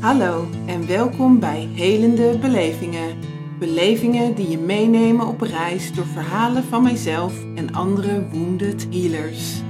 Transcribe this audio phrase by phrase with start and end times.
[0.00, 3.18] Hallo en welkom bij Helende Belevingen.
[3.58, 9.60] Belevingen die je meenemen op reis door verhalen van mijzelf en andere wounded healers.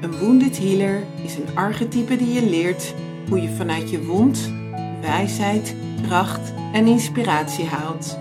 [0.00, 2.94] Een wounded healer is een archetype die je leert
[3.28, 4.52] hoe je vanuit je wond
[5.00, 5.76] wijsheid,
[6.06, 8.18] kracht en inspiratie haalt.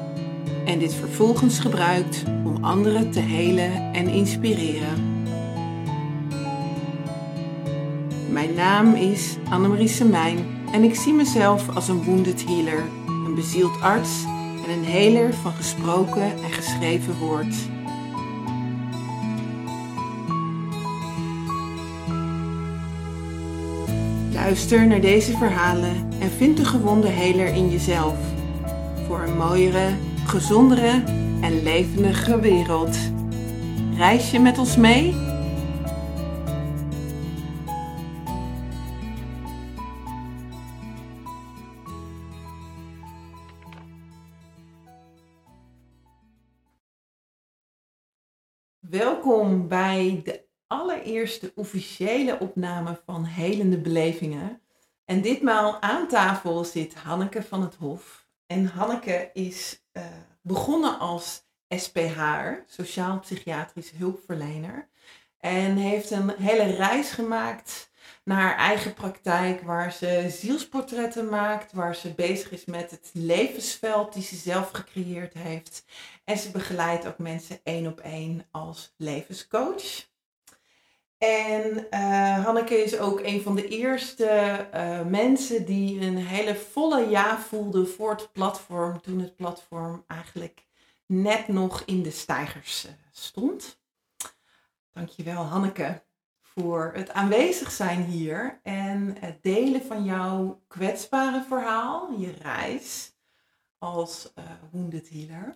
[0.65, 5.23] En dit vervolgens gebruikt om anderen te helen en inspireren.
[8.29, 13.81] Mijn naam is Annemarie Semijn en ik zie mezelf als een wounded healer, een bezield
[13.81, 14.23] arts
[14.65, 17.55] en een heler van gesproken en geschreven woord.
[24.33, 28.15] Luister naar deze verhalen en vind de gewonde heler in jezelf.
[29.07, 29.89] Voor een mooiere,
[30.25, 31.03] gezondere
[31.41, 32.97] en levendige wereld.
[33.97, 35.30] Reis je met ons mee?
[49.23, 54.61] Welkom bij de allereerste officiële opname van Helende Belevingen.
[55.05, 58.27] En ditmaal aan tafel zit Hanneke van het Hof.
[58.45, 60.03] En Hanneke is uh,
[60.41, 62.21] begonnen als SPH,
[62.65, 64.89] Sociaal Psychiatrisch Hulpverlener.
[65.37, 67.90] En heeft een hele reis gemaakt
[68.23, 74.13] naar haar eigen praktijk, waar ze zielsportretten maakt, waar ze bezig is met het levensveld
[74.13, 75.85] die ze zelf gecreëerd heeft.
[76.23, 80.09] En ze begeleidt ook mensen één op één als levenscoach.
[81.17, 87.09] En uh, Hanneke is ook een van de eerste uh, mensen die een hele volle
[87.09, 90.65] ja voelde voor het platform, toen het platform eigenlijk
[91.05, 93.79] net nog in de stijgers uh, stond.
[94.91, 96.01] Dankjewel Hanneke
[96.55, 103.15] voor het aanwezig zijn hier en het delen van jouw kwetsbare verhaal, je reis
[103.77, 104.33] als
[104.71, 105.55] wounded healer.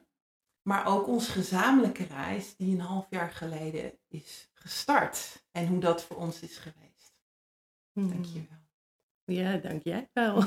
[0.61, 6.03] Maar ook onze gezamenlijke reis die een half jaar geleden is gestart en hoe dat
[6.03, 7.13] voor ons is geweest.
[7.91, 8.09] Hmm.
[8.09, 8.63] Dank je wel.
[9.35, 10.41] Ja, dank jij wel.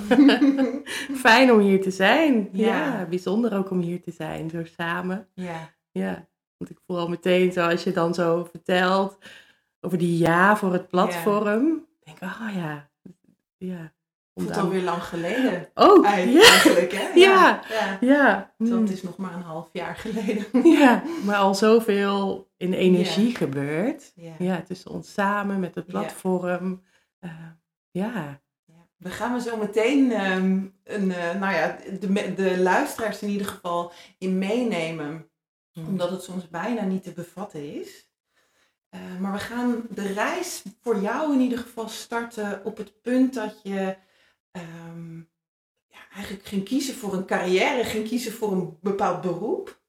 [1.27, 2.49] Fijn om hier te zijn.
[2.53, 2.67] Ja.
[2.67, 3.07] Ja.
[3.07, 5.29] bijzonder ook om hier te zijn, zo samen.
[5.35, 9.19] Ja, Ja, want ik voel al meteen, zoals je dan zo vertelt,
[9.81, 11.87] over die ja voor het platform.
[12.05, 12.91] Denk ik, oh ja,
[13.57, 13.93] ja.
[14.35, 15.69] Voelt alweer lang geleden.
[15.75, 17.09] Oh, ja, Eigenlijk, hè?
[17.15, 17.61] Ja.
[17.69, 17.99] ja.
[18.01, 18.55] ja.
[18.57, 18.87] Terwijl Hmm.
[18.87, 20.45] het is nog maar een half jaar geleden.
[20.81, 24.13] Ja, maar al zoveel in energie gebeurt.
[24.39, 24.63] Ja.
[24.63, 26.83] Tussen ons samen met het platform.
[27.19, 27.31] Eh,
[27.91, 28.41] ja.
[28.65, 28.87] Ja.
[28.97, 33.47] We gaan we zo meteen ehm, een, eh, nou ja, de, de luisteraars in ieder
[33.47, 35.31] geval in meenemen.
[35.87, 38.08] Omdat het soms bijna niet te bevatten is.
[38.89, 43.35] Eh, maar we gaan de reis voor jou in ieder geval starten op het punt
[43.35, 43.97] dat je
[44.51, 45.17] ehm,
[45.87, 49.81] ja, eigenlijk ging kiezen voor een carrière, ging kiezen voor een bepaald beroep.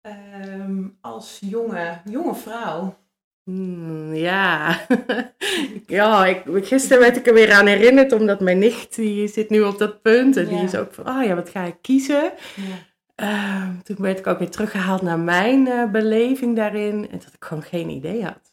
[0.00, 2.98] Ehm, als jonge, jonge vrouw.
[3.42, 4.80] Hmm, ja.
[5.86, 9.62] ja, ik, gisteren werd ik er weer aan herinnerd, omdat mijn nicht, die zit nu
[9.62, 10.36] op dat punt.
[10.36, 12.32] En die is ook van, oh ja, wat ga ik kiezen?
[12.56, 12.88] Ja.
[13.20, 17.10] Ehm, toen werd ik ook weer teruggehaald naar mijn eh, beleving daarin.
[17.10, 18.52] En dat ik gewoon geen idee had.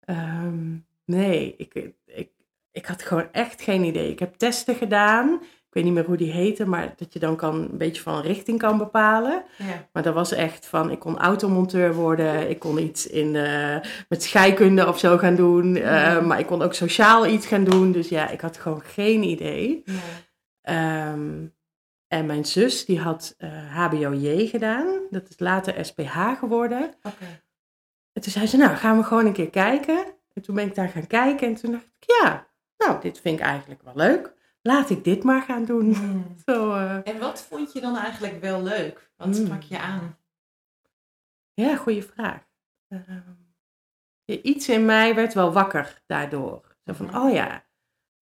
[0.00, 1.74] Ehm, nee, ik,
[2.06, 2.30] ik,
[2.72, 4.10] ik had gewoon echt geen idee.
[4.10, 5.32] Ik heb testen gedaan.
[5.42, 8.20] Ik weet niet meer hoe die heten, maar dat je dan kan, een beetje van
[8.20, 9.44] richting kan bepalen.
[9.58, 9.88] Ja.
[9.92, 13.76] Maar dat was echt van, ik kon automonteur worden, ik kon iets in, eh,
[14.08, 17.92] met scheikunde of zo gaan doen, eh, maar ik kon ook sociaal iets gaan doen.
[17.92, 19.82] Dus ja, ik had gewoon geen idee.
[19.84, 19.92] Ja.
[20.62, 21.46] Ehm,
[22.12, 26.94] en mijn zus, die had eh HBOJ gedaan, dat is later SPH geworden.
[27.02, 27.42] Oké.
[28.12, 30.04] En toen zei ze, nou, gaan we gewoon een keer kijken.
[30.32, 32.46] En toen ben ik daar gaan kijken en toen dacht ik, ja,
[32.78, 34.34] nou, dit vind ik eigenlijk wel leuk.
[34.62, 35.94] Laat ik dit maar gaan doen.
[35.94, 36.36] Hmm.
[36.46, 39.10] Zo, eh, En wat vond je dan eigenlijk wel leuk?
[39.16, 39.44] Wat Hmm.
[39.46, 40.16] sprak je aan?
[41.54, 42.40] Ja, goede vraag.
[42.88, 43.20] Ehm,
[44.24, 46.76] iets in mij werd wel wakker daardoor.
[46.84, 47.64] Zo van, oh ja,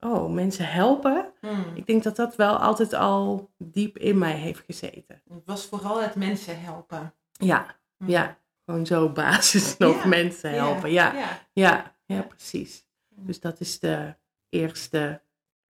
[0.01, 1.33] oh, mensen helpen.
[1.41, 1.65] Hmm.
[1.75, 5.23] Ik denk dat dat wel altijd al diep in mij heeft gezeten.
[5.33, 7.15] Het was vooral het mensen helpen.
[7.33, 8.09] Ja, Hmm.
[8.09, 10.91] ja, gewoon zo basis nog Ja, mensen helpen.
[10.93, 11.47] Ja, ja.
[11.53, 12.85] ja, ja, precies.
[13.09, 14.15] Dus dat is de
[14.49, 15.23] eerste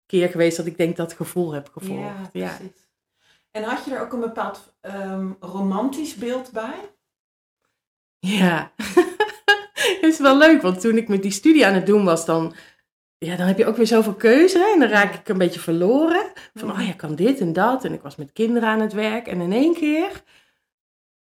[0.06, 2.28] keer geweest dat ik denk dat gevoel heb gevolgd.
[2.32, 2.84] Ja, precies.
[3.50, 6.90] En had je er ook een bepaald ehm, romantisch beeld bij?
[8.18, 12.24] Ja, het is wel leuk, want toen ik met die studie aan het doen was,
[12.24, 12.54] dan,
[13.26, 16.26] ja, dan heb je ook weer zoveel keuze en dan raak ik een beetje verloren.
[16.54, 17.84] Van, oh ja, kan dit en dat.
[17.84, 20.22] En ik was met kinderen aan het werk en in één keer,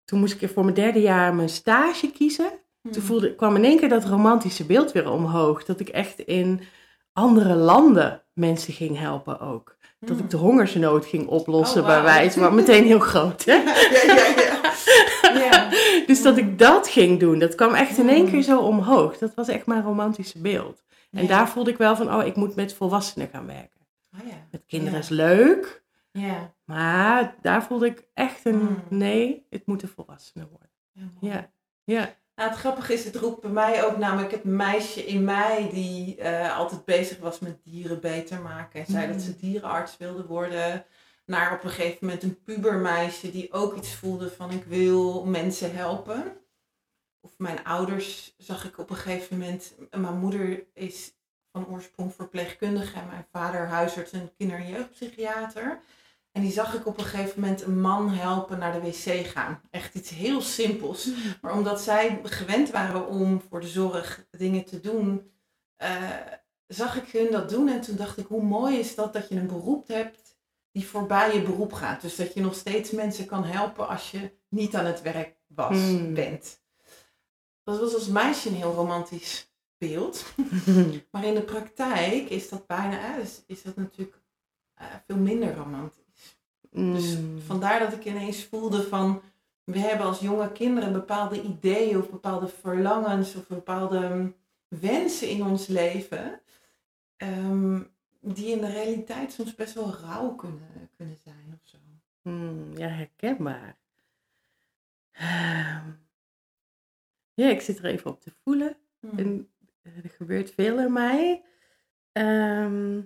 [0.06, 2.50] toen moest ik voor mijn derde jaar mijn stage kiezen.
[2.82, 2.92] Hmm.
[2.92, 6.62] Toen voelde, kwam in één keer dat romantische beeld weer omhoog, dat ik echt in
[7.14, 9.76] andere landen mensen ging helpen ook.
[10.00, 10.30] dat ik Mm.
[10.30, 13.46] de hongersnood ging oplossen Oh, bij wijze, maar meteen heel groot.
[13.46, 13.54] Hè?
[13.64, 15.40] Ja, ja, ja.
[15.44, 15.70] ja.
[16.08, 19.18] Dus dat ik dat ging doen, dat kwam echt in één keer zo omhoog.
[19.18, 20.84] Dat was echt mijn romantische beeld.
[21.12, 21.28] En Ja.
[21.28, 23.88] daar voelde ik wel van, oh, ik moet met volwassenen gaan werken.
[24.14, 24.48] Oh, ja.
[24.52, 26.54] Met kinderen is leuk, Ja.
[26.66, 28.84] maar daar voelde ik echt een, Mm.
[28.90, 30.70] nee, het moeten volwassenen worden.
[31.20, 31.50] Ja.
[31.84, 32.16] Ja.
[32.36, 36.16] Nou, het grappige is, het roept bij mij ook namelijk het meisje in mij die
[36.16, 38.80] eh, altijd bezig was met dieren beter maken.
[38.80, 39.12] En zei Mm.
[39.14, 40.86] dat ze dierenarts wilde worden.
[41.26, 45.76] Naar op een gegeven moment een pubermeisje die ook iets voelde van ik wil mensen
[45.76, 46.24] helpen.
[47.28, 49.74] Of mijn ouders zag ik op een gegeven moment.
[49.92, 51.14] Mijn moeder is
[51.52, 55.80] van oorsprong verpleegkundige en mijn vader huisarts en kinder- en jeugdpsychiater.
[56.32, 59.62] En die zag ik op een gegeven moment een man helpen naar de wc gaan.
[59.72, 61.10] Echt iets heel simpels.
[61.42, 65.32] Maar omdat zij gewend waren om voor de zorg dingen te doen,
[65.76, 66.10] eh,
[66.68, 67.68] zag ik hun dat doen.
[67.70, 70.38] En toen dacht ik, hoe mooi is dat dat je een beroep hebt
[70.72, 72.02] die voorbij je beroep gaat.
[72.02, 75.78] Dus dat je nog steeds mensen kan helpen als je niet aan het werk was,
[75.78, 76.14] Hmm.
[76.14, 76.66] bent.
[77.68, 80.26] Dat was als meisje een heel romantisch beeld.
[81.12, 84.22] Maar in de praktijk is dat bijna, is, is dat natuurlijk
[84.74, 86.38] eh, veel minder romantisch.
[86.72, 87.42] Dus Mm.
[87.42, 89.22] vandaar dat ik ineens voelde van,
[89.64, 94.36] we hebben als jonge kinderen bepaalde ideeën of bepaalde verlangens of bepaalde mm,
[94.68, 96.42] wensen in ons leven,
[97.18, 97.82] ehm,
[98.20, 101.78] die in de realiteit soms best wel rauw kunnen, kunnen zijn of zo.
[102.22, 103.78] Mm, ja, herkenbaar.
[105.12, 105.90] Ehm,
[107.38, 108.78] Ja, ik zit er even op te voelen.
[109.00, 109.20] Hmm.
[109.20, 109.50] En
[109.82, 111.44] eh, er gebeurt veel in mij.
[112.12, 112.98] Ehm,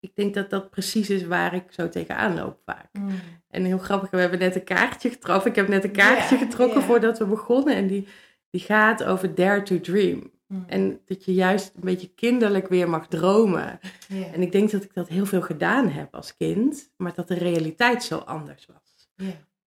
[0.00, 2.88] ik denk dat dat precies is waar ik zo tegenaan loop vaak.
[2.92, 3.10] Hmm.
[3.48, 5.50] En heel grappig, we hebben net een kaartje getrokken.
[5.50, 7.74] Ik heb net een kaartje getrokken voordat we begonnen.
[7.74, 8.08] En die,
[8.50, 10.30] die gaat over Dare to Dream.
[10.46, 10.64] Hmm.
[10.66, 13.78] En dat je juist een beetje kinderlijk weer mag dromen.
[14.08, 16.92] En ik denk dat ik dat heel veel gedaan heb als kind.
[16.96, 19.08] Maar dat de realiteit zo anders was.
[19.14, 19.24] Ja,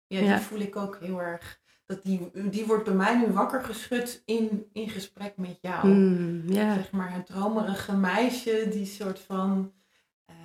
[0.07, 0.39] ja die Ja.
[0.39, 1.59] voel ik ook heel erg.
[1.89, 5.87] Dat die, die wordt bij mij nu wakker geschud in, in gesprek met jou.
[5.87, 6.73] Mm, ja.
[6.73, 9.73] Zeg maar het dromerige meisje die soort van,
[10.25, 10.35] eh,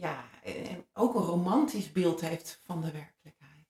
[0.00, 3.66] ja, en ook een romantisch beeld heeft van de werkelijkheid.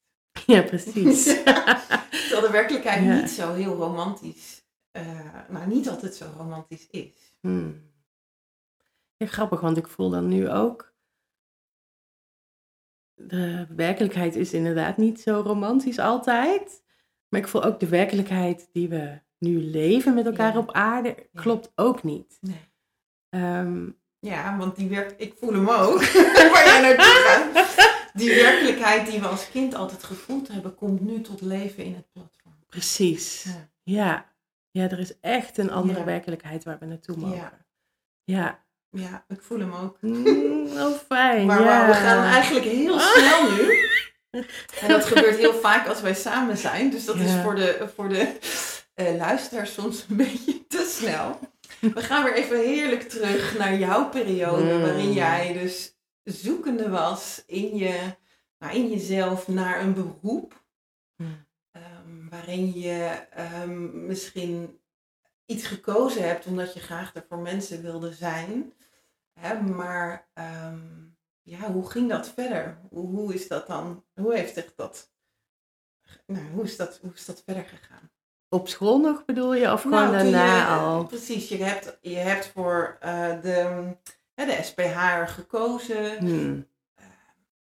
[0.46, 1.24] ja, precies.
[2.28, 7.34] Terwijl de werkelijkheid niet zo heel romantisch, eh nou niet altijd zo romantisch is.
[7.40, 7.92] Hmm.
[9.16, 10.94] Ja, grappig, want ik voel dan nu ook.
[13.14, 16.88] De werkelijkheid is inderdaad niet zo romantisch altijd.
[17.30, 20.58] Maar ik voel ook de werkelijkheid die we nu leven met elkaar Ja.
[20.58, 22.38] op aarde, klopt ook niet.
[22.40, 22.68] Nee.
[23.28, 23.88] Ehm,
[24.20, 25.98] Ja, want die werk, ik voel hem ook,
[26.52, 27.88] waar jij naartoe gaat.
[28.14, 32.10] Die werkelijkheid die we als kind altijd gevoeld hebben, komt nu tot leven in het
[32.12, 32.54] platform.
[32.66, 33.44] precies.
[33.44, 33.68] Ja.
[33.82, 34.26] Ja.
[34.70, 34.90] ja.
[34.90, 36.04] er is echt een andere Ja.
[36.04, 37.36] werkelijkheid waar we naartoe mogen.
[37.36, 37.52] Ja.
[38.24, 38.64] Ja.
[38.92, 39.96] Ja, ik voel hem ook.
[40.00, 41.46] Mm, oh, fijn.
[41.46, 41.86] Maar ja.
[41.86, 43.88] we gaan eigenlijk heel snel nu.
[44.30, 46.90] En dat gebeurt heel vaak als wij samen zijn.
[46.90, 48.38] Dus dat is voor de, voor de
[48.94, 51.38] eh, luisteraars soms een beetje te snel.
[51.80, 54.74] We gaan weer even heerlijk terug naar jouw periode.
[54.74, 54.80] Mm.
[54.80, 55.94] Waarin jij dus
[56.24, 58.14] zoekende was in, je,
[58.58, 60.64] nou, in jezelf naar een beroep.
[61.16, 61.46] Mm.
[61.70, 64.80] Ehm, waarin je ehm, misschien
[65.46, 68.72] iets gekozen hebt omdat je graag er voor mensen wilde zijn.
[69.32, 70.78] Hè, maar ehm,
[71.50, 72.78] ja, hoe ging dat verder?
[72.90, 74.04] Hoe, hoe is dat dan?
[74.14, 75.10] Hoe heeft zich dat?
[76.26, 78.10] Nou, hoe is dat, hoe is dat verder gegaan?
[78.48, 79.72] Op school nog bedoel je?
[79.72, 81.06] Of gewoon Nou, daarna je- al?
[81.06, 83.86] Precies, je hebt, je hebt voor eh, de,
[84.34, 86.18] de SPH gekozen.
[86.18, 86.68] Hmm.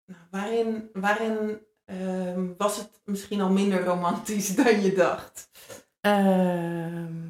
[0.07, 5.51] Nou, waarin waarin ehm, was het misschien al minder romantisch dan je dacht?
[6.01, 7.29] Ehm,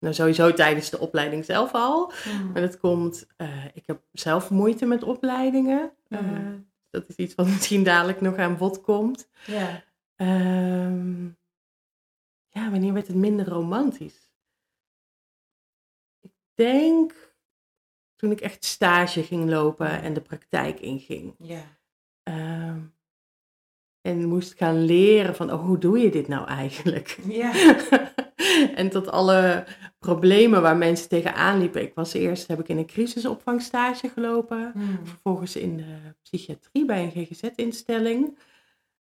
[0.00, 2.12] nou, sowieso tijdens de opleiding zelf al.
[2.52, 5.92] Maar dat komt, eh, ik heb zelf moeite met opleidingen.
[6.08, 6.58] Eh, Mhm.
[6.90, 9.28] dat is iets wat misschien dadelijk nog aan bod komt.
[9.46, 9.84] Ja.
[10.16, 11.24] Ehm,
[12.48, 14.28] ja, wanneer werd het minder romantisch?
[16.20, 17.28] Ik denk
[18.16, 21.34] toen ik echt stage ging lopen en de praktijk inging.
[21.38, 21.78] Ja.
[22.22, 22.80] Ehm,
[24.00, 27.18] en moest gaan leren van, oh, hoe doe je dit nou eigenlijk?
[27.28, 27.52] Ja.
[28.74, 29.64] en tot alle
[29.98, 31.82] problemen waar mensen tegenaan liepen.
[31.82, 34.70] Ik was eerst, heb ik in een crisisopvangstage gelopen.
[34.72, 35.06] Hmm.
[35.06, 38.38] Vervolgens in de psychiatrie bij een GGZ-instelling.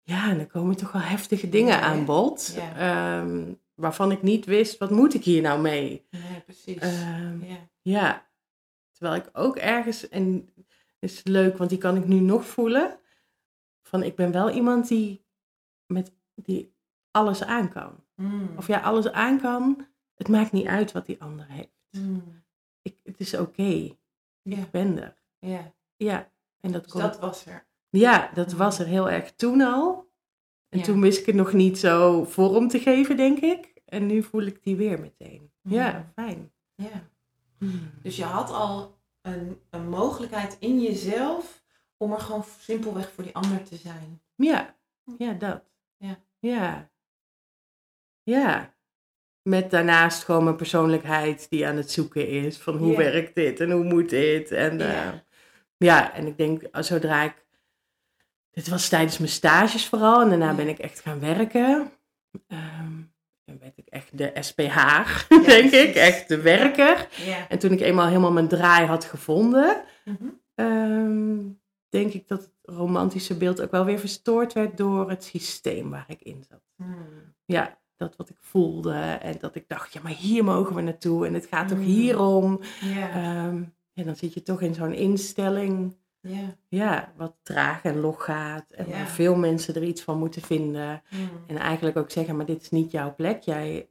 [0.03, 2.55] Ja, en dan komen toch wel heftige dingen Ja, aan bod.
[2.57, 2.77] Ja.
[2.77, 6.07] ehm, waarvan ik niet wist, wat moet ik hier nou mee?
[6.11, 6.77] Nee, precies.
[6.77, 7.69] Ehm, ja.
[7.81, 8.31] ja,
[8.93, 10.49] terwijl ik ook ergens, en
[10.99, 12.99] het is leuk, want die kan ik nu nog voelen.
[13.83, 15.25] Van ik ben wel iemand die,
[15.87, 16.75] met, die
[17.11, 18.05] alles aan kan.
[18.21, 18.51] Hmm.
[18.57, 19.87] Of ja, alles aan kan.
[20.15, 21.69] Het maakt niet uit wat die ander heeft.
[21.91, 22.43] Hmm.
[22.83, 23.97] Ik, het is oké.
[24.43, 25.17] Ik ben er.
[25.39, 25.73] Ja.
[25.97, 27.67] Ja, En dat, Dus komt, dat was er.
[27.91, 30.09] Ja, dat was er heel erg toen al.
[30.69, 30.85] En Ja.
[30.85, 33.73] toen wist ik het nog niet zo vorm te geven, denk ik.
[33.85, 35.51] En nu voel ik die weer meteen.
[35.63, 36.11] Ja, Ja.
[36.15, 36.53] fijn.
[36.75, 37.09] Ja.
[38.03, 41.63] Dus je had al een, een mogelijkheid in jezelf
[41.97, 44.23] om er gewoon simpelweg voor die ander te zijn.
[44.35, 44.77] Ja,
[45.19, 45.63] ja, dat.
[45.97, 46.19] Ja.
[46.39, 46.91] Ja.
[48.23, 48.75] Ja.
[49.43, 52.59] Met daarnaast gewoon mijn persoonlijkheid die aan het zoeken is.
[52.59, 54.51] Van hoe werkt dit en hoe moet dit?
[54.51, 55.25] En Ja.
[55.77, 57.45] ja en ik denk eh, zodra ik...
[58.51, 60.23] Dit was tijdens mijn stages vooral.
[60.23, 61.93] En daarna ben ik echt gaan werken.
[62.47, 63.01] Ehm
[63.51, 65.95] en werd ik echt de SPH, denk ik.
[65.95, 67.09] Echt de werker.
[67.49, 69.85] En toen ik eenmaal helemaal mijn draai had gevonden...
[70.05, 70.29] Mhm.
[70.55, 71.39] Ehm,
[71.89, 76.05] denk ik dat het romantische beeld ook wel weer verstoord werd door het systeem waar
[76.09, 76.63] ik in zat.
[76.77, 77.35] Hmm.
[77.45, 81.27] Ja, dat wat ik voelde en dat ik dacht, ja, maar hier mogen we naartoe
[81.27, 81.85] en het gaat toch Mm.
[81.85, 82.61] hierom.
[82.81, 83.11] Ja.
[83.11, 83.63] Ehm
[83.95, 86.57] en dan zit je toch in zo'n instelling, ja.
[86.69, 88.93] ja, wat traag en log gaat en Ja.
[88.93, 91.03] waar veel mensen er iets van moeten vinden.
[91.09, 91.31] Hmm.
[91.47, 93.43] En eigenlijk ook zeggen, maar dit is niet jouw plek.
[93.43, 93.89] Jij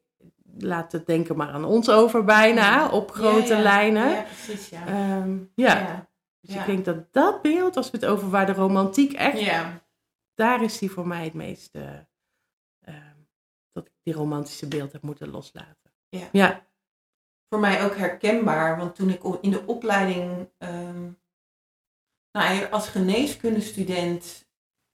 [0.58, 4.10] laat het denken maar aan ons over bijna, op grote lijnen.
[4.10, 4.88] Ja, precies, ja.
[4.88, 6.08] Ehm, ja.
[6.42, 9.40] Dus ik denk dat dat beeld, als we het over waar de romantiek echt,
[10.36, 11.98] daar is die voor mij het meeste, ehm,
[13.72, 15.92] dat ik die romantische beeld heb moeten loslaten.
[16.10, 16.30] Ja.
[16.32, 16.68] Ja.
[17.50, 21.10] Voor mij ook herkenbaar, want toen ik in de opleiding, ehm,
[22.32, 24.48] nou, als geneeskundestudent,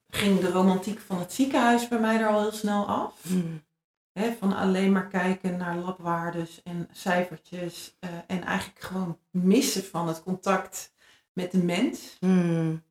[0.07, 3.25] ging de romantiek van het ziekenhuis bij mij er al heel snel af.
[3.25, 3.63] Mm.
[4.11, 7.95] Hè, van alleen maar kijken naar labwaardes en cijfertjes.
[7.99, 10.93] eh, en eigenlijk gewoon missen van het contact
[11.33, 12.17] met de mens.
[12.19, 12.83] Mm.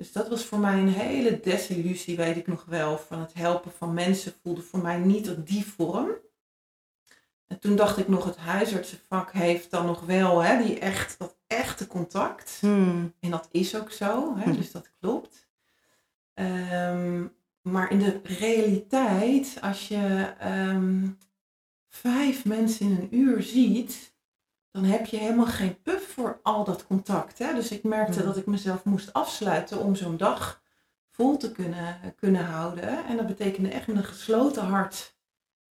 [0.00, 2.98] Dus dat was voor mij een hele desillusie, weet ik nog wel.
[2.98, 6.10] Van het helpen van mensen voelde voor mij niet op die vorm.
[7.46, 11.36] En toen dacht ik nog, het huisartsenvak heeft dan nog wel hè, die echt, dat
[11.46, 12.58] echte contact.
[12.60, 13.14] Mm.
[13.20, 14.56] En dat is ook zo, hè, Hm.
[14.56, 15.48] dus dat klopt.
[16.34, 17.26] Ehm,
[17.62, 21.08] maar in de realiteit, als je ehm,
[21.88, 24.14] vijf mensen in een uur ziet,
[24.70, 27.38] dan heb je helemaal geen puff voor al dat contact.
[27.38, 27.54] Hè?
[27.54, 30.62] Dus ik merkte dat ik mezelf moest afsluiten om zo'n dag
[31.10, 33.04] vol te kunnen, kunnen houden.
[33.04, 35.18] En dat betekende echt met een gesloten hart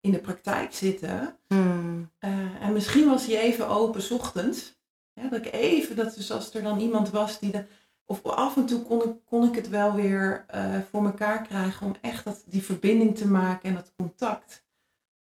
[0.00, 1.36] in de praktijk zitten.
[1.48, 2.10] Mm.
[2.18, 4.78] Eh, en misschien was hij even open 's ochtends.
[5.12, 7.64] Ja, dat ik even, dat dus als er dan iemand was die de.
[8.04, 11.86] Of af en toe kon ik, kon ik het wel weer eh, voor elkaar krijgen
[11.86, 14.64] om echt dat, die verbinding te maken en dat contact.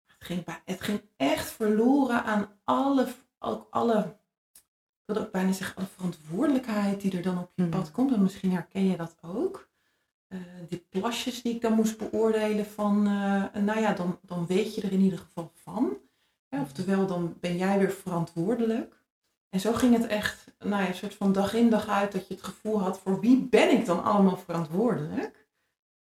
[0.07, 3.07] Het ging, het ging echt verloren aan alle,
[3.43, 3.99] ook alle,
[4.53, 7.71] ik wilde ook bijna zeggen, alle verantwoordelijkheid die er dan op je Mhm.
[7.71, 8.13] pad komt.
[8.13, 9.71] En misschien herken je dat ook.
[10.29, 14.75] Eh, die plasjes die ik dan moest beoordelen van, eh, nou ja, dan, dan weet
[14.75, 15.97] je er in ieder geval van.
[16.49, 19.01] Ja, oftewel, dan ben jij weer verantwoordelijk.
[19.49, 22.29] En zo ging het echt, nou ja, een soort van dag in dag uit, dat
[22.29, 25.49] je het gevoel had, voor wie ben ik dan allemaal verantwoordelijk?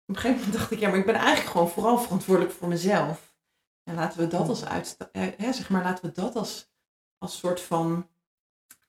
[0.06, 2.67] Op een gegeven moment dacht ik, ja, maar ik ben eigenlijk gewoon vooral verantwoordelijk voor
[2.67, 3.36] mezelf.
[3.84, 6.70] En laten we dat als uitsta- eh, hè, zeg maar, laten we dat als,
[7.17, 8.09] als soort van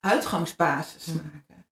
[0.01, 1.67] uitgangsbasis maken.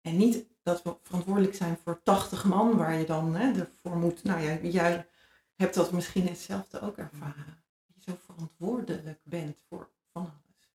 [0.00, 4.24] En niet dat we verantwoordelijk zijn voor 80 man, waar je dan hè, ervoor moet.
[4.24, 5.08] Nou ja, jij
[5.56, 7.64] hebt dat misschien hetzelfde ook ervaren.
[7.86, 10.70] Dat je zo verantwoordelijk bent voor van alles.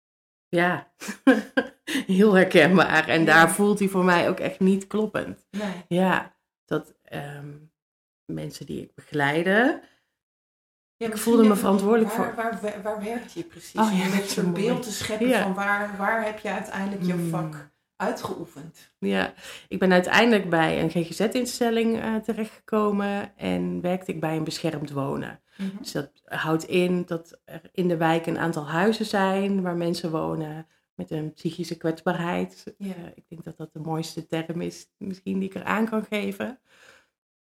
[0.50, 0.92] Ja,
[2.16, 3.08] heel herkenbaar.
[3.08, 3.26] En Ja.
[3.26, 5.48] daar voelt hij voor mij ook echt niet kloppend.
[5.52, 5.86] Nee.
[5.88, 6.36] Ja,
[6.66, 7.54] dat ehm,
[8.26, 9.82] mensen die ik begeleide,
[10.98, 13.80] Ja, Ik voelde me verantwoordelijk waar, voor- Waar, waar, waar werkt je precies?
[13.80, 14.64] Oh ja, Om dat een is soort zo mooi.
[14.66, 15.42] beeld te scheppen Ja.
[15.42, 17.30] van waar, waar heb je uiteindelijk je Mm.
[17.30, 18.92] vak uitgeoefend?
[19.00, 19.34] Ja,
[19.68, 25.40] ik ben uiteindelijk bij een GGZ-instelling eh, terechtgekomen en werkte ik bij een beschermd wonen.
[25.80, 30.12] Dus dat houdt in dat er in de wijk een aantal huizen zijn waar mensen
[30.12, 32.76] wonen met een psychische kwetsbaarheid.
[32.78, 32.94] Ja.
[32.94, 36.60] Eh, ik denk dat dat de mooiste term is misschien die ik eraan kan geven.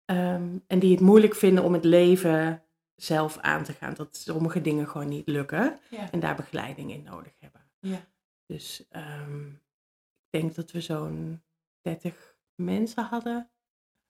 [0.04, 2.62] Ehm, en die het moeilijk vinden om het leven
[2.96, 3.94] zelf aan te gaan.
[3.94, 6.10] Dat sommige dingen gewoon niet lukken Ja.
[6.10, 7.60] en daar begeleiding in nodig hebben.
[7.80, 8.00] Ja.
[8.46, 11.42] Dus ehm, ik denk dat we zo'n
[11.80, 13.50] 30 mensen hadden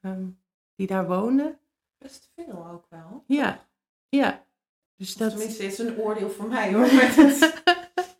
[0.00, 0.26] ehm,
[0.74, 1.58] die daar woonden.
[1.98, 3.24] Best veel ook wel.
[3.26, 3.68] Ja,
[4.08, 4.44] ja.
[4.96, 5.30] Dus Of dat...
[5.30, 6.84] Tenminste, het is een oordeel van mij hoor.
[6.84, 7.40] Het,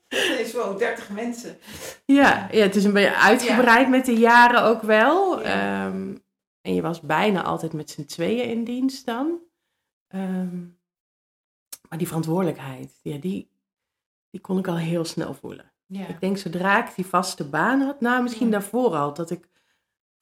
[0.09, 1.59] het is wel 30 mensen.
[2.05, 5.41] Ja, ja, het is een beetje uitgebreid met de jaren ook wel.
[5.43, 5.87] Ja.
[5.87, 6.17] Ehm,
[6.61, 9.39] en je was bijna altijd met z'n tweeën in dienst dan.
[10.09, 10.59] Ehm,
[11.89, 13.51] maar die verantwoordelijkheid, ja, die,
[14.31, 15.73] die kon ik al heel snel voelen.
[15.87, 16.07] Ja.
[16.07, 18.53] Ik denk zodra ik die vaste baan had, nou misschien Ja.
[18.53, 19.49] daarvoor al, dat ik,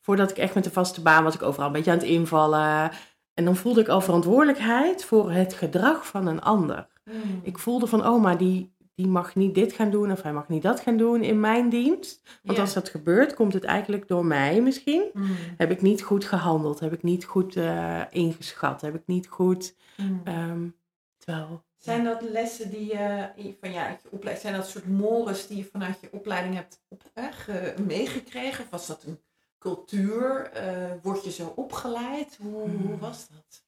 [0.01, 2.91] voordat ik echt met de vaste baan was, ik overal een beetje aan het invallen.
[3.35, 6.87] En dan voelde ik al verantwoordelijkheid voor het gedrag van een ander.
[7.05, 7.41] Mm.
[7.43, 10.49] Ik voelde van, oh, maar die, die mag niet dit gaan doen of hij mag
[10.49, 12.23] niet dat gaan doen in mijn dienst.
[12.43, 12.63] Want Ja.
[12.65, 15.11] als dat gebeurt, komt het eigenlijk door mij misschien.
[15.13, 16.81] Mm, Heb ik niet goed gehandeld?
[16.81, 18.81] Heb ik niet goed eh, ingeschat?
[18.81, 19.75] Heb ik niet goed...
[19.97, 20.21] mm.
[20.25, 20.69] ehm,
[21.17, 21.65] terwijl...
[21.77, 25.57] Zijn dat lessen die je in- van ja, je opleiding, zijn dat soort mores die
[25.57, 28.65] je vanuit je opleiding hebt op, eh, ge- meegekregen?
[28.65, 29.19] Of was dat een
[29.59, 30.51] cultuur?
[30.53, 32.37] Eh, word je zo opgeleid?
[32.43, 32.99] Hoe, hoe Hmm.
[32.99, 33.65] was dat?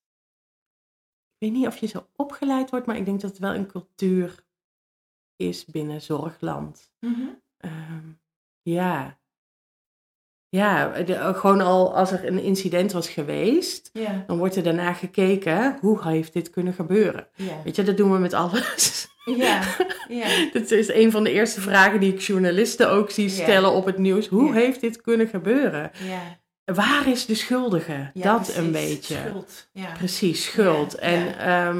[1.38, 3.66] Ik weet niet of je zo opgeleid wordt, maar ik denk dat het wel een
[3.66, 4.44] cultuur
[5.36, 6.90] is binnen zorgland.
[7.58, 8.08] Ehm,
[8.62, 9.18] ja.
[10.48, 14.24] Ja, de- gewoon al als er een incident was geweest, Ja.
[14.26, 17.26] dan wordt er daarna gekeken, hoe heeft dit kunnen gebeuren?
[17.34, 17.62] Ja.
[17.64, 19.06] Weet je, dat doen we met alles.
[19.24, 19.62] Ja.
[20.08, 20.28] Ja.
[20.52, 23.98] Dat is een van de eerste vragen die ik journalisten ook zie stellen op het
[23.98, 24.26] nieuws.
[24.26, 25.90] Hoe heeft dit kunnen gebeuren?
[26.64, 28.10] Waar is de schuldige?
[28.14, 28.56] Dat precies.
[28.56, 29.14] een beetje.
[29.16, 29.68] Schuld.
[29.72, 29.92] Ja.
[29.92, 30.94] Precies, schuld.
[30.94, 31.72] En ja.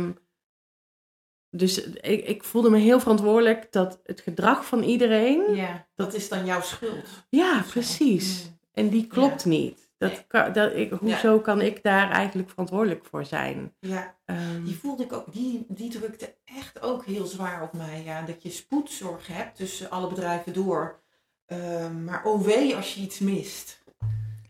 [1.57, 5.55] Dus ik, ik voelde me heel verantwoordelijk dat het gedrag van iedereen.
[5.55, 5.87] ja.
[5.95, 7.07] Dat is dan jouw schuld.
[7.29, 8.45] Ja, precies.
[8.45, 8.59] Mm.
[8.73, 9.85] En die klopt niet.
[9.99, 10.25] Dat Nee.
[10.27, 13.75] kan, dat ik, hoezo kan ik daar eigenlijk verantwoordelijk voor zijn?
[13.81, 14.17] Ja.
[14.25, 18.03] Ehm, Die voelde ik ook, die, die drukte echt ook heel zwaar op mij.
[18.05, 21.01] Ja, dat je spoedzorg hebt tussen alle bedrijven door.
[21.47, 23.83] Ehm, maar oh wee als je iets mist.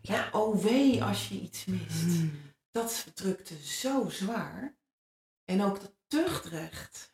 [0.01, 2.05] Ja, oh wee als je iets mist.
[2.05, 2.31] mm,
[2.71, 4.75] Dat drukte zo zwaar.
[5.45, 7.11] En ook dat tuchtrecht.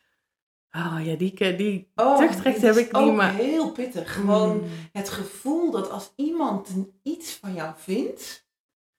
[0.71, 3.33] Oh ja, die, ke- die Oh, tuchtrecht heb ik niet, maar...
[3.33, 4.13] heel pittig.
[4.13, 6.69] Gewoon Mm, het gevoel dat als iemand
[7.03, 8.47] iets van jou vindt,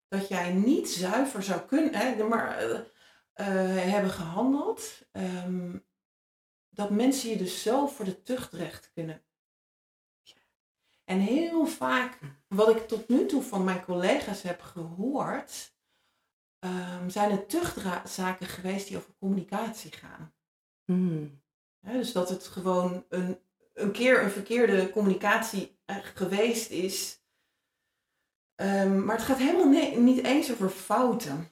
[0.08, 2.78] dat jij niet zuiver zou kunnen, hè, maar eh,
[3.32, 4.82] eh, hebben gehandeld,
[5.12, 5.78] ehm,
[6.70, 9.22] dat mensen je dus zo voor de tuchtrecht kunnen.
[11.04, 15.73] En heel vaak, wat ik tot nu toe van mijn collega's heb gehoord,
[16.64, 20.34] ehm, zijn het tuchtzaken geweest die over communicatie gaan.
[20.84, 21.42] mm,
[21.80, 23.38] Hè, dus dat het gewoon een,
[23.74, 27.22] een keer een verkeerde communicatie eh, geweest is.
[28.54, 31.50] Ehm, maar het gaat helemaal niet eens over fouten.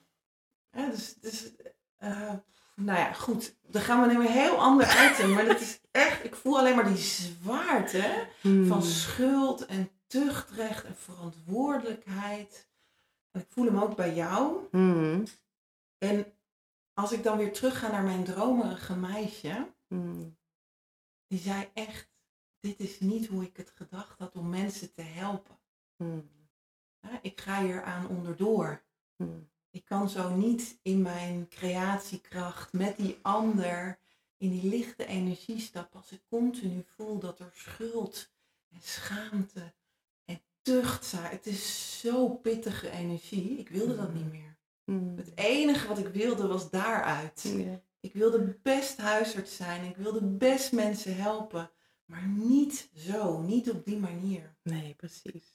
[0.70, 1.53] Dus dus
[1.96, 2.35] eh,
[2.77, 3.57] nou ja, goed.
[3.62, 5.33] Dan gaan we nu een heel ander item.
[5.33, 8.66] Maar dat is echt, ik voel alleen maar die zwaarte mm.
[8.66, 12.70] van schuld en tuchtrecht en verantwoordelijkheid.
[13.33, 14.68] En ik voel hem ook bij jou.
[14.71, 15.25] Mm,
[15.99, 16.33] En
[16.95, 19.73] als ik dan weer terug ga naar mijn dromerige meisje.
[19.88, 20.37] mm,
[21.27, 22.09] die zei echt,
[22.61, 25.59] dit is niet hoe ik het gedacht had om mensen te helpen.
[25.97, 26.31] mm,
[27.23, 28.83] Ik ga hier aan onderdoor.
[29.71, 33.99] Ik kan zo niet in mijn creatiekracht met die ander
[34.37, 38.31] in die lichte energie stappen als ik continu voel dat er schuld
[38.68, 39.73] en schaamte
[40.62, 43.59] Het is zo pittige energie.
[43.59, 44.57] Ik wilde dat niet meer.
[44.85, 45.16] Mm.
[45.16, 47.55] Het enige wat ik wilde was daaruit.
[47.57, 47.81] Ja.
[48.01, 49.85] Ik wilde best huisarts zijn.
[49.85, 51.70] Ik wilde best mensen helpen.
[52.05, 53.40] Maar niet zo.
[53.40, 54.55] Niet op die manier.
[54.62, 55.55] Nee, precies.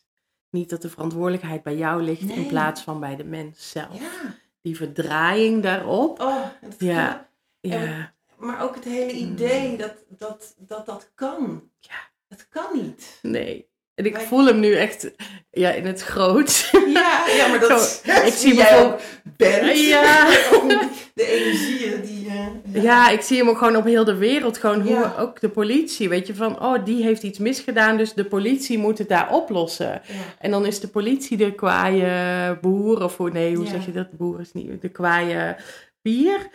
[0.49, 3.99] Niet dat de verantwoordelijkheid bij jou ligt in plaats van bij de mens zelf.
[3.99, 4.35] Ja.
[4.61, 6.19] Die verdraaiing daarop.
[6.19, 7.29] Oh, dat Ja.
[7.59, 11.69] Ja, Maar ook het hele idee dat dat, dat dat kan.
[11.79, 12.09] Ja.
[12.27, 13.19] Het kan niet.
[13.21, 13.66] nee.
[13.97, 15.11] En ik voel hem nu echt
[15.51, 16.69] ja, in het groot.
[16.93, 19.79] Ja, ja maar dat Zo, is ik zie jij bijvoorbeeld- ook bent.
[19.79, 20.27] Ja.
[21.13, 22.27] De energieën die...
[22.73, 24.57] eh, Ja, ik zie hem ook gewoon op heel de wereld.
[24.57, 25.15] Gewoon hoe Ja.
[25.19, 28.97] ook de politie, weet je, van oh, die heeft iets misgedaan, dus de politie moet
[28.97, 29.87] het daar oplossen.
[29.87, 30.01] Ja.
[30.39, 33.71] En dan is de politie de kwaaie boer, of hoe, nee, hoe Ja.
[33.71, 34.11] zeg je dat?
[34.17, 35.55] Boer is niet, de kwaaie
[36.01, 36.47] bier.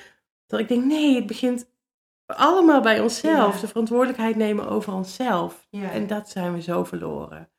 [0.46, 1.66] Dat ik denk, nee, het begint
[2.26, 3.54] allemaal bij onszelf.
[3.54, 3.60] Ja.
[3.60, 5.66] De verantwoordelijkheid nemen over onszelf.
[5.70, 5.90] Ja.
[5.90, 7.50] En dat zijn we zo verloren.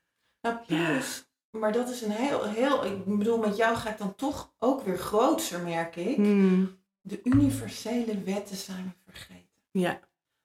[0.41, 2.85] Nou, plus, maar dat is een heel, heel...
[2.85, 6.15] Ik bedoel, met jou ga ik dan toch ook weer grootser, merk ik.
[6.15, 6.81] Hmm.
[7.01, 9.61] De universele wetten zijn we vergeten.
[9.71, 9.99] Ja,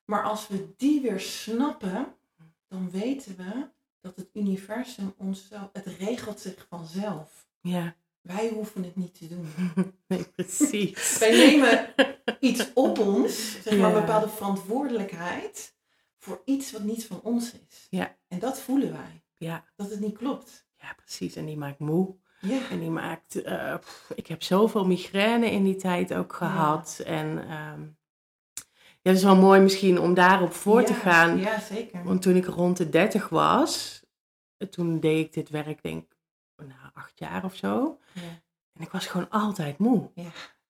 [0.05, 2.15] Maar als we die weer snappen,
[2.69, 3.69] dan weten we
[4.01, 7.49] dat het universum ons zo, het regelt zich vanzelf.
[7.61, 9.49] ja, Wij hoeven het niet te doen.
[10.09, 11.19] nee, precies.
[11.19, 11.95] Wij nemen
[12.41, 15.77] iets op ons, zeg maar een bepaalde verantwoordelijkheid
[16.19, 17.87] voor iets wat niet van ons is.
[17.91, 18.17] Ja.
[18.29, 20.67] En dat voelen wij, Ja, dat het niet klopt.
[20.77, 21.37] ja, precies.
[21.37, 22.17] En die maakt moe.
[22.41, 22.69] Ja.
[22.71, 27.03] En die maakt, eh, pff, ik heb zoveel migraine in die tijd ook gehad.
[27.05, 27.81] En ehm,
[29.03, 31.39] ja, het is wel mooi misschien om daarop voor te gaan.
[31.39, 32.05] Ja, zeker.
[32.05, 34.03] Want toen ik rond de 30 was,
[34.71, 36.17] toen deed ik dit werk, denk ik,
[36.57, 37.99] nou, acht jaar of zo.
[38.75, 40.11] En ik was gewoon altijd moe.
[40.15, 40.25] Ja.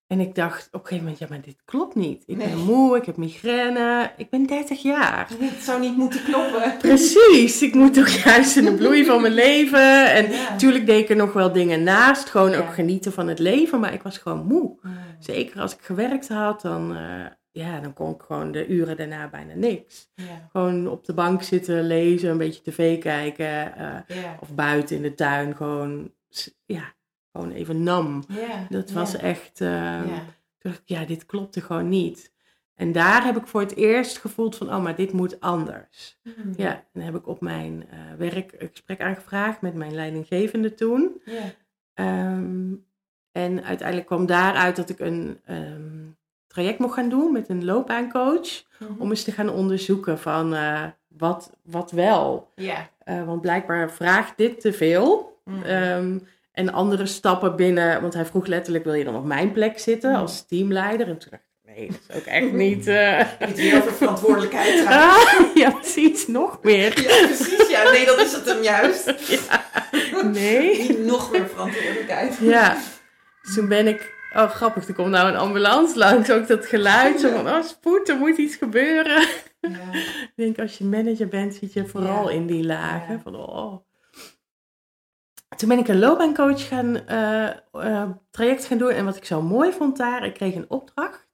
[0.06, 2.22] En ik dacht op een gegeven moment, ja, maar dit klopt niet.
[2.26, 2.48] Ik Nee.
[2.48, 5.28] ben moe, ik heb migraine, ik ben 30 jaar.
[5.38, 6.76] Het zou niet moeten kloppen.
[6.78, 10.12] Precies, ik moet toch juist in de bloei van mijn leven.
[10.12, 10.50] En Ja.
[10.50, 12.58] natuurlijk deed ik er nog wel dingen naast, gewoon Ja.
[12.58, 14.76] ook genieten van het leven, maar ik was gewoon moe.
[15.18, 19.28] Zeker als ik gewerkt had, dan, eh, ja, dan kon ik gewoon de uren daarna
[19.28, 20.10] bijna niks.
[20.52, 23.76] Gewoon op de bank zitten, lezen, een beetje tv kijken.
[23.76, 26.12] eh, of buiten in de tuin gewoon,
[26.66, 26.96] ja,
[27.32, 28.24] gewoon even nam.
[28.28, 28.66] Ja.
[28.68, 29.18] Dat was ja.
[29.18, 30.02] echt, eh, Ja.
[30.58, 32.32] toen dacht ik, ja, dit klopte gewoon niet.
[32.74, 36.18] En daar heb ik voor het eerst gevoeld van, oh, maar dit moet anders.
[36.22, 36.34] Mm.
[36.56, 40.74] Ja, en dan heb ik op mijn eh, werk een gesprek aangevraagd met mijn leidinggevende
[40.74, 41.22] toen.
[41.94, 42.72] Ehm,
[43.32, 46.06] en uiteindelijk kwam daaruit dat ik een ehm,
[46.46, 48.62] traject mocht gaan doen met een loopbaancoach.
[48.78, 48.92] Mhm.
[48.98, 52.52] Om eens te gaan onderzoeken van eh, wat, wat wel.
[52.54, 52.88] Ja.
[52.98, 55.40] Eh, want blijkbaar vraagt dit te veel.
[55.44, 55.62] Mm.
[55.62, 56.18] Ehm,
[56.58, 60.10] en andere stappen binnen, want hij vroeg letterlijk, wil je dan op mijn plek zitten
[60.10, 60.20] Mhm.
[60.20, 61.06] als teamleider?
[61.08, 62.86] En toen dacht ik, nee, dat is ook echt niet...
[62.86, 65.10] eh, Niet weer over verantwoordelijkheid gaan.
[65.10, 67.00] ah, ja, precies, nog meer.
[67.02, 67.68] Ja, precies.
[67.68, 69.14] Ja, nee, dat is het hem juist.
[70.12, 70.78] Ja, nee.
[70.88, 72.36] Niet nog meer verantwoordelijkheid.
[72.40, 72.76] Ja,
[73.42, 74.16] dus toen ben ik...
[74.36, 76.30] Oh, grappig, er komt nou een ambulance langs.
[76.30, 79.26] Ook dat geluid, zo van, oh, spoed, er moet iets gebeuren.
[79.60, 79.92] Ja.
[80.22, 82.34] Ik denk, als je manager bent, zit je vooral Ja.
[82.34, 83.14] in die lagen.
[83.14, 83.20] Ja.
[83.22, 83.86] Van, oh.
[85.58, 88.90] Toen ben ik een loopbaancoach gaan, eh, eh, traject gaan doen.
[88.90, 91.26] En wat ik zo mooi vond daar, ik kreeg een opdracht.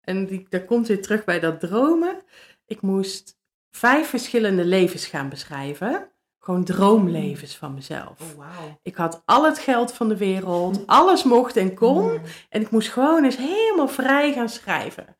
[0.00, 2.22] En die, daar komt weer terug bij dat dromen.
[2.66, 3.38] Ik moest
[3.70, 6.08] vijf verschillende levens gaan beschrijven.
[6.38, 8.20] Gewoon droomlevens van mezelf.
[8.20, 8.78] Oh, wauw.
[8.82, 12.12] Ik had al het geld van de wereld, alles mocht en kon.
[12.12, 12.20] Mm.
[12.48, 15.16] En ik moest gewoon eens helemaal vrij gaan schrijven.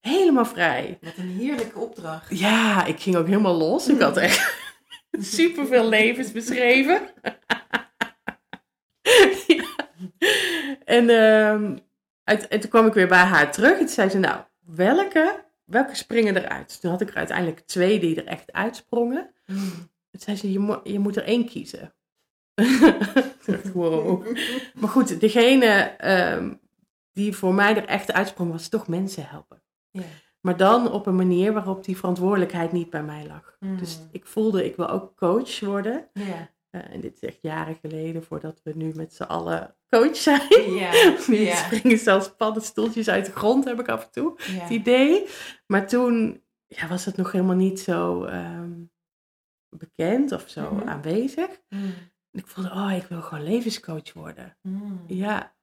[0.00, 0.98] Helemaal vrij.
[1.00, 2.38] Wat een heerlijke opdracht.
[2.38, 3.88] Ja, ik ging ook helemaal los.
[3.88, 4.56] Ik had echt
[5.38, 7.00] superveel levens beschreven.
[9.46, 9.64] ja.
[10.84, 11.76] en, ehm,
[12.24, 13.72] uit, en toen kwam ik weer bij haar terug.
[13.72, 16.80] En toen zei ze, nou, welke, welke springen eruit?
[16.80, 19.30] Toen had ik er uiteindelijk twee die er echt uitsprongen.
[19.46, 19.56] Mm.
[20.10, 21.94] Toen zei ze, je, mo- je moet er één kiezen.
[23.44, 24.36] Toen dacht ik, wow.
[24.74, 25.66] Maar goed, degene
[25.98, 26.54] ehm,
[27.12, 29.62] die voor mij er echt uitsprong, was toch mensen helpen.
[29.90, 30.02] Ja.
[30.48, 33.56] Maar dan op een manier waarop die verantwoordelijkheid niet bij mij lag.
[33.60, 33.76] Mm.
[33.78, 36.08] Dus ik voelde, ik wil ook coach worden.
[36.70, 40.72] Eh, en dit is echt jaren geleden, voordat we nu met z'n allen coach zijn.
[40.72, 40.90] Ja.
[41.26, 45.26] Nu springen zelfs paddenstoeltjes uit de grond, heb ik af en toe het idee.
[45.66, 48.72] Maar toen ja, was het nog helemaal niet zo ehm,
[49.76, 50.88] bekend of zo Mhm.
[50.88, 51.60] aanwezig.
[51.68, 51.92] Mm.
[52.30, 54.56] En ik voelde, oh, ik wil gewoon levenscoach worden.
[54.62, 55.04] Mm.
[55.06, 55.56] Ja.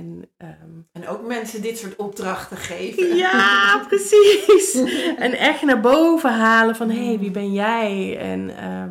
[0.00, 3.16] En, ehm, En ook mensen dit soort opdrachten geven.
[3.26, 4.74] ja, precies.
[5.26, 7.32] en echt naar boven halen van, hé, hey, wie Mm.
[7.32, 8.18] ben jij?
[8.18, 8.90] En ehm,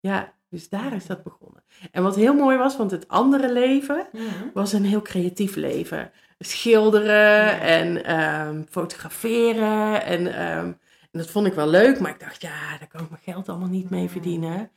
[0.00, 1.62] ja, dus daar is dat begonnen.
[1.90, 4.20] En wat heel mooi was, want het andere leven Mm.
[4.54, 6.10] was een heel creatief leven.
[6.38, 7.58] Schilderen Ja.
[7.60, 10.04] en ehm, fotograferen.
[10.04, 10.78] En, en
[11.10, 13.68] dat vond ik wel leuk, maar ik dacht, ja, daar kan ik mijn geld allemaal
[13.68, 14.08] niet mee Mm.
[14.08, 14.70] verdienen.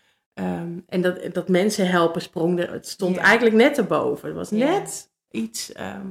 [0.88, 3.22] En dat, dat mensen helpen sprong er, het stond Ja.
[3.22, 4.28] eigenlijk net erboven.
[4.28, 6.08] Het was net iets, ehm,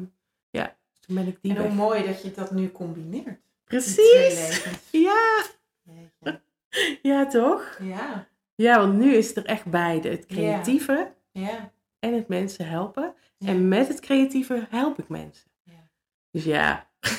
[0.50, 3.40] ja, toen ben ik die En hoe mooi dat je dat nu combineert.
[3.64, 4.64] Precies.
[4.90, 5.44] Ja,
[5.82, 6.40] Jeetje.
[7.10, 7.78] ja, toch?
[7.82, 8.28] Ja.
[8.54, 10.08] Ja, want nu is het er echt beide.
[10.08, 11.72] Het creatieve Ja.
[11.98, 13.14] en het mensen helpen.
[13.36, 13.48] Ja.
[13.48, 15.50] En met het creatieve help ik mensen.
[15.62, 15.88] Ja.
[16.30, 16.88] Dus ja,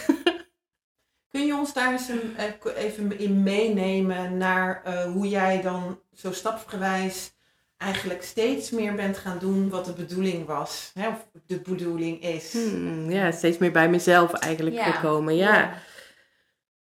[1.31, 5.99] Kun je ons daar eens een, eh, even in meenemen naar eh, hoe jij dan
[6.13, 7.34] zo stapsgewijs
[7.77, 10.91] eigenlijk steeds meer bent gaan doen wat de bedoeling was?
[10.93, 11.07] Hè?
[11.07, 12.53] Of de bedoeling is.
[12.53, 14.91] Hmm, ja, steeds meer bij mezelf eigenlijk Ja.
[14.91, 15.35] gekomen.
[15.35, 15.73] Ja.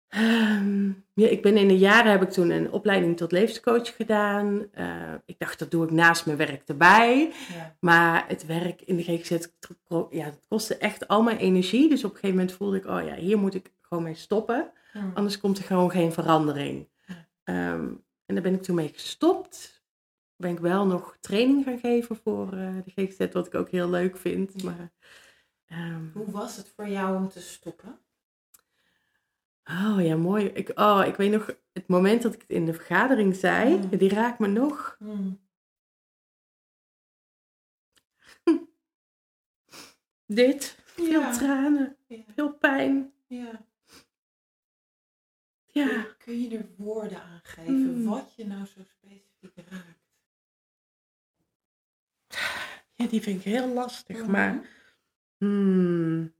[0.07, 4.67] Ehm, ja, ik ben in de jaren heb ik toen een opleiding tot levenscoach gedaan.
[4.71, 7.31] Eh, ik dacht, dat doe ik naast mijn werk erbij.
[7.53, 7.75] Ja.
[7.79, 9.47] Maar het werk in de GGZ,
[10.09, 11.89] ja, het kostte echt al mijn energie.
[11.89, 14.71] Dus op een gegeven moment voelde ik, oh ja, hier moet ik gewoon mee stoppen.
[14.91, 14.99] Hm.
[15.13, 16.87] Anders komt er gewoon geen verandering.
[17.05, 17.27] Ja.
[17.43, 17.87] Ehm,
[18.25, 19.74] en daar ben ik toen mee gestopt.
[20.37, 23.89] Ben ik wel nog training gaan geven voor eh, de GGZ, wat ik ook heel
[23.89, 24.63] leuk vind.
[24.63, 24.91] Maar,
[25.65, 27.99] ehm, Hoe was het voor jou om te stoppen?
[29.63, 30.45] oh ja, mooi.
[30.45, 33.97] Ik, oh, ik weet nog het moment dat ik het in de vergadering zei, Mm.
[33.97, 34.95] die raakt me nog.
[34.99, 35.31] Hm.
[40.25, 41.31] Dit, veel Ja.
[41.37, 42.23] tranen, Ja.
[42.35, 43.13] veel pijn.
[43.27, 43.65] Ja.
[45.65, 48.05] Ja, Kun je er woorden aan geven Mm.
[48.05, 49.94] wat je nou zo specifiek raakt?
[52.95, 54.17] Ja die vind ik heel lastig.
[54.21, 54.31] Mhm.
[54.31, 54.69] Maar
[55.37, 56.33] hmm,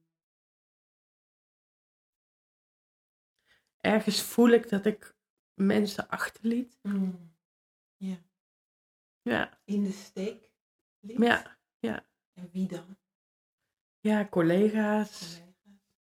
[3.81, 5.15] ergens voel ik dat ik
[5.53, 6.77] mensen achterliet.
[6.81, 7.11] Hm.
[9.21, 10.51] Ja, In de steek
[10.99, 11.17] liet?
[11.19, 12.05] ja, ja.
[12.33, 12.97] En wie dan?
[13.99, 15.41] ja collega's, Collega's?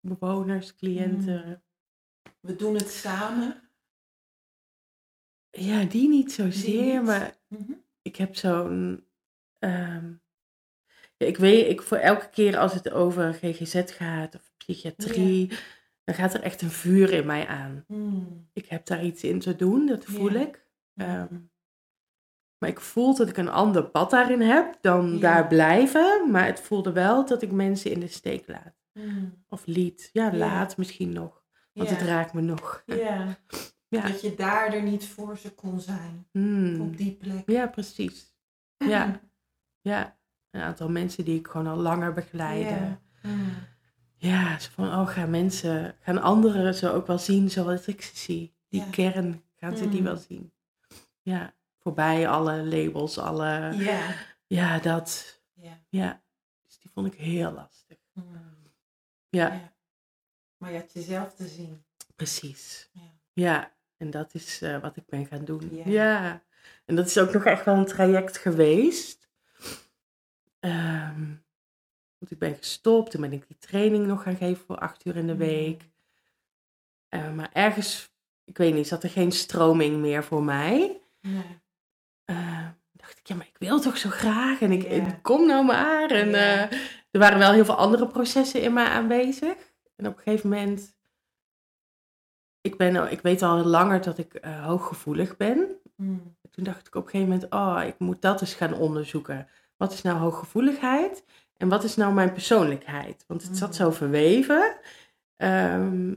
[0.01, 1.65] bewoners, cliënten.
[2.41, 3.71] We doen het samen.
[5.51, 7.03] Ja, die niet Die zozeer, niet.
[7.07, 7.73] maar Mhm.
[8.03, 9.07] ik heb zo'n.
[9.59, 10.22] ehm, ja,
[11.27, 15.49] ik weet, ik voor elke keer als het over GGZ gaat of psychiatrie,
[16.05, 17.85] dan gaat er echt een vuur in mij aan.
[17.87, 18.49] Mm.
[18.53, 20.41] Ik heb daar iets in te doen, dat voel Ja.
[20.41, 20.67] ik.
[20.97, 21.35] Ehm,
[22.59, 25.19] maar ik voel dat ik een ander pad daarin heb dan Ja.
[25.21, 26.31] daar blijven.
[26.31, 28.75] Maar het voelde wel dat ik mensen in de steek laat.
[28.93, 29.45] Mm.
[29.49, 30.11] Of liet.
[30.13, 31.45] Ja, laat misschien nog.
[31.73, 32.83] Want het raakt me nog.
[32.87, 33.27] Ja.
[33.89, 34.09] Ja.
[34.09, 36.27] Dat je daar er niet voor ze kon zijn.
[36.31, 36.81] Hmm.
[36.81, 37.43] Op die plek.
[37.51, 38.35] Ja, precies.
[38.89, 39.21] Ja.
[39.81, 40.19] Ja.
[40.53, 42.69] Een aantal mensen die ik gewoon al langer begeleide.
[42.71, 43.01] Ja.
[43.23, 43.55] Mm.
[44.17, 48.17] Ja, zo van, oh, gaan mensen, gaan anderen zo ook wel zien zoals ik ze
[48.17, 48.55] zie?
[48.69, 48.87] Die Ja.
[48.91, 50.05] kern, gaan ze die Mm.
[50.07, 50.53] wel zien?
[51.23, 54.15] Ja, voorbij alle labels, alle, Ja.
[54.47, 55.79] ja, dat, Ja.
[55.89, 56.23] ja.
[56.65, 57.99] Dus die vond ik heel lastig.
[58.13, 58.25] Mm.
[59.29, 59.73] Ja.
[60.57, 61.85] Maar je had jezelf te zien.
[62.17, 62.89] precies.
[62.93, 63.01] Ja.
[63.33, 65.71] Ja, en dat is eh, wat ik ben gaan doen.
[65.85, 66.43] Ja.
[66.85, 69.29] en dat is ook nog echt wel een traject geweest.
[70.63, 71.27] Ehm,
[72.19, 75.17] want ik ben gestopt, toen ben ik die training nog gaan geven voor acht uur
[75.17, 75.39] in de Mm.
[75.39, 75.91] week.
[77.09, 78.11] Eh, maar ergens,
[78.45, 81.01] ik weet niet, zat er geen stroming meer voor mij.
[81.21, 81.61] Nee.
[82.25, 86.11] Eh, dacht ik, ja, maar ik wil toch zo graag en ik, kom nou maar.
[86.11, 86.63] En eh,
[87.11, 89.55] er waren wel heel veel andere processen in mij aanwezig.
[89.97, 90.97] En op een gegeven moment,
[92.61, 95.81] ik, ben, ik weet al langer dat ik eh, hooggevoelig ben.
[95.97, 96.37] Mm.
[96.51, 99.49] Toen dacht ik op een gegeven moment, oh, ik moet dat eens gaan onderzoeken.
[99.83, 101.25] Wat is nou hooggevoeligheid
[101.57, 103.25] en wat is nou mijn persoonlijkheid?
[103.27, 103.77] Want het zat Mhm.
[103.77, 104.77] zo verweven.
[105.37, 106.15] Ehm,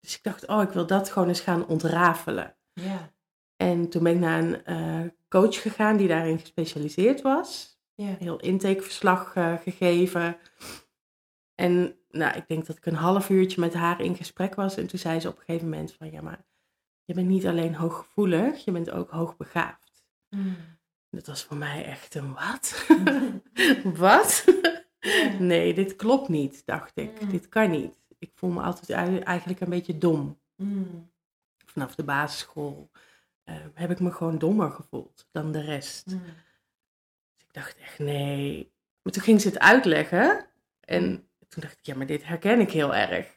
[0.00, 2.56] dus ik dacht, oh, ik wil dat gewoon eens gaan ontrafelen.
[2.72, 3.12] Ja.
[3.56, 7.78] En toen ben ik naar een eh, coach gegaan die daarin gespecialiseerd was.
[7.94, 8.16] Ja.
[8.18, 10.36] Heel intakeverslag eh, gegeven.
[11.54, 14.76] En nou, ik denk dat ik een half uurtje met haar in gesprek was.
[14.76, 16.46] En toen zei ze op een gegeven moment van, ja, maar
[17.04, 20.04] je bent niet alleen hooggevoelig, je bent ook hoogbegaafd.
[20.28, 20.56] Mm.
[21.10, 22.86] Dat was voor mij echt een wat?
[24.04, 24.44] wat?
[25.38, 27.20] Nee, dit klopt niet, dacht ik.
[27.22, 27.30] Mm.
[27.30, 27.96] Dit kan niet.
[28.18, 30.38] Ik voel me altijd ei- eigenlijk een beetje dom.
[30.56, 31.10] Mm.
[31.66, 32.90] Vanaf de basisschool
[33.44, 36.06] eh, heb ik me gewoon dommer gevoeld dan de rest.
[36.06, 36.22] Mm.
[37.36, 38.72] Dus ik dacht echt, nee.
[39.02, 40.46] Maar toen ging ze het uitleggen.
[40.80, 43.36] En toen dacht ik, ja, maar dit herken ik heel erg.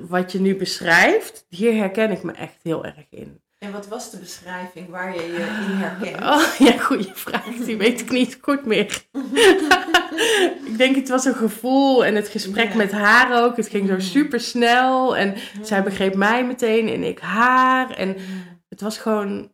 [0.00, 3.42] Wat je nu beschrijft, hier herken ik me echt heel erg in.
[3.62, 6.22] En wat was de beschrijving waar je je in herkent?
[6.22, 7.44] Oh, ja, goede vraag.
[7.56, 9.04] Die weet ik niet goed meer.
[10.70, 12.76] ik denk, het was een gevoel en het gesprek Ja.
[12.76, 13.56] met haar ook.
[13.56, 14.00] Het ging zo Mm.
[14.00, 17.90] super snel en zij begreep mij meteen en ik haar.
[17.90, 18.60] En Mm.
[18.68, 19.52] het was gewoon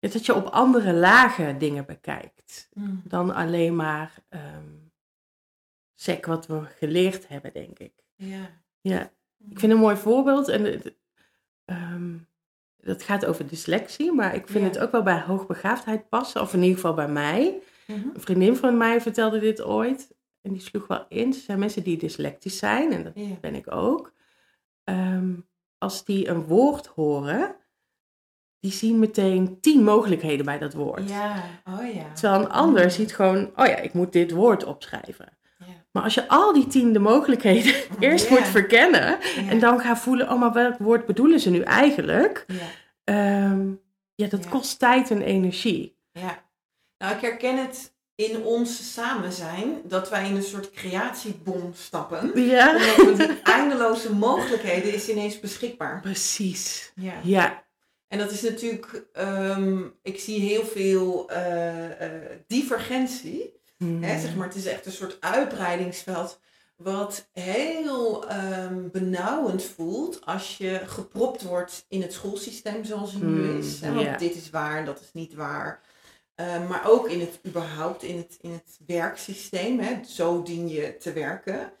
[0.00, 2.68] dat je op andere lagen dingen bekijkt.
[2.72, 3.02] Mm.
[3.04, 4.74] dan alleen maar ehm
[5.94, 7.92] sec wat we geleerd hebben, denk ik.
[8.16, 8.50] Ja.
[8.80, 9.10] Ja,
[9.50, 10.48] ik vind een mooi voorbeeld.
[10.48, 10.82] En
[11.64, 12.14] ehm,
[12.86, 14.70] dat gaat over dyslexie, maar ik vind Ja.
[14.70, 16.40] het ook wel bij hoogbegaafdheid passen.
[16.40, 17.58] Of in ieder geval bij mij.
[17.86, 17.98] Mhm.
[18.14, 20.14] Een vriendin van mij vertelde dit ooit.
[20.42, 21.28] En die sloeg wel in.
[21.28, 23.34] Er zijn mensen die dyslectisch zijn, en dat Ja.
[23.40, 24.12] ben ik ook.
[24.84, 25.32] Ehm,
[25.78, 27.56] als die een woord horen,
[28.60, 31.08] die zien meteen tien mogelijkheden bij dat woord.
[31.08, 32.12] Ja, oh ja.
[32.12, 32.90] Terwijl een ander Mm.
[32.90, 35.38] ziet gewoon, oh ja, ik moet dit woord opschrijven.
[35.96, 38.34] Maar als je al die tiende mogelijkheden eerst Ja.
[38.34, 42.44] moet verkennen en dan gaat voelen, oh maar welk woord bedoelen ze nu eigenlijk?
[42.46, 42.66] Ja.
[43.04, 43.68] Ehm,
[44.14, 45.96] ja, dat kost tijd en energie.
[46.12, 46.44] ja.
[46.98, 52.40] Nou, ik herken het in ons samen zijn, dat wij in een soort creatiebom stappen.
[52.46, 56.00] Ja, Omdat we eindeloze mogelijkheden is ineens beschikbaar.
[56.00, 56.92] precies.
[56.94, 57.12] Ja.
[57.22, 57.64] Ja,
[58.08, 62.10] En dat is natuurlijk, ehm, ik zie heel veel eh, eh,
[62.46, 63.55] divergentie.
[63.76, 64.02] Hmm.
[64.02, 66.40] Hè, zeg maar, het is echt een soort uitbreidingsveld.
[66.76, 73.48] Wat heel ehm, benauwend voelt als je gepropt wordt in het schoolsysteem zoals het nu
[73.48, 73.80] Hmm, is.
[73.80, 73.94] Hè?
[73.94, 75.80] Want dit is waar, dat is niet waar.
[76.34, 79.78] Ehm, maar ook in het überhaupt in het, in het werksysteem.
[79.78, 80.04] Hè?
[80.04, 81.72] Zo dien je te werken.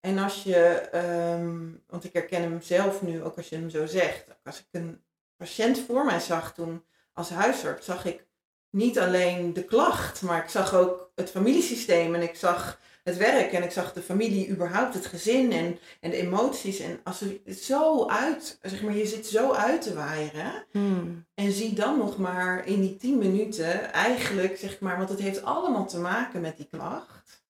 [0.00, 3.86] En als je, ehm, want ik herken hem zelf nu, ook als je hem zo
[3.86, 4.24] zegt.
[4.44, 5.02] Als ik een
[5.36, 8.26] patiënt voor mij zag toen als huisarts, zag ik
[8.70, 13.52] niet alleen de klacht, maar ik zag ook het familiesysteem en ik zag het werk
[13.52, 16.78] en ik zag de familie, überhaupt het gezin en, en de emoties.
[16.78, 21.26] En als je het zo uit, zeg maar, je zit zo uit te waaieren Hmm.
[21.34, 25.42] en zie dan nog maar in die tien minuten eigenlijk, zeg maar, want het heeft
[25.42, 27.46] allemaal te maken met die klacht.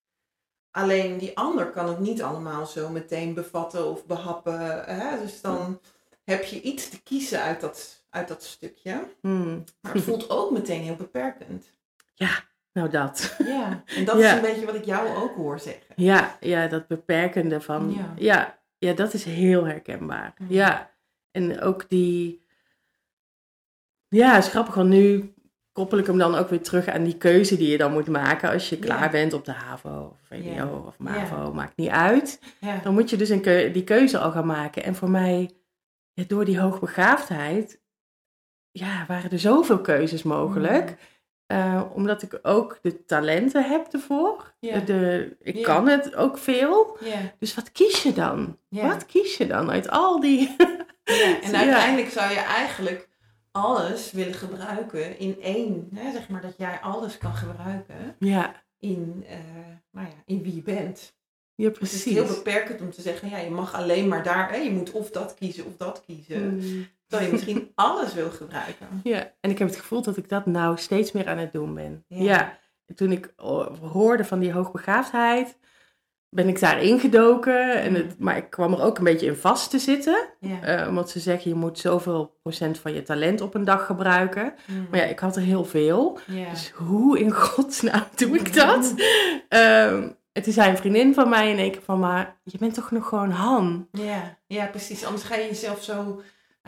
[0.70, 4.85] Alleen die ander kan het niet allemaal zo meteen bevatten of behappen.
[4.85, 5.20] Hè?
[5.20, 5.81] Dus dan
[6.24, 9.09] heb je iets te kiezen uit dat, uit dat stukje.
[9.21, 9.64] Hmm.
[9.81, 11.73] Maar het voelt ook meteen heel beperkend.
[12.73, 13.37] Nou dat.
[13.47, 14.29] Ja, en dat Ja.
[14.31, 15.94] is een beetje wat ik jou ook hoor zeggen.
[15.97, 17.92] Ja, ja, dat beperkende van.
[17.97, 18.12] Ja.
[18.16, 20.35] Ja, ja, dat is heel herkenbaar.
[20.49, 20.90] Ja,
[21.31, 22.47] en ook die.
[24.09, 25.35] Ja, is grappig, want nu
[25.73, 28.51] koppel ik hem dan ook weer terug aan die keuze die je dan moet maken
[28.51, 29.11] als je klaar Ja.
[29.11, 30.66] bent op de HAVO of VWO Ja.
[30.73, 32.40] of MAVO, maakt niet uit.
[32.61, 32.77] Ja.
[32.83, 34.83] Dan moet je dus een keu- die keuze al gaan maken.
[34.85, 35.51] En voor mij,
[36.12, 37.81] ja, door die hoogbegaafdheid,
[38.79, 40.91] ja, waren er zoveel keuzes mogelijk.
[40.91, 40.97] Mm.
[41.47, 44.55] Eh, omdat ik ook de talenten heb ervoor.
[44.61, 46.99] De, ik kan het ook veel.
[47.38, 48.59] Dus wat kies je dan?
[48.69, 50.57] Wat kies je dan uit al die...
[51.09, 53.09] Ja, en uiteindelijk zou je eigenlijk
[53.51, 55.88] alles willen gebruiken in één.
[55.95, 56.12] Hè?
[56.12, 59.38] Zeg maar dat jij alles kan gebruiken ja, in, eh,
[59.91, 61.17] nou ja, in wie je bent.
[61.55, 62.12] ja, Dus het is precies.
[62.12, 64.57] heel beperkend om te zeggen, ja, je mag alleen maar daar, hè?
[64.57, 66.55] je moet of dat kiezen of dat kiezen.
[66.55, 66.87] Mm.
[67.09, 68.87] Terwijl je misschien alles wil gebruiken.
[69.03, 71.75] Ja, en ik heb het gevoel dat ik dat nou steeds meer aan het doen
[71.75, 72.05] ben.
[72.09, 72.23] Ja.
[72.23, 73.33] Ja, En toen ik
[73.81, 75.59] hoorde van die hoogbegaafdheid,
[76.31, 77.75] ben ik daar ingedoken.
[77.83, 80.29] En het, maar ik kwam er ook een beetje in vast te zitten.
[80.40, 80.62] Ja.
[80.62, 84.55] Eh, omdat ze zeggen, je moet zoveel procent van je talent op een dag gebruiken.
[84.66, 84.87] Mm.
[84.90, 86.18] Maar ja, ik had er heel veel.
[86.27, 86.51] ja.
[86.51, 88.94] Dus hoe in godsnaam doe ik dat?
[89.49, 92.75] Ehm, en toen zei een vriendin van mij in één keer van, maar je bent
[92.75, 93.88] toch nog gewoon Han?
[93.92, 95.05] Ja, ja, precies.
[95.05, 96.21] Anders ga je jezelf zo,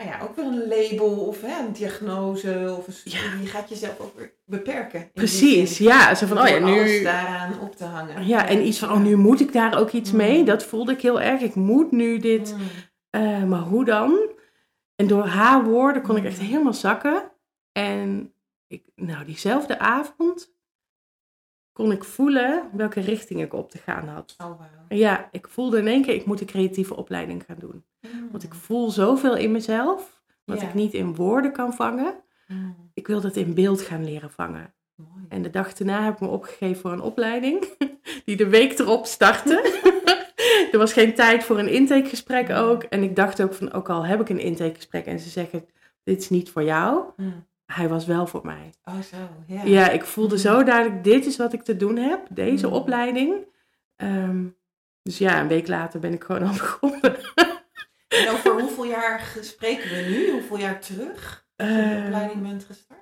[0.04, 3.20] nou ja, ook weer een label of hè, een diagnose of een studie.
[3.40, 5.10] Je gaat jezelf ook weer beperken.
[5.12, 6.14] Precies, ja.
[6.14, 7.02] Zo van, oh ja, Door alles nu...
[7.02, 8.26] daaraan op te hangen.
[8.26, 10.38] Ja, en iets van, oh, nu moet ik daar ook iets mee.
[10.38, 10.44] Mm.
[10.44, 11.40] Dat voelde ik heel erg.
[11.40, 12.54] Ik moet nu dit.
[12.56, 12.60] Mm.
[13.10, 14.18] Eh, maar hoe dan?
[14.96, 16.46] En door haar woorden kon ik echt Mm.
[16.46, 17.32] helemaal zakken.
[17.72, 18.34] En
[18.66, 20.52] ik, nou, diezelfde avond
[21.80, 24.36] kon ik voelen welke richting ik op te gaan had.
[24.44, 27.84] Oh, ja, ik voelde in één keer, ik moet een creatieve opleiding gaan doen.
[28.00, 28.28] Mm.
[28.30, 30.66] Want ik voel zoveel in mezelf, wat Ja.
[30.66, 32.14] ik niet in woorden kan vangen.
[32.46, 32.90] Mm.
[32.94, 34.74] Ik wil dat in beeld gaan leren vangen.
[34.94, 35.24] Mooi.
[35.28, 37.68] En de dag daarna heb ik me opgegeven voor een opleiding,
[38.24, 39.80] die de week erop startte.
[40.72, 42.82] er was geen tijd voor een intakegesprek ook.
[42.82, 45.64] En ik dacht ook van, ook al heb ik een intakegesprek en ze zeggen,
[46.02, 47.04] dit is niet voor jou.
[47.16, 47.48] Mm.
[47.72, 48.74] Hij was wel voor mij.
[48.84, 49.16] Oh, zo.
[49.46, 49.62] Ja.
[49.64, 52.72] Ja, ik voelde zo duidelijk, dit is wat ik te doen heb, deze Mm.
[52.72, 53.34] opleiding.
[53.96, 54.44] Ehm,
[55.02, 57.16] dus ja, een week later ben ik gewoon al begonnen.
[58.08, 60.30] En over hoeveel jaar spreken we nu?
[60.30, 61.46] Hoeveel jaar terug?
[61.56, 62.98] Dat je de Eh, opleiding bent gestart?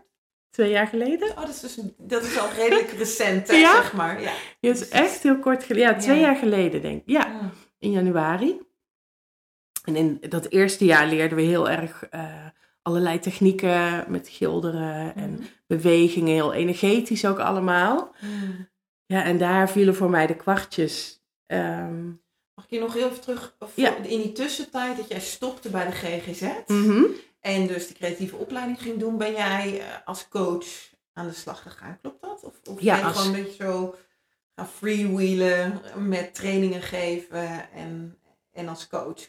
[0.50, 1.28] twee jaar geleden.
[1.30, 3.72] Oh, dat is, dus, dat is al redelijk recent, hè, Ja?
[3.74, 4.20] zeg maar.
[4.20, 4.30] Ja.
[4.60, 5.88] Het is echt heel kort geleden.
[5.92, 6.22] Ja, twee Ja.
[6.26, 7.08] jaar geleden denk ik.
[7.08, 7.50] Ja, Mm.
[7.78, 8.60] in januari.
[9.84, 12.46] En in dat eerste jaar leerden we heel erg eh,
[12.88, 15.42] allerlei technieken met schilderen en Mhm.
[15.66, 18.14] bewegingen, heel energetisch ook allemaal.
[18.20, 18.68] Mm.
[19.06, 21.22] Ja, en daar vielen voor mij de kwartjes.
[21.46, 22.06] Ehm,
[22.54, 23.96] Mag ik je nog heel even terug, Ja.
[23.96, 27.02] in die tussentijd dat jij stopte bij de GGZ mhm.
[27.40, 30.66] en dus de creatieve opleiding ging doen, ben jij eh, als coach
[31.12, 32.44] aan de slag gegaan, klopt dat?
[32.44, 33.94] Of, of Ja, ben je als- gewoon een beetje zo
[34.54, 38.18] gaan freewheelen met trainingen geven en,
[38.52, 39.28] en als coach?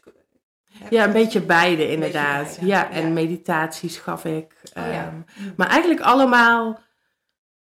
[0.90, 2.44] Ja, een beetje beide inderdaad.
[2.46, 2.92] beide, ja, ja.
[2.92, 4.54] en meditaties gaf ik.
[4.78, 4.92] Oh, ja.
[4.92, 5.16] Ehm,
[5.58, 6.80] Maar eigenlijk allemaal,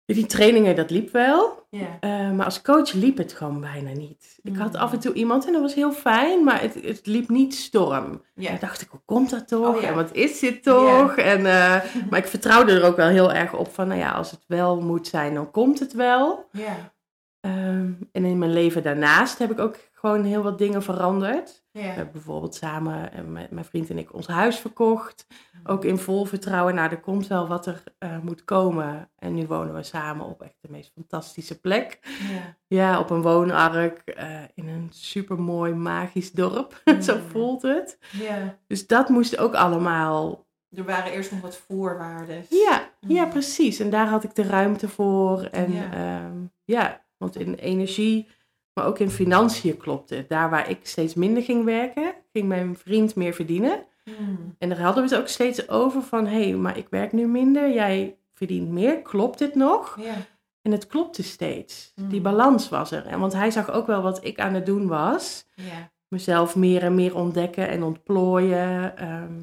[0.05, 1.61] die trainingen, dat liep wel.
[1.69, 1.97] Ja.
[1.99, 4.39] Eh, maar als coach liep het gewoon bijna niet.
[4.43, 4.79] Ik had Mm.
[4.79, 8.21] af en toe iemand en dat was heel fijn, maar het, het liep niet storm.
[8.35, 8.49] Ja.
[8.49, 9.75] En dacht ik, hoe komt dat toch?
[9.75, 9.87] Oh, ja.
[9.87, 11.15] En wat is dit toch?
[11.17, 14.31] En, eh, maar ik vertrouwde er ook wel heel erg op van, nou ja, als
[14.31, 16.47] het wel moet zijn, dan komt het wel.
[16.51, 16.91] Ja.
[17.39, 21.63] Ehm, en in mijn leven daarnaast heb ik ook gewoon heel wat dingen veranderd.
[21.71, 25.27] We hebben bijvoorbeeld samen, eh, met mijn vriend en ik, ons huis verkocht.
[25.63, 29.09] Ook in vol vertrouwen, nou, er komt wel wat er eh, moet komen.
[29.15, 31.99] En nu wonen we samen op echt de meest fantastische plek.
[32.31, 32.57] Ja.
[32.67, 36.81] Ja, op een woonark eh, in een supermooi magisch dorp.
[37.01, 37.21] Zo Mm.
[37.29, 37.97] voelt het.
[38.11, 38.57] ja.
[38.67, 40.45] Dus dat moest ook allemaal.
[40.75, 42.45] Er waren eerst nog wat voorwaarden.
[42.49, 43.29] Ja, ja, Mm.
[43.29, 43.79] precies.
[43.79, 45.41] En daar had ik de ruimte voor.
[45.43, 45.89] En Ja.
[45.93, 46.31] ja,
[46.63, 48.27] ja want in energie,
[48.73, 50.29] maar ook in financiën klopte het.
[50.29, 53.85] Daar waar ik steeds minder ging werken, ging mijn vriend meer verdienen.
[54.05, 54.55] Mm.
[54.57, 57.27] En daar hadden we het ook steeds over van, hé, hey, maar ik werk nu
[57.27, 59.97] minder, jij verdient meer, klopt dit nog?
[60.01, 60.13] Ja.
[60.61, 61.91] En het klopte steeds.
[61.95, 62.23] Die Mm.
[62.23, 63.05] balans was er.
[63.05, 65.45] En want hij zag ook wel wat ik aan het doen was.
[65.55, 65.91] Ja.
[66.07, 68.97] Mezelf meer en meer ontdekken en ontplooien.
[68.97, 69.33] Ehm,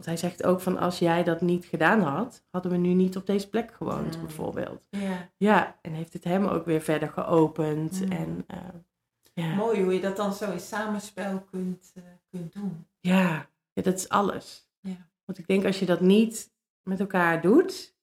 [0.00, 3.16] want hij zegt ook van als jij dat niet gedaan had, hadden we nu niet
[3.16, 4.82] op deze plek gewoond, bijvoorbeeld.
[4.90, 5.30] Ja.
[5.36, 8.04] Ja, en heeft het hem ook weer verder geopend.
[8.04, 8.12] Mm.
[8.12, 8.76] En ehm,
[9.32, 9.54] ja.
[9.54, 12.86] Mooi hoe je dat dan zo in samenspel kunt, eh, kunt doen.
[13.00, 13.48] Ja.
[13.72, 14.68] ja, dat is alles.
[14.80, 15.08] Ja.
[15.24, 17.96] Want ik denk als je dat niet met elkaar doet,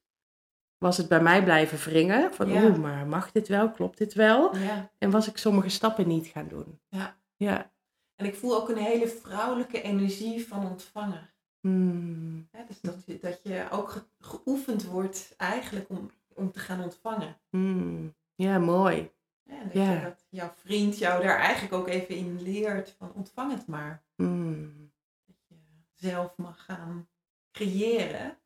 [0.77, 2.33] was het bij mij blijven wringen.
[2.33, 2.63] Van, Ja.
[2.63, 3.71] oeh, maar mag dit wel?
[3.71, 4.57] Klopt dit wel?
[4.57, 4.91] Ja.
[4.97, 6.79] En was ik sommige stappen niet gaan doen.
[6.89, 7.17] Ja.
[7.35, 7.71] Ja.
[8.15, 11.35] En ik voel ook een hele vrouwelijke energie van ontvangen.
[11.59, 12.49] Hmm.
[12.67, 17.37] Dus dat je, dat je ook ge- geoefend wordt eigenlijk om, om te gaan ontvangen.
[17.49, 18.15] Hmm.
[18.35, 19.11] Ja, mooi.
[19.45, 19.91] En dat, Ja.
[19.93, 24.03] je, dat jouw vriend jou daar eigenlijk ook even in leert van ontvang het maar.
[24.15, 24.91] Hmm.
[25.25, 25.55] Dat je
[25.93, 27.07] zelf mag gaan
[27.51, 28.37] creëren.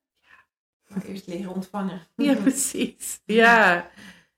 [0.87, 2.01] Maar eerst leren ontvangen.
[2.15, 3.21] Ja, precies.
[3.25, 3.89] Ja.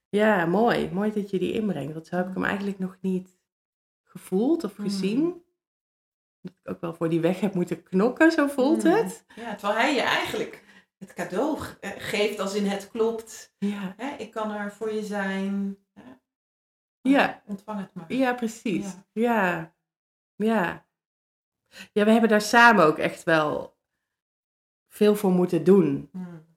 [0.08, 0.90] ja, mooi.
[0.92, 1.92] Mooi dat je die inbrengt.
[1.92, 3.38] Want zo heb ik hem eigenlijk nog niet
[4.02, 4.84] gevoeld of Mm.
[4.84, 5.43] gezien.
[6.44, 8.90] Dat ik ook wel voor die weg heb moeten knokken, zo voelt Mm.
[8.92, 9.24] het.
[9.36, 10.64] Ja, terwijl hij je eigenlijk
[10.98, 13.54] het cadeau eh, geeft als in het klopt.
[13.58, 15.78] Ja, Hè, ik kan er voor je zijn.
[15.92, 16.02] Hè?
[17.00, 17.42] Ja.
[17.46, 18.12] Ontvang het maar.
[18.12, 18.84] ja precies.
[18.84, 19.04] Ja.
[19.12, 19.74] Ja.
[20.36, 20.86] ja.
[21.92, 23.76] Ja, we hebben daar samen ook echt wel
[24.88, 26.08] veel voor moeten doen.
[26.12, 26.56] Mm.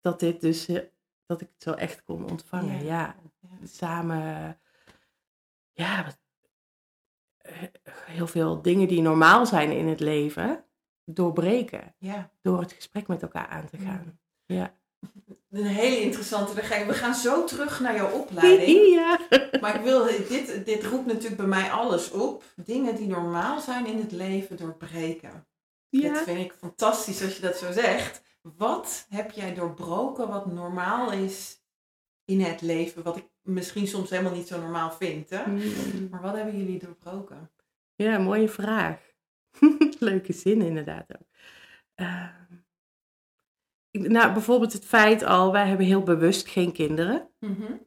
[0.00, 0.82] Dat dit dus, eh,
[1.26, 2.84] dat ik het zo echt kon ontvangen.
[2.84, 3.16] Ja.
[3.40, 3.66] Ja, Ja.
[3.66, 4.60] samen,
[5.72, 6.18] ja, wat-
[8.06, 10.64] heel veel dingen die normaal zijn in het leven,
[11.04, 11.94] doorbreken.
[11.98, 12.30] Ja.
[12.42, 14.18] Door het gesprek met elkaar aan te gaan.
[14.46, 14.74] Ja.
[15.50, 16.54] Een hele interessante.
[16.54, 18.88] we gaan- We gaan zo terug naar jouw opleiding.
[18.94, 19.18] ja.
[19.60, 22.44] Maar ik wil, dit, dit roept natuurlijk bij mij alles op.
[22.56, 25.46] Dingen die normaal zijn in het leven doorbreken.
[25.90, 26.14] Dat Ja.
[26.22, 28.22] vind ik fantastisch als je dat zo zegt.
[28.42, 31.62] Wat heb jij doorbroken wat normaal is
[32.24, 33.02] in het leven?
[33.02, 35.30] Wat ik misschien soms helemaal niet zo normaal vind.
[35.30, 35.46] Hè?
[35.50, 36.08] Mm.
[36.10, 37.50] Maar wat hebben jullie doorbroken?
[37.94, 39.00] Ja, mooie vraag.
[39.98, 41.26] Leuke zin inderdaad ook.
[41.94, 42.32] Ehm,
[43.90, 47.28] nou, bijvoorbeeld het feit al, wij hebben heel bewust geen kinderen.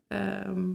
[0.07, 0.69] Ehm,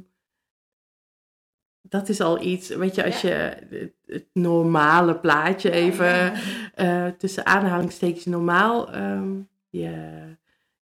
[1.81, 3.29] dat is al iets, weet je, als Ja.
[3.29, 3.35] je
[3.77, 6.35] het, het normale plaatje even Ja.
[6.75, 8.93] eh, tussen aanhalingstekens normaal.
[8.93, 10.37] ehm, je,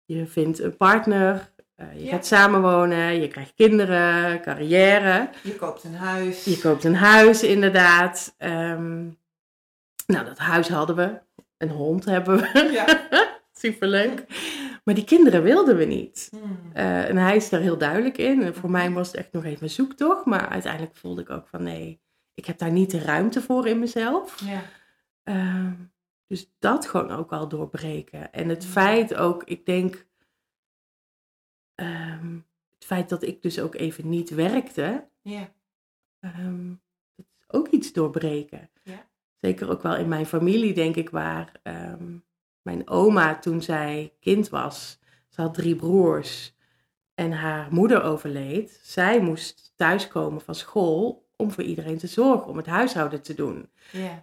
[0.05, 2.11] je vindt een partner, eh, je Ja.
[2.11, 5.29] gaat samenwonen, je krijgt kinderen, carrière.
[5.43, 6.43] Je koopt een huis.
[6.43, 8.35] Je koopt een huis, inderdaad.
[8.37, 9.01] Ehm,
[10.07, 11.19] nou, dat huis hadden we.
[11.57, 12.69] Een hond hebben we.
[12.71, 13.07] Ja.
[13.53, 14.25] Superleuk.
[14.83, 16.27] Maar die kinderen wilden we niet.
[16.31, 16.59] Hmm.
[16.73, 18.43] Eh, en hij is daar heel duidelijk in.
[18.43, 20.25] En voor mij was het echt nog even een zoektocht.
[20.25, 22.01] Maar uiteindelijk voelde ik ook van nee,
[22.33, 24.41] ik heb daar niet de ruimte voor in mezelf.
[24.45, 24.61] Ja.
[25.23, 25.71] Ehm,
[26.27, 28.31] dus dat gewoon ook al doorbreken.
[28.33, 28.69] En het Ja.
[28.69, 30.05] feit ook, ik denk,
[31.75, 32.35] ehm,
[32.73, 35.53] het feit dat ik dus ook even niet werkte, Ja.
[36.19, 36.67] ehm,
[37.15, 38.69] dat is ook iets doorbreken.
[38.83, 39.07] Ja.
[39.39, 42.17] Zeker ook wel in mijn familie, denk ik, waar ehm,
[42.61, 44.99] mijn oma toen zij kind was,
[45.29, 46.55] ze had drie broers
[47.13, 48.79] en haar moeder overleed.
[48.83, 53.69] Zij moest thuiskomen van school om voor iedereen te zorgen, om het huishouden te doen.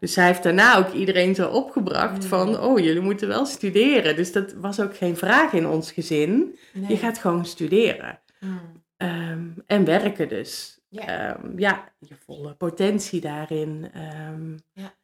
[0.00, 2.28] Dus zij heeft daarna ook iedereen zo opgebracht Mm.
[2.28, 4.16] van, oh, jullie moeten wel studeren.
[4.16, 6.58] Dus dat was ook geen vraag in ons gezin.
[6.72, 6.88] Nee.
[6.90, 8.20] Je gaat gewoon studeren.
[8.38, 8.82] Hmm.
[8.96, 10.80] Ehm, en werken dus.
[10.88, 11.06] Ja.
[11.36, 13.90] Ehm, ja, je volle potentie daarin.
[13.92, 14.94] Ehm, Ja.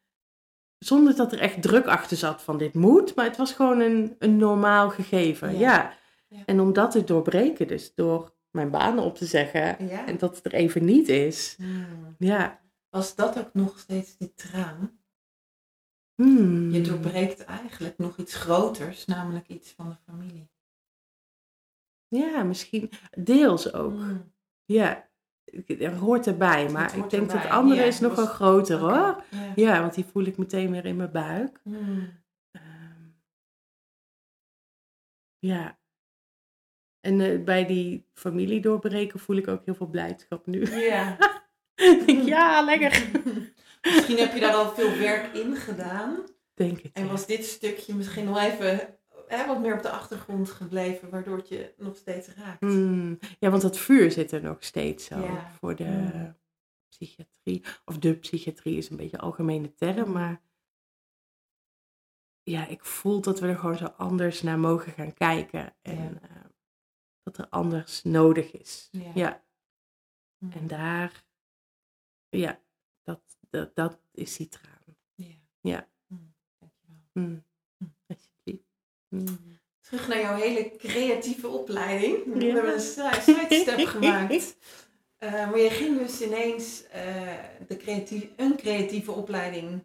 [0.79, 4.15] Zonder dat er echt druk achter zat van dit moet, maar het was gewoon een,
[4.19, 5.59] een normaal gegeven.
[5.59, 5.93] Ja.
[6.47, 10.07] En om dat te doorbreken, dus door mijn baan op te zeggen Ja.
[10.07, 11.55] en dat het er even niet is.
[11.57, 12.15] Hmm.
[12.19, 12.61] Ja.
[12.89, 14.99] Was dat ook nog steeds die traan?
[16.15, 16.71] Hmm.
[16.71, 20.49] Je doorbreekt eigenlijk nog iets groters, namelijk iets van de familie.
[22.09, 23.93] Ja, misschien deels ook.
[23.95, 24.33] Hmm.
[24.65, 25.09] Ja,
[25.79, 27.41] er hoort erbij, maar hoort ik denk dat erbij.
[27.47, 28.91] het andere Ja, is nog was- wel groter hoor.
[29.31, 29.53] Ja.
[29.57, 31.61] Ja, want die voel ik meteen weer in mijn buik.
[31.65, 32.05] Ehm,
[35.39, 35.79] ja.
[37.07, 40.67] En eh, bij die familie doorbreken voel ik ook heel veel blijdschap nu.
[40.81, 41.17] Ja.
[42.07, 43.11] Ik ja, lekker.
[43.95, 46.25] Misschien heb je daar al veel werk in gedaan.
[46.55, 46.93] Denk het.
[46.93, 47.11] En ja.
[47.11, 48.97] was dit stukje misschien nog even
[49.29, 52.61] hè, wat meer op de achtergrond gebleven, waardoor het je nog steeds raakt.
[52.61, 55.51] Hmm, ja, want dat vuur zit er nog steeds zo Ja.
[55.61, 56.37] voor de Hmm.
[56.89, 57.63] psychiatrie.
[57.85, 60.41] Of de psychiatrie is een beetje een algemene term, maar
[62.43, 65.75] ja, ik voel dat we er gewoon zo anders naar mogen gaan kijken.
[65.83, 66.45] En Ja.
[67.27, 68.89] Dat er anders nodig is.
[68.93, 69.11] Ja.
[69.14, 69.43] ja.
[70.39, 70.53] Hmm.
[70.53, 71.24] En daar,
[72.29, 72.61] ja,
[73.03, 73.20] dat,
[73.51, 74.97] dat, dat is die traan.
[75.14, 75.27] Ja.
[75.61, 75.89] Ja.
[76.07, 76.35] Hmm.
[76.59, 76.97] Dankjewel.
[77.12, 77.45] Mm.
[77.79, 77.95] Mm.
[78.07, 78.64] Alsjeblieft.
[79.09, 79.59] Mm.
[79.81, 82.24] Terug naar jouw hele creatieve opleiding.
[82.35, 84.57] We hebben een side- sidestep gemaakt.
[85.18, 89.85] Eh, maar je ging dus ineens eh, de creatief, een creatieve opleiding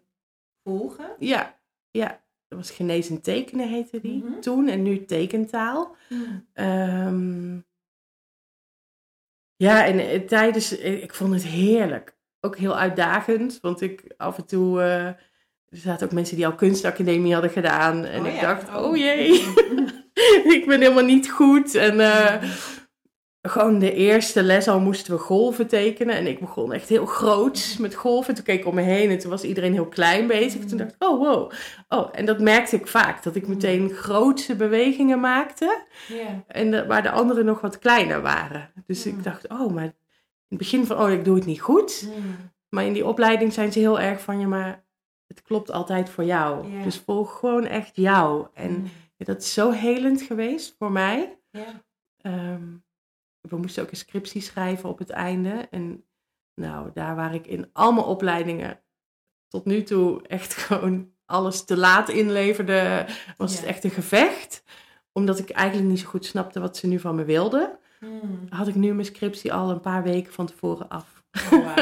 [0.64, 1.16] volgen.
[1.18, 2.24] Ja, ja.
[2.52, 4.40] Dat was genezend tekenen heette die Mhm.
[4.40, 5.96] toen en nu tekentaal.
[6.52, 7.58] Ehm,
[9.56, 12.16] ja, en eh, tijdens, eh, ik vond het heerlijk.
[12.40, 15.16] Ook heel uitdagend, want ik af en toe, eh, er
[15.68, 18.04] zaten ook mensen die al kunstacademie hadden gedaan.
[18.04, 18.84] En Oh ik ja, dacht, oh.
[18.84, 19.28] oh, jee,
[20.56, 21.74] ik ben helemaal niet goed.
[21.74, 22.42] En eh,
[23.42, 26.16] gewoon de eerste les al moesten we golven tekenen.
[26.16, 28.34] En ik begon echt heel groot met golven.
[28.34, 30.64] Toen keek ik om me heen en toen was iedereen heel klein bezig.
[30.64, 31.50] Toen dacht ik, oh wow.
[31.88, 35.82] Oh, en dat merkte ik vaak, dat ik meteen grootse bewegingen maakte.
[36.46, 38.70] En de- waar de anderen nog wat kleiner waren.
[38.86, 39.12] Dus Mm.
[39.18, 39.92] ik dacht, oh, maar in
[40.48, 42.08] het begin van, oh, ik doe het niet goed.
[42.68, 44.84] Maar in die opleiding zijn ze heel erg van, ja, maar
[45.26, 46.66] het klopt altijd voor jou.
[46.84, 48.46] Dus volg gewoon echt jou.
[48.54, 48.84] En Mm.
[49.18, 51.38] dat is zo helend geweest voor mij.
[51.50, 51.82] Ja.
[52.20, 52.62] Ehm,
[53.42, 55.68] we moesten ook een scriptie schrijven op het einde.
[55.70, 56.04] En
[56.54, 58.80] nou, daar waar ik in al mijn opleidingen
[59.48, 64.62] tot nu toe echt gewoon alles te laat inleverde, was het echt een gevecht.
[65.12, 67.78] Omdat ik eigenlijk niet zo goed snapte wat ze nu van me wilden.
[67.98, 68.46] Hmm.
[68.48, 71.22] Had ik nu mijn scriptie al een paar weken van tevoren af.
[71.52, 71.76] Oh,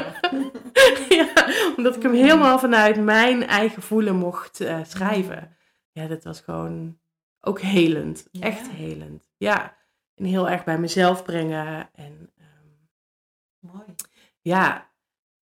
[1.18, 1.32] ja,
[1.76, 5.56] omdat ik hem helemaal vanuit mijn eigen voelen mocht eh, schrijven.
[5.92, 6.98] Ja, dat was gewoon
[7.40, 8.28] ook helend.
[8.30, 8.40] Ja.
[8.40, 9.28] Echt helend.
[9.36, 9.76] Ja,
[10.20, 11.90] en heel erg bij mezelf brengen.
[11.94, 13.94] En ehm, Mooi.
[14.40, 14.90] ja,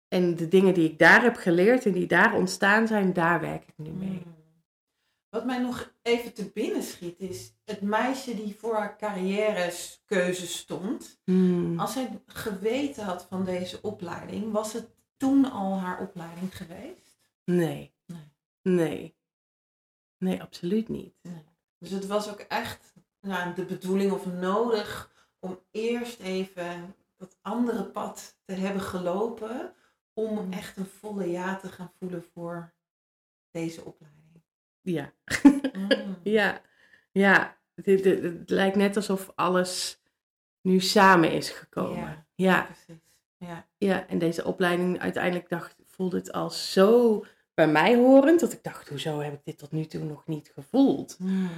[0.08, 3.64] en de dingen die ik daar heb geleerd en die daar ontstaan zijn, daar werk
[3.64, 4.22] ik nu mee.
[4.24, 4.32] Hmm.
[5.30, 11.20] Wat mij nog even te binnen schiet is het meisje die voor haar carrièrekeuze stond.
[11.24, 11.80] Hmm.
[11.80, 17.18] Als zij geweten had van deze opleiding, was het toen al haar opleiding geweest?
[17.46, 17.94] Nee.
[18.06, 18.32] Nee.
[18.62, 19.16] Nee.
[20.18, 21.14] Nee, absoluut niet.
[21.80, 22.93] Dus het was ook echt
[23.24, 29.74] nou, de bedoeling of nodig om eerst even dat andere pad te hebben gelopen.
[30.14, 30.52] Om Mm.
[30.54, 32.74] echt een volle ja te gaan voelen voor
[33.52, 34.22] deze opleiding.
[34.82, 35.14] Ja.
[35.74, 36.16] Mm.
[36.24, 36.62] Ja.
[37.12, 37.58] Ja.
[37.76, 40.02] Het, het- lijkt net alsof alles
[40.62, 42.00] nu samen is gekomen.
[42.00, 42.26] Ja.
[42.36, 42.62] ja.
[42.64, 43.04] Precies.
[43.38, 43.68] Ja.
[43.78, 48.64] Ja, en deze opleiding uiteindelijk dacht, voelde het als zo bij mij horend, dat ik
[48.64, 51.16] dacht, hoezo heb ik dit tot nu toe nog niet gevoeld?
[51.20, 51.50] Mm.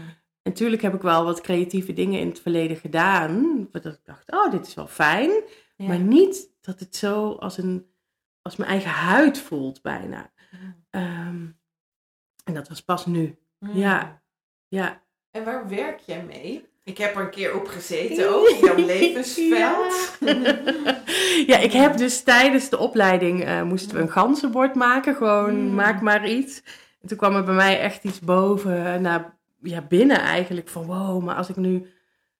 [0.46, 4.32] En natuurlijk heb ik wel wat creatieve dingen in het verleden gedaan, dat ik dacht,
[4.32, 5.32] oh, dit is wel fijn,
[5.76, 5.88] Ja.
[5.88, 7.86] maar niet dat het zo als, een,
[8.42, 10.32] als mijn eigen huid voelt bijna.
[10.52, 10.76] Mm.
[10.90, 11.46] Ehm,
[12.44, 13.38] en dat was pas nu.
[13.60, 13.72] Mm.
[13.74, 14.22] Ja.
[14.68, 16.66] Ja, En waar werk jij mee?
[16.84, 20.18] Ik heb er een keer op gezeten, ook in jouw levensveld.
[21.52, 25.16] ja, ik heb dus tijdens de opleiding eh, moesten we een ganzenbord maken.
[25.16, 25.74] Gewoon Mm.
[25.76, 26.62] maak maar iets.
[27.02, 29.35] En toen kwam er bij mij echt iets boven naar
[29.66, 30.68] ja, binnen eigenlijk.
[30.70, 31.88] Van wow, maar als ik nu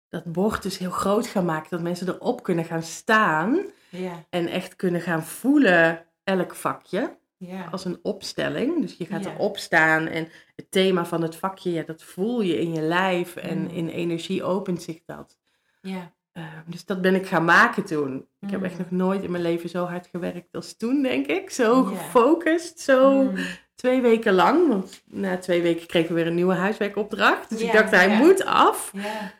[0.10, 1.70] dat bord dus heel groot ga maken.
[1.70, 3.60] Dat mensen erop kunnen gaan staan.
[3.90, 7.18] ja, En echt kunnen gaan voelen elk vakje.
[7.38, 7.68] ja.
[7.72, 8.82] Als een opstelling.
[8.82, 9.32] Dus je gaat Ja.
[9.34, 10.08] erop staan.
[10.08, 13.36] En het thema van het vakje, ja, dat voel je in je lijf.
[13.36, 13.68] En Mm.
[13.68, 15.38] in energie opent zich dat.
[15.82, 16.14] ja.
[16.38, 18.28] Uh, dus dat ben ik gaan maken toen.
[18.40, 18.66] Ik heb Mm.
[18.66, 21.50] echt nog nooit in mijn leven zo hard gewerkt als toen, denk ik.
[21.50, 23.36] Zo gefocust, zo Mm.
[23.76, 24.68] Twee weken lang.
[24.68, 27.50] Want na twee weken kregen we weer een nieuwe huiswerkopdracht.
[27.50, 28.92] Dus ik dacht, hij moet af.
[28.94, 29.34] Ja.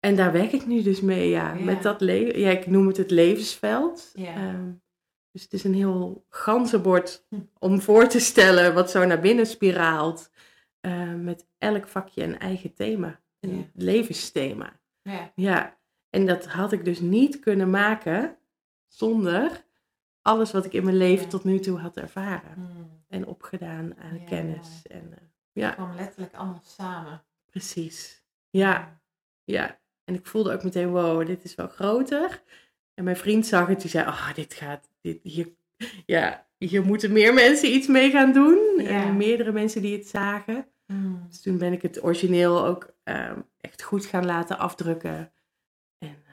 [0.00, 1.54] En daar werk ik nu dus mee, ja.
[1.54, 2.40] Met dat leven.
[2.40, 4.10] Ja, ik noem het het levensveld.
[4.14, 4.34] Ja.
[4.34, 4.70] Ehm,
[5.30, 7.26] dus het is een heel ganzenbord
[7.58, 10.30] om voor te stellen wat zo naar binnen spiraalt.
[10.80, 13.20] Eh, met elk vakje een eigen thema.
[13.40, 14.80] Een levensthema.
[15.02, 15.32] Ja.
[15.34, 15.78] Ja,
[16.10, 18.36] en dat had ik dus niet kunnen maken
[18.88, 19.64] zonder
[20.22, 21.30] alles wat ik in mijn leven Ja.
[21.30, 23.02] tot nu toe had ervaren Mm.
[23.08, 24.68] en opgedaan aan Ja, kennis.
[24.88, 25.20] En, uh, Het
[25.52, 27.22] ja, kwam letterlijk allemaal samen.
[27.50, 28.22] precies.
[28.50, 29.00] Ja,
[29.44, 29.80] ja.
[30.04, 32.42] En ik voelde ook meteen, wow, dit is wel groter.
[32.94, 35.48] En mijn vriend zag het, die zei, oh, dit gaat, dit, hier,
[36.06, 38.58] ja, hier moeten meer mensen iets mee gaan doen.
[38.76, 38.88] Ja.
[39.04, 40.66] En meerdere mensen die het zagen.
[40.86, 41.24] Mm.
[41.28, 45.32] Dus toen ben ik het origineel ook ehm, echt goed gaan laten afdrukken.
[45.98, 46.32] En eh,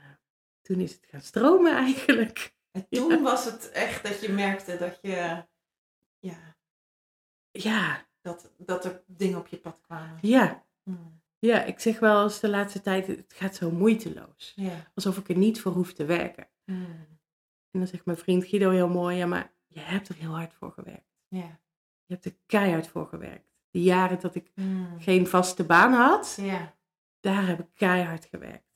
[0.62, 2.54] toen is het gaan stromen eigenlijk.
[2.80, 5.46] En toen was het echt dat je merkte dat je,
[6.20, 6.58] ja,
[7.52, 10.18] Ja, dat, dat er dingen op je pad kwamen.
[10.22, 11.22] ja, Mm.
[11.40, 11.64] ja.
[11.64, 14.54] Ik zeg wel eens de laatste tijd, het gaat zo moeiteloos.
[14.56, 14.92] Ja.
[14.96, 16.50] Alsof ik er niet voor hoef te werken.
[16.66, 16.86] Mm.
[17.72, 20.54] En dan zegt mijn vriend Guido heel mooi, ja, maar je hebt er heel hard
[20.54, 21.12] voor gewerkt.
[21.28, 21.60] Ja.
[22.06, 23.48] Je hebt er keihard voor gewerkt.
[23.70, 25.00] De jaren dat ik Mm.
[25.00, 26.76] geen vaste baan had, Ja.
[27.20, 28.68] daar heb ik keihard gewerkt.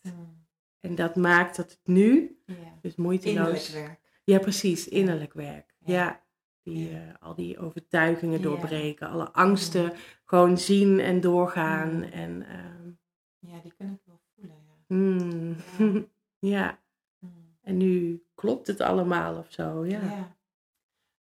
[0.83, 2.53] En dat maakt dat het nu, Ja.
[2.53, 3.69] dus Innerlijk moeiteloos...
[3.71, 3.99] werk.
[4.23, 4.87] Ja, precies.
[4.87, 5.75] Innerlijk werk.
[5.79, 5.93] Ja.
[5.93, 6.21] Ja.
[6.63, 9.07] Die, eh, al die overtuigingen doorbreken.
[9.09, 12.03] Alle angsten gewoon zien en doorgaan.
[12.03, 12.89] En ehm,
[13.39, 14.57] Ja, die kun ik wel voelen.
[14.87, 14.95] Ja.
[14.95, 16.07] mm,
[16.53, 16.79] Ja.
[17.19, 17.57] Mm.
[17.61, 19.85] En nu klopt het allemaal of zo.
[19.85, 20.01] Ja.
[20.01, 20.37] Ja.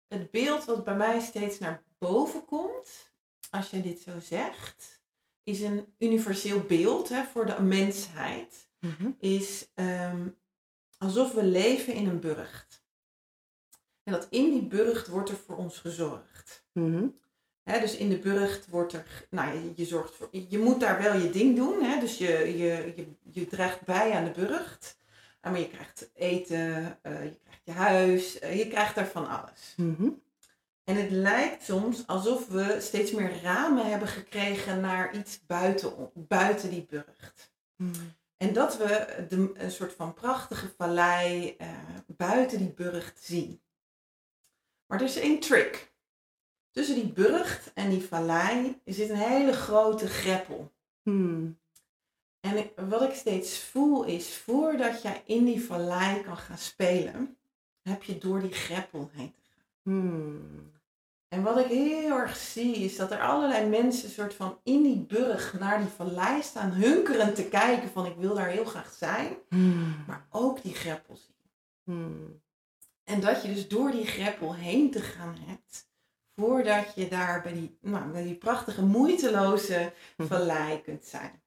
[0.07, 3.11] Het beeld wat bij mij steeds naar boven komt,
[3.49, 5.01] als jij dit zo zegt,
[5.43, 8.71] is een universeel beeld hè, voor de mensheid.
[8.83, 9.11] Mhm.
[9.19, 10.27] Is ehm,
[10.97, 12.83] alsof we leven in een burcht.
[14.03, 16.65] En dat in die burcht wordt er voor ons gezorgd.
[16.71, 17.07] Mhm.
[17.63, 21.17] Dus in de burcht wordt er, nou je, je zorgt voor, je moet daar wel
[21.17, 21.83] je ding doen.
[21.83, 24.97] Hè, dus je, je, je, je draagt bij aan de burcht.
[25.41, 29.27] Ah, Maar je krijgt eten, eh, je krijgt je huis, eh, je krijgt daar van
[29.27, 29.73] alles.
[29.77, 30.09] Mhm.
[30.83, 36.69] En het lijkt soms alsof we steeds meer ramen hebben gekregen naar iets buiten, buiten
[36.69, 37.51] die burcht.
[37.75, 38.05] Mhm.
[38.43, 41.69] En dat we de, een soort van prachtige vallei eh,
[42.07, 43.61] buiten die burcht zien.
[44.85, 45.91] Maar er is één trick.
[46.71, 50.71] Tussen die burcht en die vallei zit een hele grote greppel.
[51.01, 51.59] Hmm.
[52.39, 57.37] En ik- wat ik steeds voel is, voordat jij in die vallei kan gaan spelen,
[57.81, 59.65] heb je door die greppel heen te gaan.
[59.81, 60.71] Hmm.
[61.33, 65.05] En wat ik heel erg zie, is dat er allerlei mensen soort van in die
[65.05, 69.35] burg naar die vallei staan, hunkerend te kijken van ik wil daar heel graag zijn,
[69.49, 70.03] Hmm.
[70.07, 71.35] maar ook die greppel zien.
[71.83, 72.41] Hmm.
[73.03, 75.89] En dat je dus door die greppel heen te gaan hebt,
[76.35, 81.43] voordat je daar bij die, nou, bij die prachtige, moeiteloze vallei kunt zijn.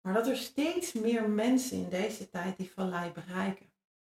[0.00, 3.72] Maar dat er steeds meer mensen in deze tijd die vallei bereiken.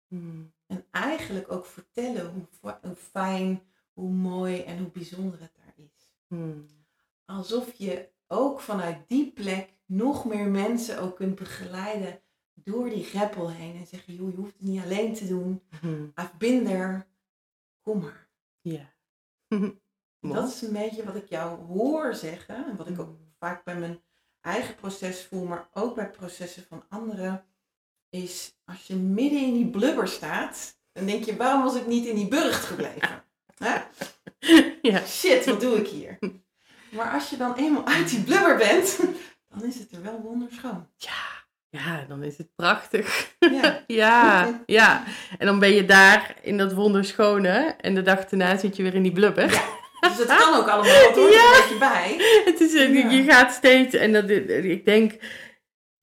[0.08, 0.54] Hmm.
[0.68, 2.32] En eigenlijk ook vertellen
[2.62, 3.62] hoe, hoe fijn,
[3.96, 6.14] hoe mooi en hoe bijzonder het daar is.
[6.28, 6.66] Hmm.
[7.26, 12.22] Alsof je ook vanuit die plek nog meer mensen ook kunt begeleiden
[12.54, 13.76] door die greppel heen.
[13.76, 15.62] En zeggen, joh, je hoeft het niet alleen te doen.
[15.80, 16.14] Hmm.
[16.38, 17.06] Been there.
[17.82, 18.28] Kom maar.
[18.62, 18.94] Ja.
[20.20, 22.66] Dat is een beetje wat ik jou hoor zeggen.
[22.66, 23.34] En wat ik ook Hmm.
[23.38, 24.00] vaak bij mijn
[24.42, 27.46] eigen proces voel, maar ook bij processen van anderen.
[28.10, 32.06] Is als je midden in die blubber staat, dan denk je, waarom was ik niet
[32.06, 33.24] in die burcht gebleven?
[33.58, 33.82] Hè?
[34.92, 35.02] Ja.
[35.08, 36.18] Shit, wat doe ik hier?
[36.90, 39.00] Maar als je dan eenmaal uit die blubber bent,
[39.50, 40.88] dan is het er wel wonderschoon.
[40.98, 41.34] Ja.
[41.70, 43.36] Ja, dan is het prachtig.
[43.40, 43.84] Ja.
[43.88, 45.04] Ja, ja.
[45.38, 48.94] En dan ben je daar in dat wonderschone en de dag daarna zit je weer
[48.96, 49.50] in die blubber.
[50.02, 51.54] Dus het kan ook allemaal, het hoort er Ja.
[51.56, 52.16] een beetje bij.
[52.46, 53.10] Het is, Ja.
[53.10, 55.14] Je gaat steeds, en dat, ik denk,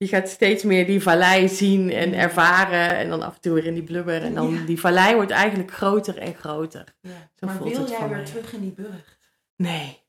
[0.03, 2.89] je gaat steeds meer die vallei zien en ervaren.
[2.97, 4.21] En dan af en toe weer in die blubber.
[4.21, 4.65] En dan Ja.
[4.65, 6.95] die vallei wordt eigenlijk groter en groter.
[7.01, 7.29] Ja.
[7.35, 8.25] Zo Maar voelt wil het jij weer mij.
[8.25, 9.19] terug in die burcht?
[9.55, 9.99] Nee,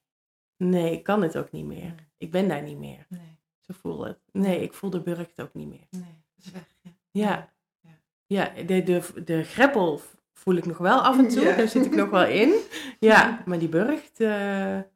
[0.57, 1.95] nee, ik kan het ook niet meer.
[2.19, 3.07] Ik ben daar niet meer.
[3.09, 4.19] Nee, Zo voel het.
[4.33, 5.87] Nee, ik voel de burcht ook niet meer.
[5.91, 6.63] nee, dat is weg.
[6.83, 6.91] Ja.
[7.11, 8.53] Ja, Ja.
[8.57, 10.01] ja de, de, de greppel
[10.33, 11.43] voel ik nog wel af en toe.
[11.43, 11.57] Ja.
[11.57, 12.55] Daar zit ik nog wel in.
[13.01, 14.29] Ja, maar die burcht, eh,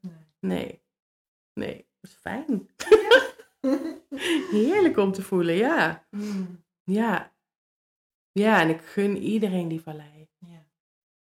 [0.01, 0.13] Nee.
[0.41, 0.81] nee.
[1.55, 2.69] Nee, dat is fijn.
[4.51, 6.07] Heerlijk om te voelen, ja.
[6.11, 7.37] Mm, Ja.
[8.33, 10.29] Ja, en ik gun iedereen die vallei.
[10.39, 10.67] ja.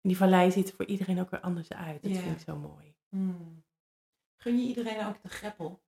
[0.02, 2.02] Die vallei ziet er voor iedereen ook weer anders uit.
[2.04, 2.20] Dat Ja.
[2.20, 2.96] vind ik zo mooi.
[3.10, 3.64] Mm.
[4.42, 5.82] Gun je iedereen ook de greppel?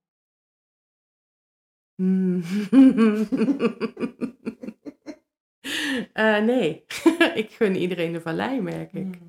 [1.95, 2.41] Mm.
[6.13, 6.85] Eh, nee,
[7.41, 9.19] ik gun iedereen de vallei, merk ik.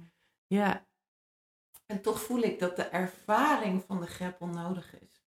[0.46, 0.86] Ja,
[1.86, 5.24] En toch voel ik dat de ervaring van de greppel nodig is.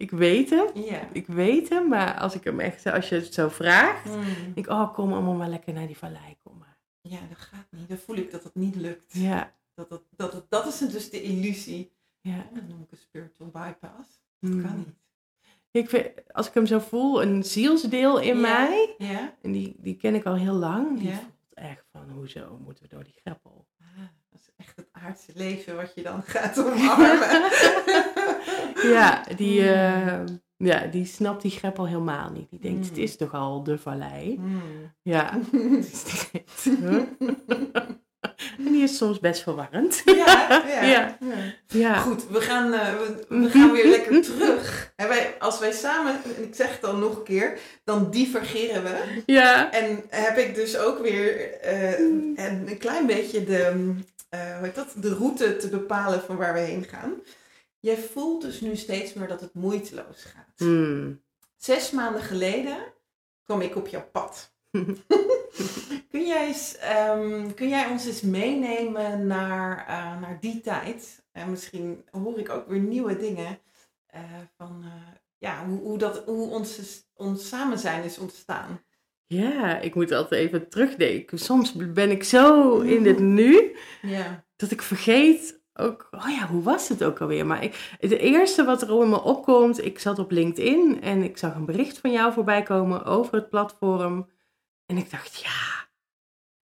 [0.00, 0.66] Ik weet hem.
[1.12, 4.22] Ik weet hem, maar als ik hem echt, als je het zo vraagt, Mm.
[4.54, 6.78] denk ik, oh, kom allemaal maar lekker naar die vallei, kom maar.
[7.00, 7.88] Ja, dat gaat niet.
[7.88, 9.12] Dan voel ik dat het niet lukt.
[9.12, 11.92] Ja, Dat, dat, dat, dat, dat is dus de illusie.
[12.20, 12.46] ja.
[12.54, 14.08] Dat noem ik een spiritual bypass.
[14.38, 14.62] Mm.
[14.62, 14.98] Dat kan niet.
[15.70, 19.34] Ik vind, als ik hem zo voel, een zielsdeel in mij, Ja?
[19.42, 21.14] en die, die ken ik al heel lang, die Ja.
[21.18, 23.66] voelt echt van, hoezo moeten we door die greppel?
[24.40, 27.50] Is echt het aardse leven wat je dan gaat omarmen.
[28.82, 29.66] Ja, die, Mm.
[29.68, 30.20] eh,
[30.56, 32.50] ja, die snapt die greppel helemaal niet.
[32.50, 32.88] Die denkt, Mm.
[32.88, 34.36] het is toch al de vallei?
[34.38, 34.62] Mm.
[35.02, 35.38] Ja.
[38.58, 40.02] En die is soms best verwarrend.
[40.04, 41.18] ja, ja.
[41.66, 41.94] Ja.
[41.98, 44.92] Goed, we gaan, eh, we, we gaan weer lekker terug.
[44.96, 48.82] En wij, als wij samen, en ik zeg het dan nog een keer, dan divergeren
[48.82, 49.22] we.
[49.26, 49.72] Ja.
[49.72, 51.50] En heb ik dus ook weer
[52.00, 53.94] een, een klein beetje de,
[54.30, 57.14] eh, hoe heet dat, de route te bepalen van waar we heen gaan.
[57.78, 60.52] Jij voelt dus nu steeds meer dat het moeiteloos gaat.
[60.56, 61.22] Hmm.
[61.56, 62.76] Zes maanden geleden
[63.44, 64.54] kwam ik op jouw pad.
[66.10, 71.24] kun, jij eens, ehm, kun jij ons eens meenemen naar, eh, naar die tijd?
[71.32, 73.58] En misschien hoor ik ook weer nieuwe dingen
[74.06, 74.22] eh,
[74.56, 74.84] van
[75.38, 76.78] ja, hoe, hoe, dat, hoe ons,
[77.14, 78.80] ons samen zijn is ontstaan.
[79.32, 81.38] Ja, ik moet altijd even terugdenken.
[81.38, 84.44] Soms ben ik zo in het nu Ja.
[84.56, 87.46] dat ik vergeet ook, oh ja, hoe was het ook alweer?
[87.46, 91.36] Maar ik, het eerste wat er in me opkomt, ik zat op LinkedIn en ik
[91.38, 94.30] zag een bericht van jou voorbij komen over het platform.
[94.86, 95.88] En ik dacht, ja.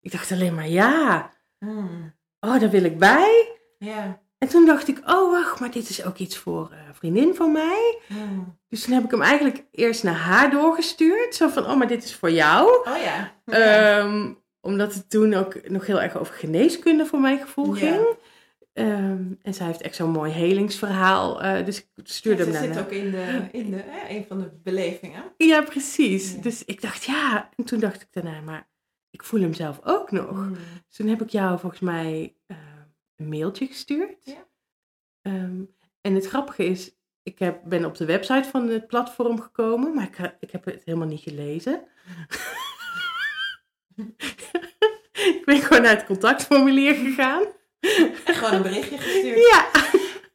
[0.00, 1.30] Ik dacht alleen maar, ja.
[1.58, 2.14] Hmm.
[2.40, 3.58] Oh, daar wil ik bij.
[3.78, 4.22] Ja.
[4.39, 7.34] En toen dacht ik, oh wacht, maar dit is ook iets voor eh, een vriendin
[7.34, 7.99] van mij.
[8.07, 8.59] Hmm.
[8.68, 11.34] Dus toen heb ik hem eigenlijk eerst naar haar doorgestuurd.
[11.34, 12.68] Zo van, oh, maar dit is voor jou.
[12.89, 13.32] Oh ja.
[13.45, 17.80] Ehm, omdat het toen ook nog heel erg over geneeskunde voor mijn gevoel Ja.
[17.80, 18.07] ging.
[18.72, 21.43] Ehm, en zij heeft echt zo'n mooi helingsverhaal.
[21.43, 24.24] eh, dus ik stuurde Ze hem zit naar ook in, de, in de, hè, een
[24.28, 25.22] van de belevingen.
[25.37, 26.32] Ja, precies.
[26.32, 26.41] Ja.
[26.41, 27.49] Dus ik dacht, ja.
[27.57, 28.68] En toen dacht ik daarna, maar
[29.11, 30.30] ik voel hem zelf ook nog.
[30.30, 30.53] Hmm.
[30.89, 32.57] Dus toen heb ik jou volgens mij eh,
[33.16, 34.16] een mailtje gestuurd.
[34.22, 34.46] Ja.
[35.22, 35.62] Ehm,
[36.00, 36.90] en het grappige is,
[37.22, 40.82] ik heb, ben op de website van het platform gekomen, maar ik, ik heb het
[40.84, 41.82] helemaal niet gelezen.
[45.14, 47.44] ik ben gewoon naar het contactformulier gegaan.
[48.24, 49.38] En gewoon een berichtje gestuurd.
[49.50, 49.70] Ja.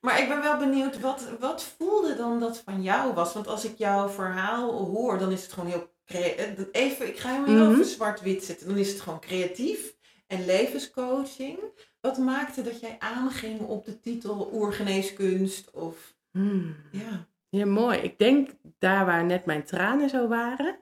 [0.02, 3.34] Maar ik ben wel benieuwd, wat, wat voelde dan dat van jou was?
[3.34, 6.66] Want als ik jouw verhaal hoor, dan is het gewoon heel creatief.
[6.72, 7.72] Even, ik ga hem heel Mhm.
[7.72, 8.68] even zwart-wit zetten.
[8.68, 9.96] Dan is het gewoon creatief
[10.28, 11.60] en levenscoaching.
[12.02, 15.72] Wat maakte dat jij aanging op de titel oergeneeskunst?
[15.72, 16.76] Of, Hmm.
[16.92, 17.28] ja.
[17.50, 17.98] Ja, mooi.
[18.00, 18.50] Ik denk
[18.80, 20.80] daar waar net mijn tranen zo waren,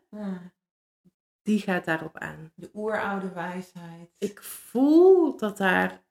[1.41, 2.51] die gaat daarop aan.
[2.55, 4.09] De oeroude wijsheid.
[4.17, 6.03] Ik voel dat daar,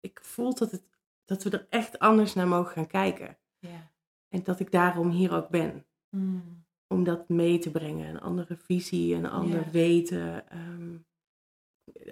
[0.00, 0.82] ik voel dat, het,
[1.24, 3.38] dat we er echt anders naar mogen gaan kijken.
[3.58, 3.90] Ja.
[4.28, 5.86] En dat ik daarom hier ook ben.
[6.08, 6.64] Hmm.
[6.88, 8.08] Om dat mee te brengen.
[8.08, 9.70] Een andere visie, een ander Ja.
[9.70, 10.48] weten.
[10.50, 10.96] Ehm,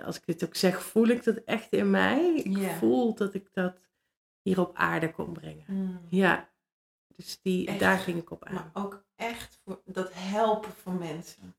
[0.04, 2.34] als ik dit ook zeg, voel ik dat echt in mij.
[2.34, 3.88] Ik voel dat ik dat
[4.42, 5.64] hier op aarde kon brengen.
[5.66, 6.06] Hmm.
[6.10, 6.48] Ja,
[7.06, 7.78] dus die, Echt.
[7.80, 8.54] daar ging ik op aan.
[8.54, 11.56] Maar ook echt voor dat helpen van mensen.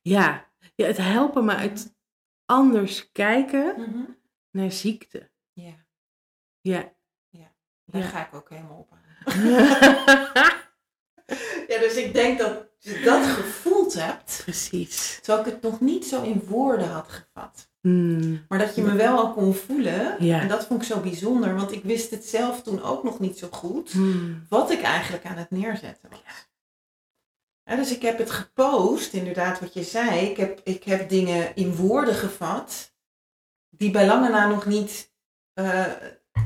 [0.00, 1.94] Ja, ja het helpen me uit
[2.44, 4.04] anders kijken Mhm.
[4.50, 5.30] naar ziekte.
[5.52, 5.84] Ja,
[6.60, 6.92] Ja.
[7.84, 8.08] daar Ja.
[8.08, 8.98] ga ik ook helemaal op aan.
[11.68, 15.18] Ja, dus ik denk dat je dat gevoeld hebt, Precies.
[15.22, 17.68] terwijl ik het nog niet zo in woorden had gevat.
[17.80, 18.44] Hmm.
[18.48, 20.24] Maar dat je me wel al kon voelen.
[20.24, 20.40] Ja.
[20.40, 23.38] En dat vond ik zo bijzonder, want ik wist het zelf toen ook nog niet
[23.38, 23.90] zo goed.
[23.90, 24.46] Hmm.
[24.48, 26.48] Wat ik eigenlijk aan het neerzetten was.
[27.64, 30.26] Ja, dus ik heb het gepost, inderdaad wat je zei.
[30.26, 32.94] Ik heb, ik heb dingen in woorden gevat
[33.70, 35.12] die bij lange na nog niet
[35.52, 35.84] eh,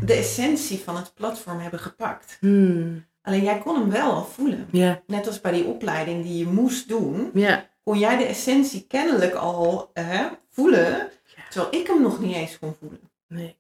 [0.01, 2.37] de essentie van het platform hebben gepakt.
[2.41, 3.07] Hmm.
[3.27, 4.69] Alleen jij kon hem wel al voelen.
[4.71, 7.69] Ja, Net als bij die opleiding die je moest doen, ja.
[7.85, 10.21] kon jij de essentie kennelijk al eh,
[10.51, 11.09] voelen,
[11.51, 13.01] terwijl ik hem nog niet eens kon voelen.
[13.29, 13.57] Nee.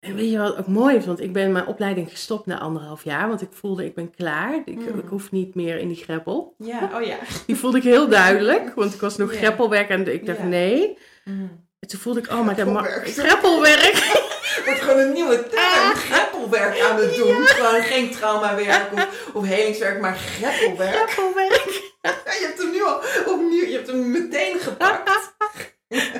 [0.00, 1.06] En weet je wat ook mooi is?
[1.06, 3.28] Want ik ben mijn opleiding gestopt na anderhalf jaar.
[3.28, 4.62] Want ik voelde, ik ben klaar.
[4.64, 4.98] Ik, Mm.
[4.98, 6.54] ik hoef niet meer in die greppel.
[6.58, 7.16] Ja, oh ja.
[7.46, 8.74] Die voelde ik heel duidelijk.
[8.74, 10.98] Want ik was nog greppelwerk en ik dacht nee.
[11.24, 12.86] En toen voelde ik, oh, maar dat mag...
[12.88, 13.94] Greppelwerk.
[14.64, 15.94] Wordt gewoon een nieuwe term.
[15.94, 17.46] Greppelwerk aan het doen.
[17.46, 20.94] Gewoon geen traumawerk of, of helingswerk, maar greppelwerk.
[21.10, 21.84] Greppelwerk.
[22.02, 25.34] Ja, je hebt hem nu al opnieuw, je hebt hem meteen gepakt.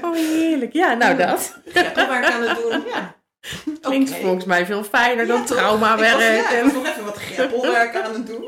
[0.03, 0.73] Oh, heerlijk.
[0.73, 1.57] Ja, nou dat.
[1.67, 3.15] Greppelwerk aan het doen, ja.
[3.81, 6.21] Klinkt volgens mij veel fijner dan Ja, traumawerk.
[6.21, 8.45] Ja, en nog even wat greppelwerk aan het doen.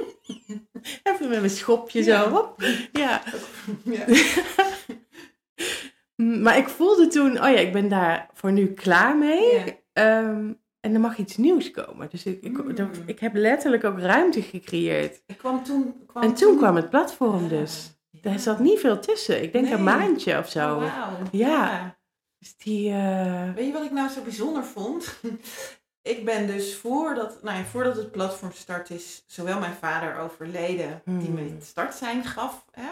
[1.03, 2.29] even met mijn schopje zo.
[2.29, 2.63] Hop.
[2.93, 3.23] Ja.
[3.85, 4.05] Ja.
[6.23, 9.79] Maar ik voelde toen, oh ja, ik ben daar voor nu klaar mee.
[9.93, 12.09] Ehm, en er mag iets nieuws komen.
[12.11, 12.71] Dus ik, ik, Mm.
[12.77, 15.23] er- ik heb letterlijk ook ruimte gecreëerd.
[15.27, 15.95] Ik kwam toen...
[16.07, 17.91] Kwam En toen kwam het platform dus.
[18.11, 18.31] ja.
[18.33, 19.43] Er zat niet veel tussen.
[19.43, 19.75] Ik denk Nee.
[19.75, 20.77] een maandje of zo.
[20.77, 21.15] Oh.
[21.33, 21.97] Ja.
[22.39, 22.91] Dus die...
[22.93, 25.07] eh, Weet je wat ik nou zo bijzonder vond?
[26.03, 31.03] Ik ben dus voordat, nou ja, voordat het platform start is, zowel mijn vader overleden,
[31.05, 31.55] die me Hmm.
[31.55, 32.65] het startsein gaf.
[32.71, 32.89] Hè?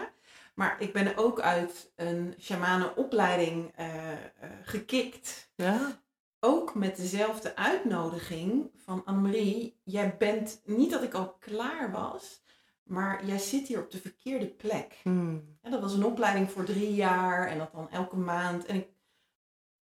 [0.57, 4.19] Maar ik ben ook uit een shamanenopleiding eh eh,
[4.63, 5.51] gekikt.
[5.55, 6.01] ja.
[6.39, 9.79] Ook met dezelfde uitnodiging van Annemarie.
[9.83, 12.41] Jij bent, niet dat ik al klaar was,
[12.83, 14.99] maar jij zit hier op de verkeerde plek.
[15.03, 15.57] Hmm.
[15.61, 18.65] Ja, dat was een opleiding voor drie jaar en dat dan elke maand.
[18.65, 18.87] En ik,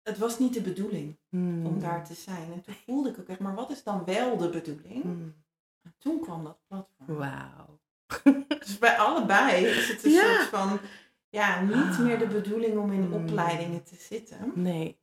[0.02, 1.66] het was niet de bedoeling Hmm.
[1.66, 2.52] om daar te zijn.
[2.52, 5.02] En toen voelde ik ook echt, maar wat is dan wel de bedoeling?
[5.02, 5.34] Hmm.
[5.82, 7.18] En toen kwam dat platform.
[7.18, 7.77] Wauw.
[8.58, 10.34] Dus bij allebei is het een Ja.
[10.34, 10.80] soort van,
[11.28, 11.98] ja, niet Ah.
[11.98, 13.12] meer de bedoeling om in Hmm.
[13.12, 14.52] opleidingen te zitten.
[14.54, 14.98] Nee.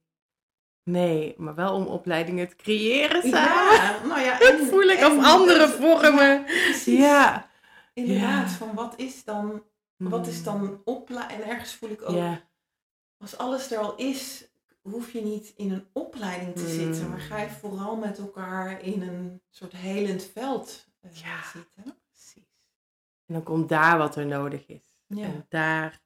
[0.84, 3.76] Nee, maar wel om opleidingen te creëren samen.
[3.76, 4.38] Ja, nou ja.
[4.38, 6.46] Dat en- voel ik en op andere vormen.
[6.86, 7.50] Ja.
[7.94, 8.56] Inderdaad, Ja.
[8.56, 9.64] van wat is dan,
[9.98, 11.42] wat is dan opleiding?
[11.44, 12.18] En ergens voel ik ook, Hmm.
[12.18, 12.42] Ja.
[13.18, 14.46] als alles er al is,
[14.82, 16.72] hoef je niet in een opleiding te Hmm.
[16.74, 21.42] zitten, maar ga je vooral met elkaar in een soort helend veld eh, Ja.
[21.54, 21.98] zitten.
[23.26, 24.94] En dan komt daar wat er nodig is.
[25.08, 25.24] Ja.
[25.26, 26.02] En daar,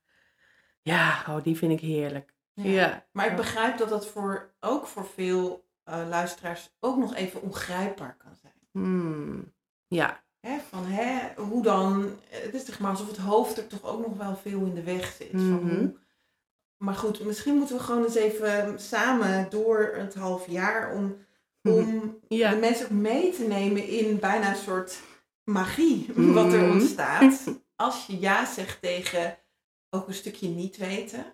[0.81, 2.33] ja, oh, die vind ik heerlijk.
[2.53, 3.05] Ja.
[3.11, 8.15] Maar ik begrijp dat dat voor, ook voor veel eh, luisteraars ook nog even ongrijpbaar
[8.17, 8.53] kan zijn.
[8.71, 9.53] Hmm.
[9.87, 10.23] Ja.
[10.39, 12.11] Hè, van hè, hoe dan?
[12.29, 14.83] Het is zeg maar alsof het hoofd er toch ook nog wel veel in de
[14.83, 15.31] weg zit.
[15.31, 15.75] Van Mhm.
[15.75, 15.95] hoe,
[16.77, 21.17] maar goed, misschien moeten we gewoon eens even samen door het half jaar om,
[21.61, 22.49] om Ja.
[22.49, 24.99] de mensen ook mee te nemen in bijna een soort
[25.51, 26.05] magie
[26.37, 26.71] wat er Mhm.
[26.71, 27.43] ontstaat.
[27.75, 29.37] Als je ja zegt tegen
[29.89, 31.33] ook een stukje niet weten.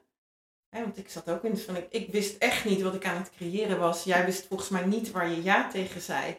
[0.70, 3.18] Hè, want ik zat ook in van ik, ik wist echt niet wat ik aan
[3.18, 4.04] het creëren was.
[4.04, 6.38] Jij wist volgens mij niet waar je ja tegen zei.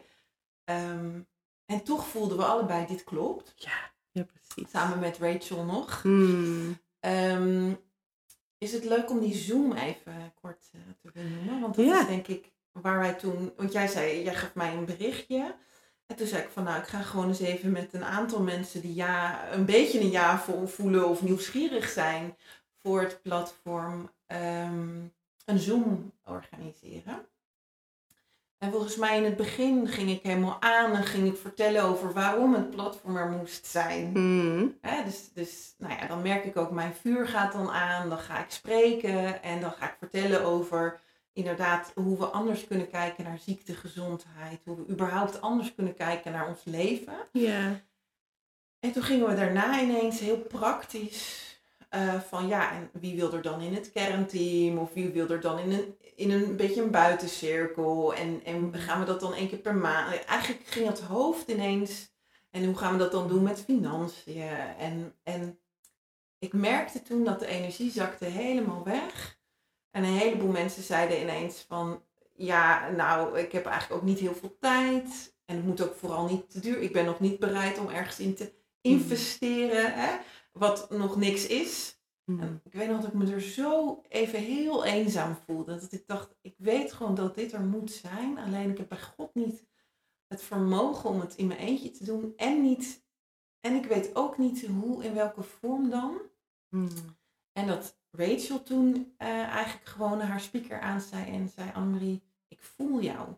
[0.63, 1.19] Ehm,
[1.65, 3.53] en toch voelden we allebei dit klopt.
[3.55, 4.71] Ja, ja precies.
[4.71, 6.01] Samen met Rachel nog.
[6.01, 6.77] Hmm.
[6.99, 7.73] Ehm,
[8.57, 11.59] is het leuk om die Zoom even kort eh, te benoemen?
[11.61, 11.99] Want dat Ja.
[12.01, 13.53] is denk ik waar wij toen...
[13.57, 15.55] Want jij zei, jij gaf mij een berichtje.
[16.07, 18.81] En toen zei ik van, nou, ik ga gewoon eens even met een aantal mensen
[18.81, 22.37] die ja, een beetje een ja vo- voelen of nieuwsgierig zijn
[22.81, 24.99] voor het platform, ehm,
[25.45, 27.27] een Zoom organiseren.
[28.57, 32.13] En volgens mij in het begin ging ik helemaal aan en ging ik vertellen over
[32.13, 34.11] waarom het platform er moest zijn.
[34.13, 34.77] Mm.
[34.81, 38.19] Hè, dus, dus nou ja, dan merk ik ook, mijn vuur gaat dan aan, dan
[38.19, 40.99] ga ik spreken en dan ga ik vertellen over
[41.37, 46.31] inderdaad hoe we anders kunnen kijken naar ziekte, gezondheid, hoe we überhaupt anders kunnen kijken
[46.31, 47.13] naar ons leven.
[47.31, 47.81] Ja.
[48.79, 51.45] En toen gingen we daarna ineens heel praktisch
[51.89, 55.41] eh, van ja, en wie wil er dan in het kernteam of wie wil er
[55.41, 59.49] dan in een, in een beetje een buitencirkel en, en gaan we dat dan één
[59.49, 60.25] keer per maand.
[60.25, 62.09] Eigenlijk ging het hoofd ineens
[62.51, 65.59] en hoe gaan we dat dan doen met financiën en, en
[66.39, 69.36] ik merkte toen dat de energie zakte helemaal weg
[69.97, 72.01] en een heleboel mensen zeiden ineens van
[72.35, 76.27] ja, nou ik heb eigenlijk ook niet heel veel tijd en het moet ook vooral
[76.27, 76.79] niet te duur.
[76.79, 79.93] Ik ben nog niet bereid om ergens in te investeren.
[79.93, 80.17] Hè?
[80.57, 82.01] wat nog niks is.
[82.25, 82.39] Mm.
[82.39, 85.79] En ik weet nog dat ik me er zo even heel eenzaam voelde.
[85.79, 88.37] Dat ik dacht, ik weet gewoon dat dit er moet zijn.
[88.37, 89.65] Alleen ik heb bij God niet
[90.27, 92.33] het vermogen om het in mijn eentje te doen.
[92.35, 93.05] En, niet,
[93.59, 96.17] en ik weet ook niet hoe, in welke vorm dan.
[96.69, 96.89] Mm.
[97.51, 103.01] En dat Rachel toen uh, eigenlijk gewoon haar speaker aanzei en zei, Annemarie, ik voel
[103.01, 103.35] jou.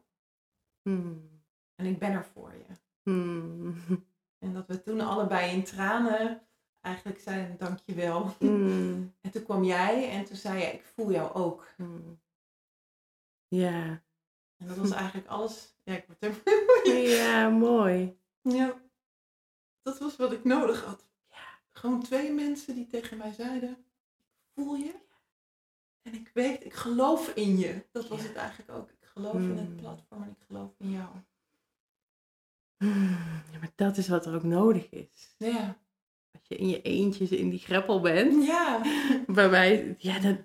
[0.84, 1.42] Mm.
[1.76, 2.76] En ik ben er voor je.
[3.12, 3.76] Mm.
[4.40, 6.42] En dat we toen allebei in tranen
[6.82, 8.36] eigenlijk zeiden dankjewel.
[8.40, 9.14] Mm.
[9.22, 11.68] En toen kwam jij en toen zei je, ik voel jou ook.
[11.78, 12.20] Mm.
[13.48, 14.04] Ja.
[14.58, 15.76] En dat was eigenlijk alles.
[15.84, 18.18] Ja, ik word er Ja, mooi.
[18.42, 18.82] Ja.
[19.82, 21.06] Dat was wat ik nodig had.
[21.30, 21.60] Ja.
[21.70, 23.86] Gewoon twee mensen die tegen mij zeiden,
[24.64, 24.96] voel je.
[26.02, 27.86] En ik weet, ik geloof in je.
[27.92, 28.28] Dat was Ja.
[28.28, 28.90] het eigenlijk ook.
[28.90, 29.76] Ik geloof in het Mm.
[29.76, 31.08] platform en ik geloof in jou.
[33.52, 35.36] Ja, maar dat is wat er ook nodig is.
[35.38, 35.78] Ja.
[36.32, 38.46] Als je in je eentjes in die greppel bent.
[38.46, 38.82] Ja.
[39.28, 40.38] Bij mij, ja, dat,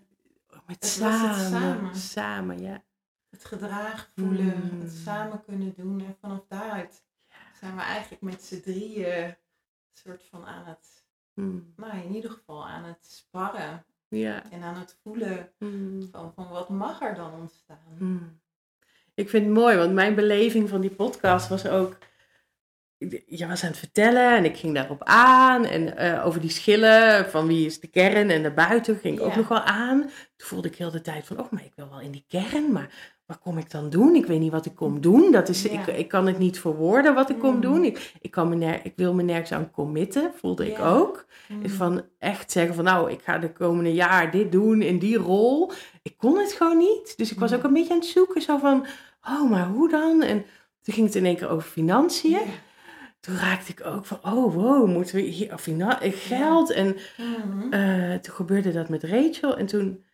[0.49, 1.29] met Het samen.
[1.39, 1.97] het samen.
[1.97, 2.85] Samen, ja.
[3.31, 4.81] Het gedragen voelen, Mm.
[4.81, 6.01] het samen kunnen doen.
[6.01, 7.05] En vanaf daaruit
[7.61, 9.37] zijn we eigenlijk met z'n drieën
[9.93, 11.05] soort van aan het,
[11.35, 11.73] Mm.
[11.77, 13.85] nou in ieder geval aan het sparren.
[14.15, 14.43] Ja.
[14.51, 16.09] En aan het voelen Mm.
[16.13, 17.79] van, van wat mag er dan ontstaan.
[17.99, 18.41] Mm.
[19.15, 21.99] Ik vind het mooi, want mijn beleving van die podcast was ook.
[23.27, 25.65] Je was aan het vertellen en ik ging daarop aan.
[25.65, 29.37] En eh, over die schillen van wie is de kern en daarbuiten ging ik ook
[29.37, 30.01] nog wel aan.
[30.37, 32.73] Toen voelde ik heel de tijd van, oh, maar ik wil wel in die kern.
[32.73, 34.15] Maar wat kom ik dan doen?
[34.15, 35.33] Ik weet niet wat ik kom doen.
[35.33, 35.71] Dat is, Ja.
[35.71, 37.61] ik, ik kan het niet verwoorden wat ik kom Mm.
[37.61, 37.85] doen.
[37.85, 41.25] Ik, ik, kan me ner- ik wil me nergens aan committen, voelde ik ook.
[41.49, 41.63] Mm.
[41.63, 45.17] Is van echt zeggen van nou, ik ga de komende jaar dit doen in die
[45.17, 45.73] rol.
[46.03, 47.17] Ik kon het gewoon niet.
[47.17, 47.57] Dus ik was Mm.
[47.57, 48.87] ook een beetje aan het zoeken zo van,
[49.29, 50.23] oh maar hoe dan?
[50.23, 50.45] En
[50.83, 52.39] toen ging het in één keer over financiën.
[53.21, 55.67] Toen raakte ik ook van, oh wow, moeten we hier of
[56.01, 56.71] geld?
[56.73, 57.73] En Mhm.
[57.73, 59.57] eh, toen gebeurde dat met Rachel.
[59.57, 60.05] En toen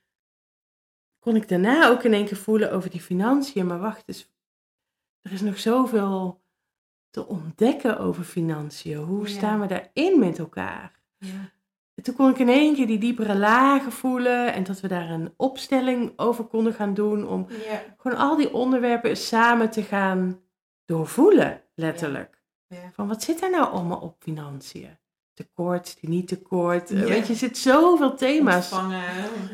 [1.21, 3.67] kon ik daarna ook in één keer voelen over die financiën.
[3.67, 4.31] Maar wacht eens,
[5.23, 6.43] er is nog zoveel
[7.11, 8.97] te ontdekken over financiën.
[8.97, 9.33] Hoe Ja.
[9.35, 11.01] staan we daarin met elkaar?
[11.19, 11.51] ja.
[11.95, 15.11] En toen kon ik in één keer die diepere lagen voelen en dat we daar
[15.11, 17.83] een opstelling over konden gaan doen om Ja.
[17.97, 20.41] gewoon al die onderwerpen samen te gaan
[20.85, 22.43] doorvoelen, letterlijk.
[22.67, 22.91] Ja.
[22.93, 24.99] Van wat zit er nou allemaal op financiën?
[25.45, 26.91] Tekort, niet tekort.
[26.91, 27.05] Eh, Ja.
[27.07, 28.73] Weet je, er zit zoveel thema's.
[28.73, 29.03] Ontvangen.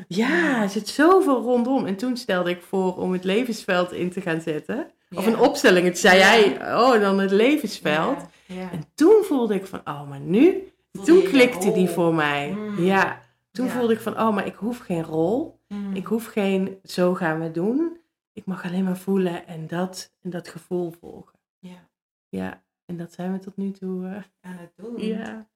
[0.09, 1.87] Ja, er zit zoveel rondom.
[1.87, 4.91] En toen stelde ik voor om het levensveld in te gaan zetten.
[5.15, 5.87] Of een opstelling.
[5.87, 8.27] Toen zei jij, oh, dan het levensveld.
[8.47, 8.71] Ja.
[8.71, 12.51] En toen voelde ik van, oh, maar nu Voelde toen klikte die voor mij.
[12.53, 12.85] Mm.
[12.85, 13.21] Ja,
[13.51, 15.61] toen voelde ik van, oh, maar ik hoef geen rol.
[15.69, 15.95] Mm.
[15.95, 18.01] Ik hoef geen, zo gaan we doen.
[18.33, 21.39] Ik mag alleen maar voelen en dat, en dat gevoel volgen.
[21.59, 21.89] Ja.
[22.29, 24.07] Ja, en dat zijn we tot nu toe.
[24.07, 24.13] eh,
[24.51, 25.07] aan het doen.
[25.07, 25.47] ja.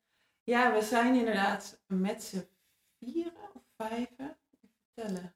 [0.50, 2.48] Ja, we zijn inderdaad met z'n
[2.98, 4.38] vieren of vijven.
[4.94, 5.34] Tellen.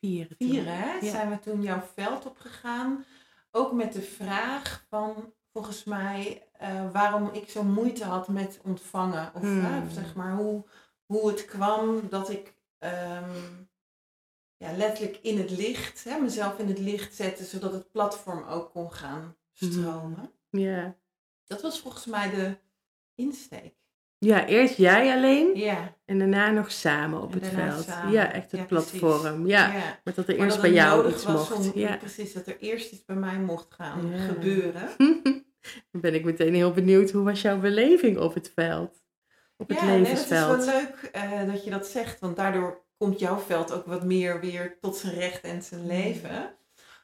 [0.00, 0.36] Vieren.
[0.38, 0.92] Vieren, hè?
[0.92, 1.10] Ja.
[1.10, 3.04] Zijn we toen jouw veld opgegaan.
[3.50, 9.34] Ook met de vraag van, volgens mij, eh, waarom ik zo moeite had met ontvangen.
[9.34, 9.64] Of Hmm.
[9.64, 10.64] hè, zeg maar, hoe,
[11.06, 13.64] hoe het kwam dat ik ehm,
[14.56, 18.70] ja, letterlijk in het licht, hè, mezelf in het licht zette, zodat het platform ook
[18.70, 20.32] kon gaan stromen.
[20.50, 20.96] Ja.
[21.44, 22.58] Dat was volgens mij de
[23.14, 23.85] insteek.
[24.26, 25.94] Ja, eerst jij alleen Ja.
[26.04, 27.84] en daarna nog samen op En het veld.
[27.84, 28.12] samen.
[28.12, 29.46] Ja, echt het Ja, platform.
[29.46, 30.00] Ja, ja.
[30.04, 31.52] maar dat er eerst dat bij het jou iets mocht.
[31.52, 31.96] Om, Ja.
[31.96, 34.88] Precies, dat er eerst iets bij mij mocht gaan gebeuren.
[35.90, 39.04] Dan ben ik meteen heel benieuwd, hoe was jouw beleving op het veld?
[39.56, 40.64] Op het ja, nee, dat is levensveld?
[40.64, 44.40] wel leuk eh, dat je dat zegt, want daardoor komt jouw veld ook wat meer
[44.40, 46.54] weer tot zijn recht en zijn leven.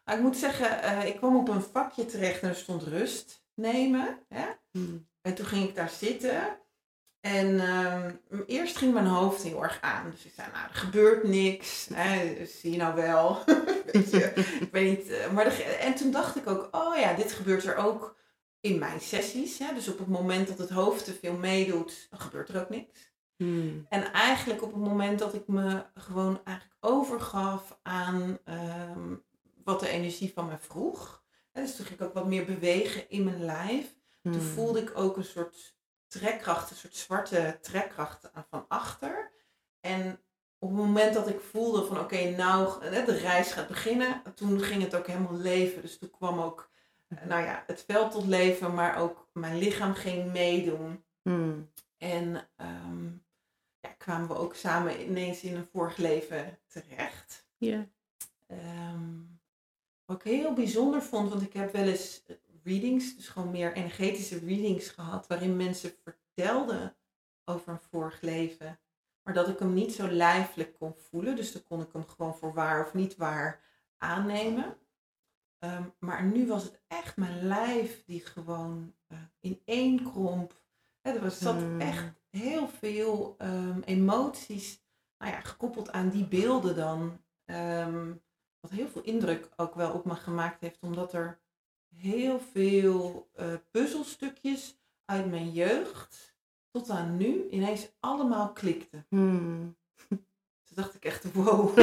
[0.04, 3.44] Maar ik moet zeggen, eh, ik kwam op een vakje terecht en er stond rust
[3.54, 4.18] nemen.
[4.28, 4.44] Hè?
[4.70, 5.08] Hmm.
[5.22, 6.40] En toen ging ik daar zitten.
[7.22, 8.10] En ehm,
[8.46, 10.10] eerst ging mijn hoofd heel erg aan.
[10.10, 11.88] Dus ik zei, nou, er gebeurt niks.
[11.94, 13.42] Hè, zie je nou wel.
[13.92, 14.24] weet je,
[14.60, 15.08] ik weet niet.
[15.10, 18.16] eh, Maar de- en toen dacht ik ook, oh ja, dit gebeurt er ook
[18.60, 19.58] in mijn sessies.
[19.58, 19.74] Hè.
[19.74, 23.10] Dus op het moment dat het hoofd te veel meedoet, dan gebeurt er ook niks.
[23.36, 23.86] Hmm.
[23.88, 29.14] En eigenlijk op het moment dat ik me gewoon eigenlijk overgaf aan ehm,
[29.64, 31.22] wat de energie van me vroeg.
[31.52, 33.86] Hè, dus toen ging ik ook wat meer bewegen in mijn lijf.
[34.22, 34.40] Toen Hmm.
[34.42, 35.74] voelde ik ook een soort
[36.12, 39.30] trekkracht, een soort zwarte trekkracht van achter.
[39.80, 40.20] En
[40.58, 44.60] op het moment dat ik voelde van oké, nou eh, de reis gaat beginnen, toen
[44.60, 45.82] ging het ook helemaal leven.
[45.82, 46.70] Dus toen kwam ook
[47.08, 51.04] eh, nou ja, het veld tot leven, maar ook mijn lichaam ging meedoen.
[51.22, 51.70] Hmm.
[51.98, 53.04] En ehm,
[53.80, 57.46] ja, kwamen we ook samen ineens in een vorig leven terecht.
[57.56, 57.88] Ja.
[58.46, 59.20] Ehm,
[60.04, 62.22] wat ik heel bijzonder vond, want ik heb wel eens
[62.64, 66.96] readings, dus gewoon meer energetische readings gehad, waarin mensen vertelden
[67.44, 68.80] over een vorig leven,
[69.22, 71.36] maar dat ik hem niet zo lijfelijk kon voelen.
[71.36, 73.60] Dus dan kon ik hem gewoon voor waar of niet waar
[73.98, 74.76] aannemen.
[75.58, 80.62] Ehm, maar nu was het echt mijn lijf die gewoon eh, in één kromp.
[81.00, 81.80] Hè, er was, zat Hmm.
[81.80, 84.84] echt heel veel ehm, emoties
[85.18, 87.20] nou ja, gekoppeld aan die beelden dan.
[87.44, 88.12] ehm,
[88.60, 91.41] wat heel veel indruk ook wel op me gemaakt heeft, omdat er
[91.96, 96.34] heel veel eh, puzzelstukjes uit mijn jeugd
[96.70, 99.06] tot aan nu ineens allemaal klikten.
[99.08, 99.76] Hmm.
[100.64, 101.78] Toen dacht ik echt, wow.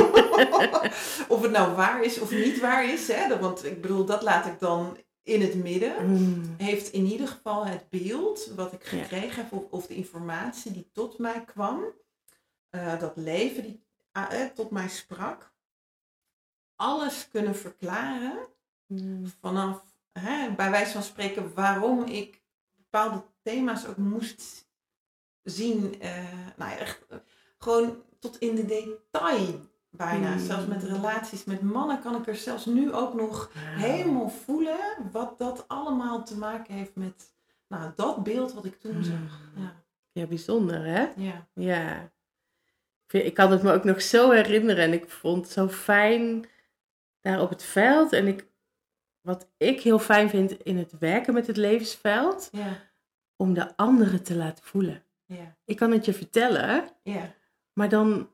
[1.34, 3.08] of het nou waar is of niet waar is.
[3.08, 3.40] Hè?
[3.40, 5.96] Want ik bedoel, dat laat ik dan in het midden.
[6.06, 6.56] Hmm.
[6.58, 9.02] Heeft in ieder geval het beeld wat ik Ja.
[9.02, 11.84] gekregen heb, of, of de informatie die tot mij kwam,
[12.70, 15.52] eh, dat leven die ah, eh, tot mij sprak,
[16.76, 18.48] alles kunnen verklaren
[18.88, 19.26] Hmm.
[19.42, 22.42] vanaf, hè, bij wijze van spreken, waarom ik
[22.76, 24.68] bepaalde thema's ook moest
[25.44, 26.02] zien.
[26.02, 26.24] eh,
[26.58, 27.18] nou ja, echt eh,
[27.58, 30.32] gewoon tot in de detail bijna.
[30.32, 30.46] Hmm.
[30.46, 34.80] Zelfs met relaties met mannen kan ik er zelfs nu ook nog helemaal voelen
[35.12, 37.34] wat dat allemaal te maken heeft met
[37.68, 39.52] nou, dat beeld wat ik toen zag.
[39.56, 39.84] Ja.
[40.12, 41.08] Ja, bijzonder hè?
[41.16, 41.48] Ja.
[41.54, 42.12] Ja.
[43.08, 46.46] Ik kan het me ook nog zo herinneren en ik vond het zo fijn
[47.22, 48.14] daar op het veld.
[48.14, 48.48] En ik,
[49.22, 52.78] wat ik heel fijn vind in het werken met het levensveld, Ja.
[53.36, 55.04] om de anderen te laten voelen.
[55.26, 55.56] Ja.
[55.66, 57.34] Ik kan het je vertellen, Ja.
[57.74, 58.30] maar dan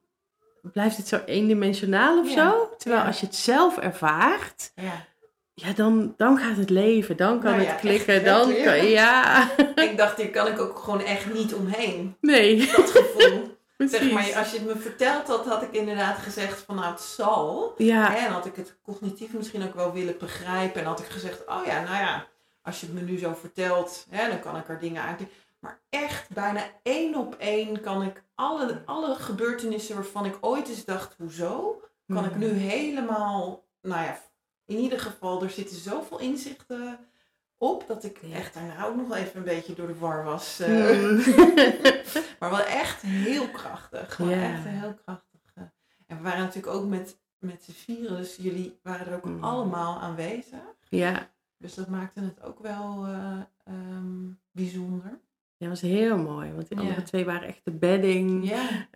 [0.62, 2.70] blijft het zo eendimensionaal of zo.
[2.78, 5.06] Terwijl als je het zelf ervaart, ja.
[5.54, 9.50] ja, dan, dan gaat het leven, dan kan Nou het klikken, dan kan, ja.
[9.76, 12.16] Ik dacht, hier kan ik ook gewoon echt niet omheen.
[12.22, 13.55] Nee, Dat gevoel.
[13.78, 13.98] Precies.
[13.98, 17.02] zeg maar, als je het me verteld had, had ik inderdaad gezegd van nou het
[17.02, 17.74] zal.
[17.78, 20.82] Ja, Hè, En had ik het cognitief misschien ook wel willen begrijpen.
[20.82, 22.28] En had ik gezegd, oh ja, nou ja,
[22.62, 25.22] als je het me nu zo vertelt, hè, dan kan ik er dingen uit.
[25.60, 30.86] Maar echt bijna één op één kan ik alle, alle gebeurtenissen waarvan ik ooit eens
[30.86, 31.82] dacht, hoezo?
[32.08, 34.22] Kan ik nu helemaal, nou ja,
[34.66, 37.00] in ieder geval, er zitten zoveel inzichten
[37.72, 38.36] op dat ik Ja.
[38.36, 40.60] echt daarna ook nog even een beetje door de war was.
[40.60, 40.68] eh.
[42.40, 44.16] Maar wel echt heel krachtig.
[44.16, 44.54] Gewoon Ja.
[44.54, 45.40] echt heel krachtig.
[45.54, 45.64] eh.
[46.08, 49.44] En we waren natuurlijk ook met, met z'n vieren, dus jullie waren er ook Mm.
[49.44, 50.60] allemaal aanwezig.
[50.90, 55.20] ja, Dus dat maakte het ook wel eh, ehm, bijzonder.
[55.58, 56.52] dat was heel mooi.
[56.54, 57.06] Want die andere Ja.
[57.06, 58.88] twee waren echt de bedding, Ja,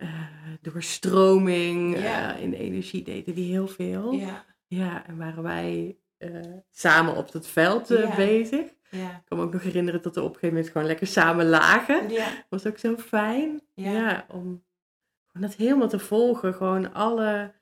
[0.60, 1.98] doorstroming.
[1.98, 2.34] Ja.
[2.34, 4.12] in de energie deden die heel veel.
[4.12, 6.40] ja, Ja, en waren wij eh,
[6.70, 8.16] samen op dat veld eh, Ja.
[8.16, 8.70] bezig.
[8.90, 9.10] ja.
[9.16, 11.46] Ik kan me ook nog herinneren dat we op een gegeven moment gewoon lekker samen
[11.48, 12.10] lagen.
[12.10, 13.60] Ja, was ook zo fijn.
[13.74, 14.26] Ja.
[14.28, 14.64] Om
[15.32, 16.54] dat helemaal te volgen.
[16.54, 17.52] Gewoon alle,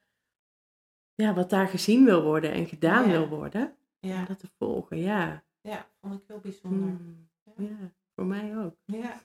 [1.15, 3.77] ja, wat daar gezien wil worden en gedaan wil worden.
[4.01, 5.45] Om dat te volgen, ja.
[5.61, 6.89] ja, vond ik heel bijzonder.
[6.89, 7.29] Hmm.
[7.57, 8.77] Ja, voor mij ook.
[8.85, 9.21] Ja.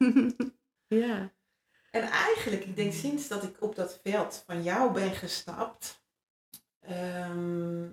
[1.03, 1.31] ja.
[1.91, 6.03] En eigenlijk, ik denk sinds dat ik op dat veld van jou ben gestapt,
[6.79, 7.85] ehm,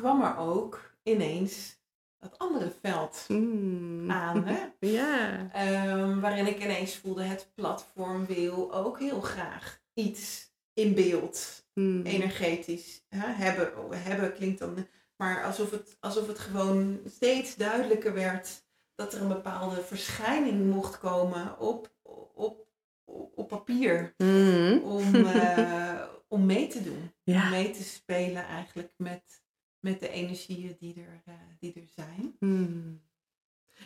[0.00, 1.78] kwam er ook ineens
[2.18, 4.10] dat andere veld Hmm.
[4.10, 4.44] aan.
[4.44, 4.58] Hè?
[4.98, 5.48] Ja.
[5.52, 12.02] Ehm, waarin ik ineens voelde, het platform wil ook heel graag iets in beeld, Hmm.
[12.02, 13.04] energetisch.
[13.08, 13.26] Hè?
[13.26, 14.86] Hebben, hebben klinkt dan,
[15.16, 20.98] maar alsof het, alsof het gewoon steeds duidelijker werd dat er een bepaalde verschijning mocht
[20.98, 22.66] komen op, op,
[23.04, 24.14] op, op papier.
[24.16, 24.78] Hmm.
[24.82, 27.12] Om, eh, om mee te doen.
[27.22, 27.42] Ja.
[27.44, 29.42] Om mee te spelen eigenlijk met,
[29.80, 32.36] met de energieën die er, eh, die er zijn.
[32.38, 33.00] Hmm.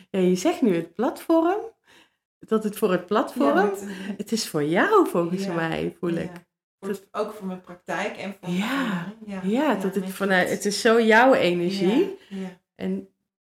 [0.09, 1.59] Ja, je zegt nu het platform.
[2.39, 3.57] Dat het voor het platform.
[3.57, 3.73] Ja,
[4.17, 5.53] Het is voor jou volgens Ja.
[5.53, 6.31] mij, voel ik.
[6.79, 9.13] Voor het- ook voor mijn praktijk en voor Ja.
[9.43, 12.17] Ja, dat het vanuit, het- is zo jouw energie.
[12.75, 13.07] En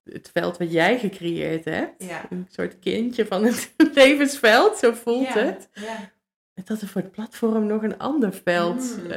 [0.03, 2.03] het veld wat jij gecreëerd hebt.
[2.29, 5.69] Een soort kindje van het levensveld, zo voelt het.
[5.73, 6.11] Ja,
[6.53, 9.11] En dat er voor het platform nog een ander veld Mm.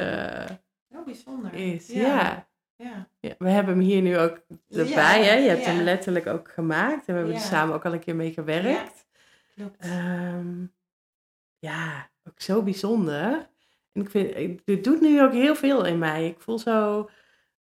[0.87, 1.53] heel bijzonder.
[1.53, 1.87] is.
[1.87, 2.49] Ja.
[2.81, 3.07] Ja.
[3.19, 3.35] Ja.
[3.37, 5.33] We hebben hem hier nu ook erbij, Ja, hè?
[5.33, 5.71] Je hebt ja.
[5.71, 7.07] hem letterlijk ook gemaakt.
[7.07, 9.05] En we hebben er samen ook al een keer mee gewerkt.
[9.55, 9.77] Klopt.
[9.85, 10.65] Ehm,
[11.59, 13.49] ja, ook zo bijzonder.
[13.91, 16.27] En ik vind, dit doet nu ook heel veel in mij.
[16.27, 17.09] Ik voel zo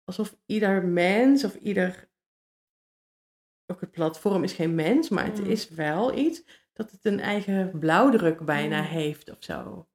[0.03, 2.09] alsof ieder mens of ieder,
[3.65, 5.45] ook het platform is geen mens, maar het Mm.
[5.49, 6.43] is wel iets
[6.73, 8.87] dat het een eigen blauwdruk bijna Mm.
[8.87, 9.87] heeft of zo.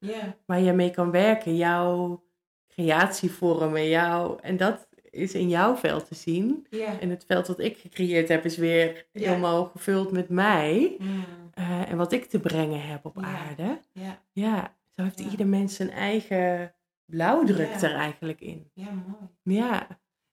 [0.47, 2.25] Waar je mee kan werken, jouw
[2.69, 6.67] creatievormen, jouw, en dat is in jouw veld te zien.
[7.01, 10.97] En het veld wat ik gecreëerd heb is weer helemaal gevuld met mij.
[10.99, 11.25] Mm.
[11.55, 13.81] eh, en wat ik te brengen heb op aarde.
[13.93, 14.23] Ja.
[14.33, 18.71] Ja, zo heeft ieder mens zijn eigen blauwdruk er eigenlijk in.
[18.75, 19.59] ja, mooi.
[19.59, 19.87] Ja.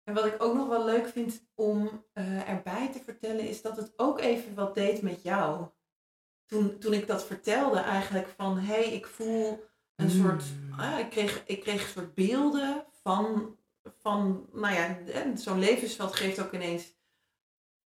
[0.04, 3.78] En wat ik ook nog wel leuk vind om eh, erbij te vertellen, is dat
[3.78, 5.66] het ook even wat deed met jou.
[6.46, 9.66] Toen, toen ik dat vertelde eigenlijk van, hé, hey, ik voel
[9.96, 10.12] een Mm.
[10.24, 10.44] soort,
[10.78, 13.57] ah, ik, kreeg, ik kreeg een soort beelden van,
[13.98, 14.98] van nou ja,
[15.36, 16.96] zo'n levensveld geeft ook ineens,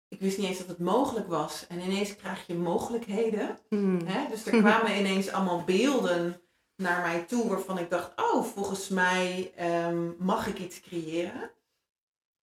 [0.08, 1.68] ik wist niet eens dat het mogelijk was.
[1.68, 3.60] En ineens krijg je mogelijkheden.
[3.70, 4.00] Hmm.
[4.06, 4.30] Hè?
[4.30, 6.42] Dus er kwamen ineens allemaal beelden
[6.76, 11.52] naar mij toe waarvan ik dacht, oh, volgens mij ehm, mag ik iets creëren.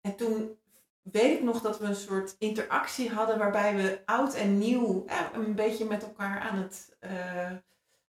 [0.01, 0.59] En toen
[1.03, 5.21] weet ik nog dat we een soort interactie hadden waarbij we oud en nieuw eh,
[5.33, 7.53] een beetje met elkaar aan het eh,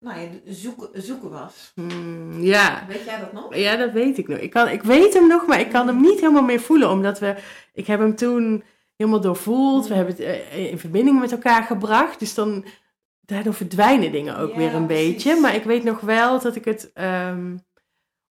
[0.00, 1.72] nou ja, zoeken, zoeken was.
[1.74, 2.84] Hmm, Ja.
[2.88, 3.56] Weet jij dat nog?
[3.56, 4.38] Ja, dat weet ik nog.
[4.38, 6.90] Ik, kan, ik weet hem nog, maar ik kan hem niet helemaal meer voelen.
[6.90, 7.34] Omdat we...
[7.72, 8.64] Ik heb hem toen
[8.96, 9.86] helemaal doorvoeld.
[9.88, 12.18] We hebben het eh, in verbinding met elkaar gebracht.
[12.18, 12.64] Dus dan...
[13.20, 15.06] Daardoor verdwijnen dingen ook Ja, weer een precies.
[15.14, 15.40] beetje.
[15.40, 16.90] Maar ik weet nog wel dat ik het...
[16.94, 17.56] ehm,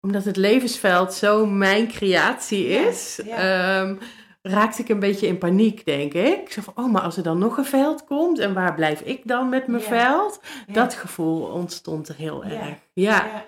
[0.01, 3.19] omdat het levensveld zo mijn creatie is...
[3.25, 3.35] ja.
[3.81, 3.95] ehm,
[4.41, 6.51] raakte ik een beetje in paniek, denk ik.
[6.51, 8.39] Zo van, oh, maar als er dan nog een veld komt...
[8.39, 9.87] En waar blijf ik dan met mijn Ja.
[9.87, 10.39] veld?
[10.67, 10.73] Ja.
[10.73, 12.67] Dat gevoel ontstond er heel Ja.
[12.67, 12.77] erg.
[12.93, 13.45] Ja.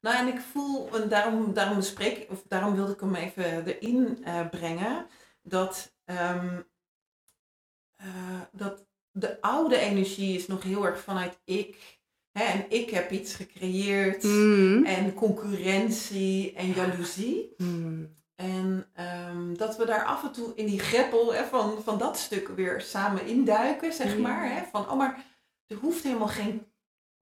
[0.00, 3.66] Nou, en ik voel, en daarom, daarom bespreek ik, of daarom wilde ik hem even
[3.66, 5.06] erin eh, brengen,
[5.42, 6.60] dat, ehm,
[7.96, 8.06] eh,
[8.52, 12.00] dat de oude energie is nog heel erg vanuit ik.
[12.32, 14.22] Hè, en ik heb iets gecreëerd.
[14.22, 14.84] Mm.
[14.84, 17.54] En concurrentie en jaloezie.
[17.56, 18.20] Mm.
[18.34, 22.18] En ehm, dat we daar af en toe in die greppel hè, van, van dat
[22.18, 24.20] stuk weer samen induiken, zeg Ja.
[24.20, 24.54] maar.
[24.54, 25.24] Hè, van, oh, maar
[25.66, 26.66] er hoeft helemaal geen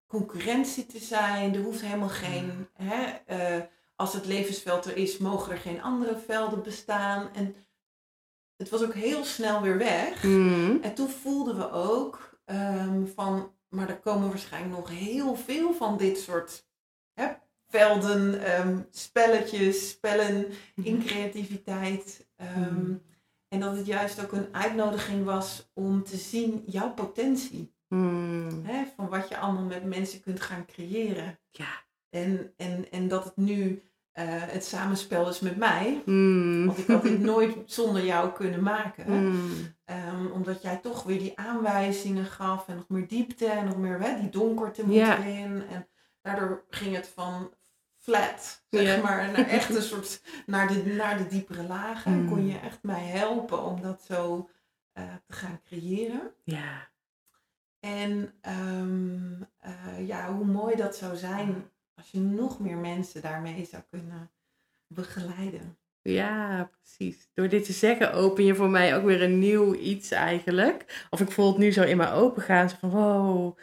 [0.07, 1.55] concurrentie te zijn.
[1.55, 2.69] Er hoeft helemaal geen...
[2.75, 3.63] Hè, eh,
[3.97, 7.29] als het levensveld er is, mogen er geen andere velden bestaan.
[7.35, 7.55] En
[8.57, 10.23] het was ook heel snel weer weg.
[10.23, 10.79] Mm.
[10.83, 15.97] En toen voelden we ook ehm, van, maar er komen waarschijnlijk nog heel veel van
[15.97, 16.69] dit soort
[17.13, 17.29] hè,
[17.71, 22.29] velden, ehm, spelletjes, spellen in creativiteit.
[22.37, 23.01] Ehm, Mm.
[23.49, 27.75] En dat het juist ook een uitnodiging was om te zien jouw potentie.
[27.89, 28.61] Mm.
[28.63, 31.39] Hè, van wat je allemaal met mensen kunt gaan creëren.
[31.51, 31.85] Ja.
[32.09, 36.03] En, en, en dat het nu eh, het samenspel is met mij.
[36.05, 36.67] Mm.
[36.67, 39.13] Want ik had dit nooit zonder jou kunnen maken.
[39.13, 39.77] Mm.
[39.85, 44.01] Ehm, omdat jij toch weer die aanwijzingen gaf en nog meer diepte en nog meer
[44.01, 45.63] hè, die donkerte moet erin.
[45.71, 45.89] En
[46.23, 47.55] daardoor ging het van
[48.01, 52.13] flat, zeg maar, naar echt een soort, naar de, naar de diepere lagen.
[52.13, 54.51] En kon je echt mij helpen om dat zo
[54.93, 56.35] eh, te gaan creëren.
[56.45, 56.89] Ja.
[57.81, 63.65] En ehm, eh, ja, hoe mooi dat zou zijn als je nog meer mensen daarmee
[63.65, 64.31] zou kunnen
[64.87, 65.79] begeleiden.
[66.03, 67.29] Ja, precies.
[67.35, 71.07] Door dit te zeggen open je voor mij ook weer een nieuw iets eigenlijk.
[71.11, 72.69] Of ik voel het nu zo in mijn open gaan.
[72.69, 73.59] Zo van wow.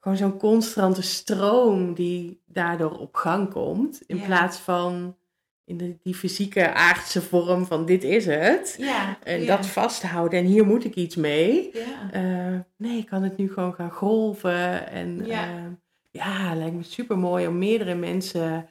[0.00, 4.02] Gewoon zo'n constante stroom die daardoor op gang komt.
[4.06, 4.24] In Ja.
[4.26, 5.16] plaats van
[5.64, 8.74] in de, die fysieke aardse vorm van dit is het.
[8.78, 11.70] Ja, En ja, dat vasthouden en hier moet ik iets mee.
[11.72, 12.10] ja.
[12.12, 14.88] Eh, nee, ik kan het nu gewoon gaan golven.
[14.90, 15.44] En Ja.
[15.44, 15.78] ja,
[16.10, 18.68] ja lijkt me super mooi om meerdere mensen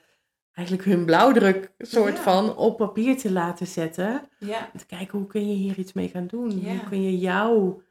[0.54, 4.22] eigenlijk hun blauwdruk soort van op papier te laten zetten.
[4.40, 4.70] ja.
[4.74, 6.52] En te kijken hoe kun je hier iets mee gaan doen.
[6.52, 7.82] Hoe kun je jouw,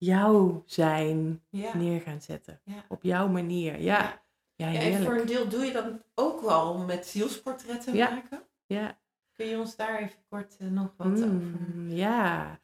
[0.00, 1.76] jouw zijn ja.
[1.76, 2.60] neer gaan zetten.
[2.64, 2.84] Ja.
[2.88, 3.80] Op jouw manier.
[3.80, 4.22] Ja,
[4.56, 8.10] ja, en voor een deel doe je dat ook wel met zielsportretten Ja.
[8.10, 8.42] maken.
[8.66, 8.98] Ja.
[9.32, 11.30] Kun je ons daar even kort eh, nog wat over?
[11.30, 12.60] Mm, ja.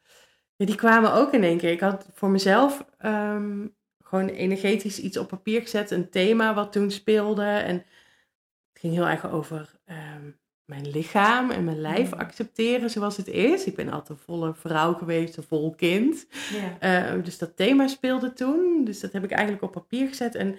[0.57, 1.71] ja, die kwamen ook in één keer.
[1.71, 3.67] Ik had voor mezelf ehm,
[4.03, 7.45] gewoon energetisch iets op papier gezet, een thema wat toen speelde.
[7.45, 10.31] En het ging heel erg over ehm,
[10.67, 12.19] mijn lichaam en mijn lijf Mm.
[12.19, 13.65] accepteren zoals het is.
[13.65, 16.27] Ik ben altijd een volle vrouw geweest, een vol kind.
[16.53, 16.79] Ja.
[17.15, 18.85] Eh, dus dat thema speelde toen.
[18.85, 20.35] Dus dat heb ik eigenlijk op papier gezet.
[20.35, 20.59] En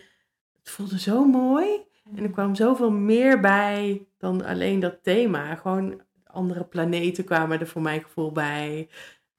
[0.59, 1.85] het voelde zo mooi.
[2.15, 5.55] En er kwam zoveel meer bij dan alleen dat thema.
[5.55, 8.89] Gewoon andere planeten kwamen er voor mijn gevoel bij.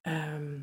[0.01, 0.59] Ehm,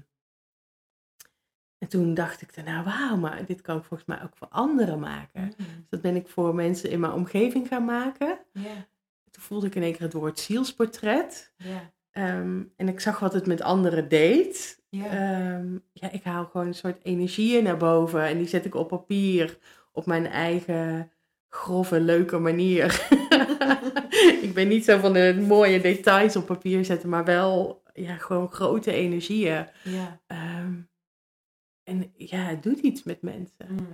[1.77, 4.99] en toen dacht ik daarna, wauw, maar dit kan ik volgens mij ook voor anderen
[4.99, 5.41] maken.
[5.41, 5.55] Mm.
[5.57, 8.39] Dus dat ben ik voor mensen in mijn omgeving gaan maken.
[9.35, 11.53] Toen voelde ik in één keer het woord zielsportret.
[11.57, 14.83] ja, Ehm, en ik zag wat het met anderen deed.
[14.89, 15.05] ja.
[15.05, 18.23] Ehm, ja, ik haal gewoon een soort energieën naar boven.
[18.23, 19.57] En die zet ik op papier
[19.91, 21.11] op mijn eigen
[21.49, 23.07] grove, leuke manier.
[24.41, 28.51] ik ben niet zo van de mooie details op papier zetten, maar wel ja, gewoon
[28.51, 29.67] grote energieën.
[29.83, 30.21] ja.
[30.27, 30.73] Ehm,
[31.83, 33.67] en ja, het doet iets met mensen.
[33.69, 33.87] Mm.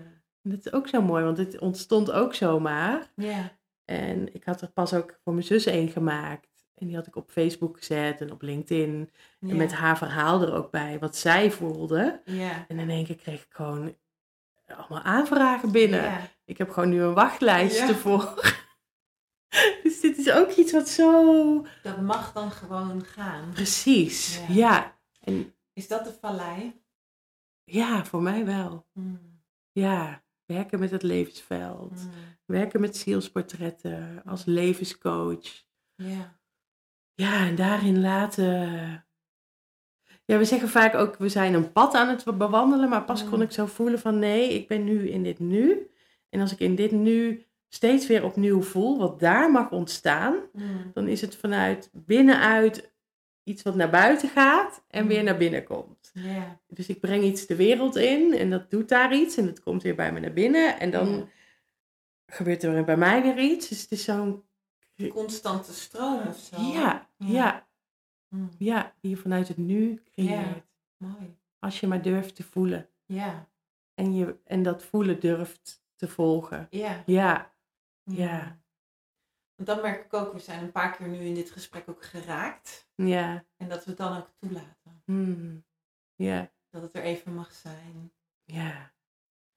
[0.44, 3.12] Dat is ook zo mooi, want het ontstond ook zomaar.
[3.16, 3.60] Ja,
[3.92, 6.50] En ik had er pas ook voor mijn zus een gemaakt.
[6.76, 9.10] En die had ik op Facebook gezet en op LinkedIn.
[9.40, 9.50] ja.
[9.50, 12.22] En met haar verhaal er ook bij, wat zij voelde.
[12.26, 13.96] Ja, En in één keer kreeg ik gewoon
[14.68, 16.04] allemaal aanvragen binnen.
[16.04, 16.20] ja.
[16.46, 17.88] Ik heb gewoon nu een wachtlijst Ja.
[17.88, 18.34] ervoor.
[19.84, 21.66] dus dit is ook iets wat zo...
[21.84, 23.50] Dat mag dan gewoon gaan.
[23.54, 24.98] Precies, Ja.
[25.20, 26.82] En Is dat de vallei?
[27.64, 28.86] ja, voor mij wel.
[28.94, 29.42] Mm.
[29.72, 31.92] Ja, werken met het levensveld.
[31.92, 32.10] Mm.
[32.46, 35.64] Werken met zielsportretten als levenscoach.
[35.96, 36.40] Ja,
[37.14, 38.60] Ja, en daarin laten.
[40.26, 43.30] Ja, we zeggen vaak ook, we zijn een pad aan het bewandelen, maar pas Mm.
[43.30, 45.90] kon ik zo voelen van nee, ik ben nu in dit nu.
[46.30, 50.92] En als ik in dit nu steeds weer opnieuw voel wat daar mag ontstaan, Mm.
[50.94, 52.91] dan is het vanuit binnenuit
[53.44, 55.26] iets wat naar buiten gaat en weer Mm.
[55.26, 56.12] naar binnen komt.
[56.14, 56.60] ja.
[56.68, 59.84] Dus ik breng iets de wereld in en dat doet daar iets en het komt
[59.84, 61.26] weer bij me naar binnen en dan Ja.
[62.26, 63.68] gebeurt er bij mij weer iets.
[63.68, 64.44] Dus het is zo'n
[65.10, 66.62] Constante stroom of zo.
[66.62, 67.28] ja, Ja.
[67.28, 67.68] ja,
[68.30, 68.50] Mm.
[68.58, 70.66] ja, die je vanuit het nu creëert.
[70.98, 71.38] Mooi.
[71.60, 72.90] Als je maar durft te voelen.
[73.06, 73.50] Ja,
[73.94, 76.68] En, je, en dat voelen durft te volgen.
[76.70, 77.04] ja.
[77.06, 77.52] Ja,
[78.04, 78.16] Mm.
[78.16, 78.61] Ja.
[79.62, 82.06] Want dan merk ik ook, we zijn een paar keer nu in dit gesprek ook
[82.06, 82.88] geraakt.
[82.96, 85.02] ja, En dat we het dan ook toelaten.
[85.06, 85.66] hmm,
[86.16, 88.14] ja, Dat het er even mag zijn.
[88.44, 88.94] ja.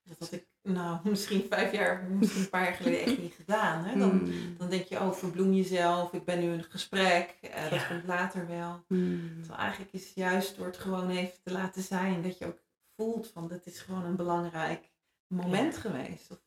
[0.02, 3.84] Dat had ik, nou, misschien vijf jaar, misschien een paar jaar geleden echt niet gedaan.
[3.84, 3.98] Hè?
[3.98, 6.12] Dan, Hmm, dan denk je, oh, verbloem jezelf.
[6.12, 7.38] Ik ben nu in een gesprek.
[7.40, 8.84] eh, dat komt later wel.
[8.88, 12.22] hmm, Terwijl eigenlijk is juist door het gewoon even te laten zijn.
[12.22, 12.62] Dat je ook
[12.96, 14.90] voelt van, dit is gewoon een belangrijk
[15.26, 16.30] moment geweest.
[16.30, 16.42] Of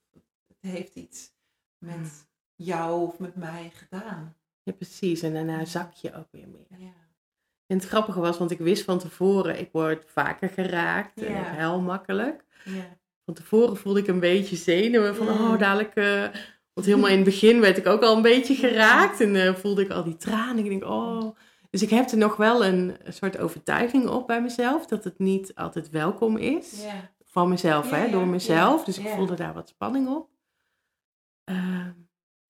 [0.47, 1.33] het heeft iets
[1.77, 2.27] met.
[2.57, 4.35] Jou of met mij gedaan.
[4.63, 5.21] Ja, precies.
[5.21, 6.79] En daarna zak je ook weer meer.
[6.79, 6.93] Ja.
[7.67, 11.41] En het grappige was, want ik wist van tevoren, ik word vaker geraakt en Ja.
[11.43, 12.45] huil makkelijk.
[12.65, 12.97] Ja.
[13.25, 15.95] Van tevoren voelde ik een beetje zenuwen van, oh, dadelijk...
[15.95, 16.21] eh,
[16.73, 19.81] want helemaal in het begin werd ik ook al een beetje geraakt en eh, voelde
[19.81, 20.63] ik al die tranen.
[20.63, 21.35] Ik denk, oh...
[21.69, 25.55] Dus ik heb er nog wel een, soort overtuiging op bij mezelf, dat het niet
[25.55, 26.83] altijd welkom is.
[26.83, 27.11] Ja.
[27.23, 28.83] Van mezelf, hè, door mezelf.
[28.83, 30.29] Dus ik voelde daar wat spanning op.
[31.43, 31.91] Ehm,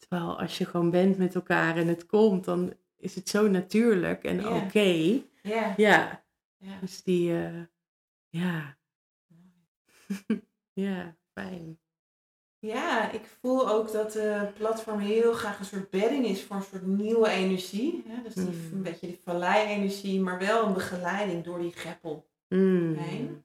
[0.07, 4.23] terwijl als je gewoon bent met elkaar en het komt, dan is het zo natuurlijk
[4.23, 4.79] en oké.
[5.41, 5.73] Ja.
[5.77, 6.23] Ja,
[6.57, 6.79] Ja.
[6.79, 7.61] dus die, eh,
[8.29, 8.77] ja,
[10.73, 11.79] ja, fijn.
[12.59, 16.61] Ja, ik voel ook dat de platform heel graag een soort bedding is voor een
[16.61, 18.03] soort nieuwe energie.
[18.07, 18.21] Hè?
[18.23, 18.73] Dus die, Mm.
[18.73, 22.27] een beetje die vallei-energie, maar wel een begeleiding door die greppel.
[22.49, 22.93] Mm.
[22.93, 23.43] heen.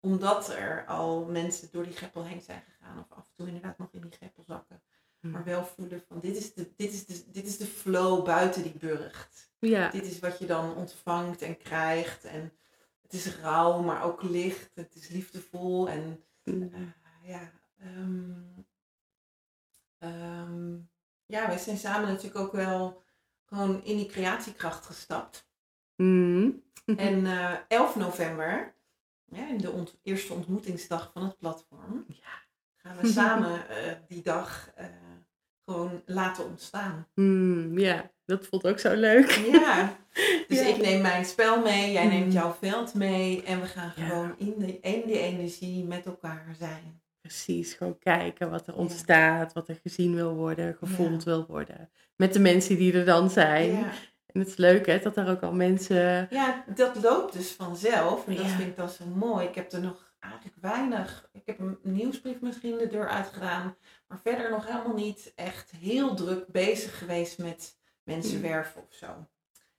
[0.00, 2.98] Omdat er al mensen door die greppel heen zijn gegaan.
[2.98, 4.82] Of af en toe inderdaad nog in die greppel zakken.
[5.22, 5.30] Mm.
[5.30, 8.62] Maar wel voelen van dit is de, dit is de, dit is de flow buiten
[8.62, 9.50] die burcht.
[9.58, 12.24] Ja, Dit is wat je dan ontvangt en krijgt.
[12.24, 12.52] En
[13.02, 14.70] het is rauw, maar ook licht.
[14.74, 15.88] Het is liefdevol.
[15.88, 16.70] En Mm.
[16.72, 18.32] eh, ja, ehm,
[19.98, 20.74] ehm,
[21.26, 23.02] ja, wij zijn samen natuurlijk ook wel
[23.44, 25.48] gewoon in die creatiekracht gestapt.
[25.96, 26.62] Mm.
[26.96, 28.74] En eh 11 november,
[29.24, 32.42] ja, in de ont- eerste ontmoetingsdag van het platform, Ja.
[32.76, 34.70] gaan we samen eh, die dag
[35.64, 37.06] gewoon laten ontstaan.
[37.14, 37.78] Mm.
[37.78, 39.30] ja, dat voelt ook zo leuk.
[39.30, 39.96] Ja,
[40.48, 40.66] dus Ja.
[40.66, 42.30] ik neem mijn spel mee, jij neemt Mm.
[42.32, 44.06] jouw veld mee en we gaan Ja.
[44.06, 47.00] gewoon in, de, in die energie met elkaar zijn.
[47.20, 51.90] Precies, gewoon kijken wat er ontstaat, wat er gezien wil worden, gevoeld wil worden.
[52.16, 53.70] Met de mensen die er dan zijn.
[54.26, 56.26] En het is leuk hè, dat er ook al mensen...
[56.30, 59.46] ja, dat loopt dus vanzelf en dat vind ik dan zo mooi.
[59.46, 63.76] Ik heb er nog eigenlijk weinig, ik heb een nieuwsbrief misschien de deur uitgedaan,
[64.12, 68.42] maar verder nog helemaal niet echt heel druk bezig geweest met mensen Mm.
[68.42, 69.06] werven of zo.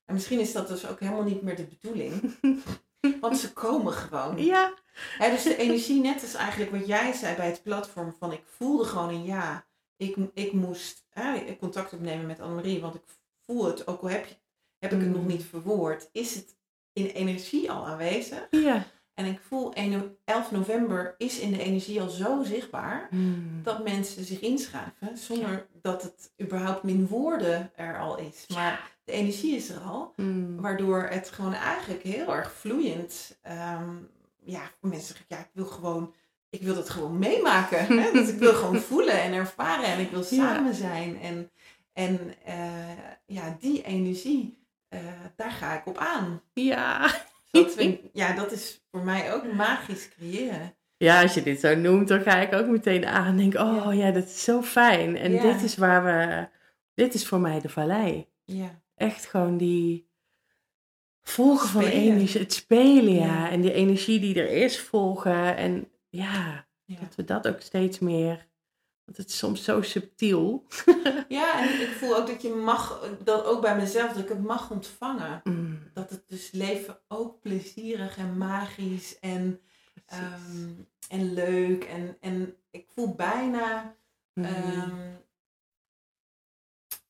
[0.05, 2.35] En misschien is dat dus ook helemaal niet meer de bedoeling,
[3.21, 4.43] want ze komen gewoon.
[4.43, 4.73] Ja,
[5.19, 8.85] dus de energie, net als eigenlijk wat jij zei bij het platform, van ik voelde
[8.85, 9.65] gewoon een ja.
[9.97, 13.03] Ik, ik moest hè, contact opnemen met Annemarie, want ik
[13.45, 14.35] voel het, ook al heb, je,
[14.79, 15.13] heb ik het Mm.
[15.15, 16.55] nog niet verwoord, is het
[16.93, 18.47] in energie al aanwezig.
[18.49, 23.63] ja, En ik voel 1 11 november is in de energie al zo zichtbaar Mm.
[23.63, 28.45] dat mensen zich inschrijven zonder dat het überhaupt in woorden er al is.
[28.53, 30.61] Maar de energie is er al, Mm.
[30.61, 33.37] waardoor het gewoon eigenlijk heel erg vloeiend.
[33.41, 33.89] ehm,
[34.45, 36.13] ja, mensen zeggen, ja, ik wil gewoon,
[36.49, 37.99] ik wil dat gewoon meemaken.
[38.01, 38.11] Hè?
[38.11, 41.19] Dus ik wil gewoon voelen en ervaren en ik wil samen zijn.
[41.21, 41.51] En,
[41.93, 44.99] en eh, ja, die energie, eh,
[45.35, 46.41] daar ga ik op aan.
[46.53, 47.11] Ja.
[47.61, 50.75] Dat vind ik- ja, dat is voor mij ook magisch creëren.
[50.97, 53.93] Ja, als je dit zo noemt, dan ga ik ook meteen aan en denk, oh
[53.95, 55.17] ja, dat is zo fijn.
[55.17, 55.41] En Ja.
[55.41, 56.47] dit is waar we,
[56.93, 58.27] dit is voor mij de vallei.
[58.43, 58.81] Ja.
[58.95, 60.07] Echt gewoon die
[61.21, 63.25] volgen van energie, het spelen, ja.
[63.25, 63.49] Ja.
[63.49, 65.55] En die energie die er is volgen.
[65.57, 66.65] En Ja.
[66.85, 68.47] dat we dat ook steeds meer,
[69.05, 70.67] want het is soms zo subtiel.
[71.27, 74.43] ja, en ik voel ook dat je mag, dat ook bij mezelf, dat ik het
[74.43, 75.41] mag ontvangen.
[75.43, 79.61] Mm, Dat het dus leven ook plezierig en magisch en,
[80.05, 80.69] ehm,
[81.09, 81.83] en leuk.
[81.83, 83.95] En, en ik voel bijna
[84.33, 84.45] Mhm.
[84.47, 85.11] ehm,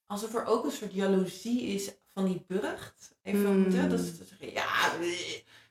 [0.06, 3.15] alsof er ook een soort jaloezie is van die burcht.
[3.22, 3.60] Even Mm.
[3.60, 4.91] moeten, dat ze zeggen, ja,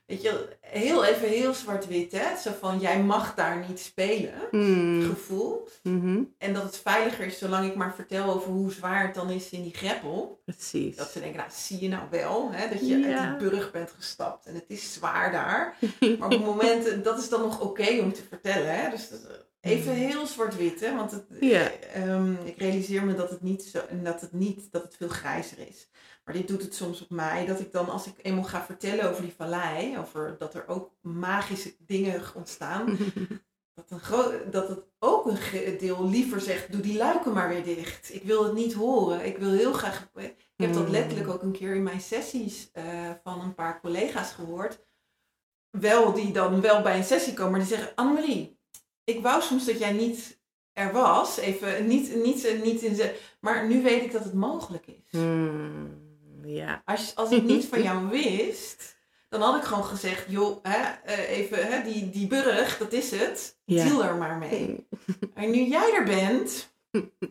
[0.05, 2.37] weet je, heel even heel zwart-wit, hè.
[2.37, 5.67] Zo van, jij mag daar niet spelen, Mm, gevoel.
[5.83, 9.29] mhm, En dat het veiliger is zolang ik maar vertel over hoe zwaar het dan
[9.29, 10.41] is in die greppel.
[10.45, 10.95] Precies.
[10.95, 13.29] Dat ze denken, nou zie je nou wel, hè, dat je Ja.
[13.29, 15.77] uit die burg bent gestapt en het is zwaar daar.
[16.19, 18.79] Maar op het moment, dat is dan nog oké om te vertellen.
[18.81, 18.89] Hè?
[18.89, 19.31] Dus dat, eh,
[19.63, 20.95] even heel zwart-wit, hè?
[20.95, 21.47] want het, Mm.
[21.47, 21.71] Ja.
[21.71, 25.07] eh, ehm, ik realiseer me dat het, niet zo, dat het niet, dat het veel
[25.07, 25.89] grijzer is.
[26.25, 29.09] Maar dit doet het soms op mij, dat ik dan als ik eenmaal ga vertellen
[29.09, 32.97] over die vallei, over dat er ook magische dingen ontstaan,
[33.75, 37.63] dat, een gro- dat het ook een deel liever zegt, doe die luiken maar weer
[37.63, 38.13] dicht.
[38.13, 39.25] Ik wil het niet horen.
[39.25, 40.09] Ik wil heel graag...
[40.15, 40.91] Ik heb dat Mm.
[40.91, 42.83] letterlijk ook een keer in mijn sessies eh,
[43.23, 44.85] van een paar collega's gehoord.
[45.69, 48.52] Wel, die dan wel bij een sessie komen, maar die zeggen, Annemarie,
[49.03, 50.41] ik wou soms dat jij niet
[50.73, 51.37] er was.
[51.37, 55.19] Even, niet, niet, niet in ze, maar nu weet ik dat het mogelijk is.
[55.19, 56.01] Mm,
[56.43, 56.81] ja.
[56.85, 58.95] Als, als ik niet van jou wist,
[59.29, 63.11] dan had ik gewoon gezegd, joh, hè, eh, even, hè, die, die burg, dat is
[63.11, 63.57] het.
[63.65, 63.83] Ja.
[63.83, 64.87] Deal er maar mee.
[65.33, 66.73] En nu jij er bent,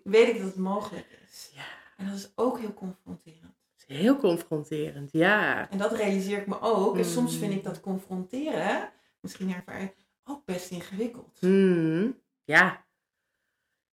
[0.04, 1.50] weet ik dat het mogelijk is.
[1.54, 1.64] Ja.
[1.96, 3.40] En dat is ook heel confronterend.
[3.86, 5.70] Heel confronterend, ja.
[5.70, 6.96] En dat realiseer ik me ook.
[6.96, 8.90] En soms vind ik dat confronteren,
[9.20, 9.92] misschien ervaar je,
[10.24, 11.38] ook best ingewikkeld.
[11.40, 12.84] Mm, ja.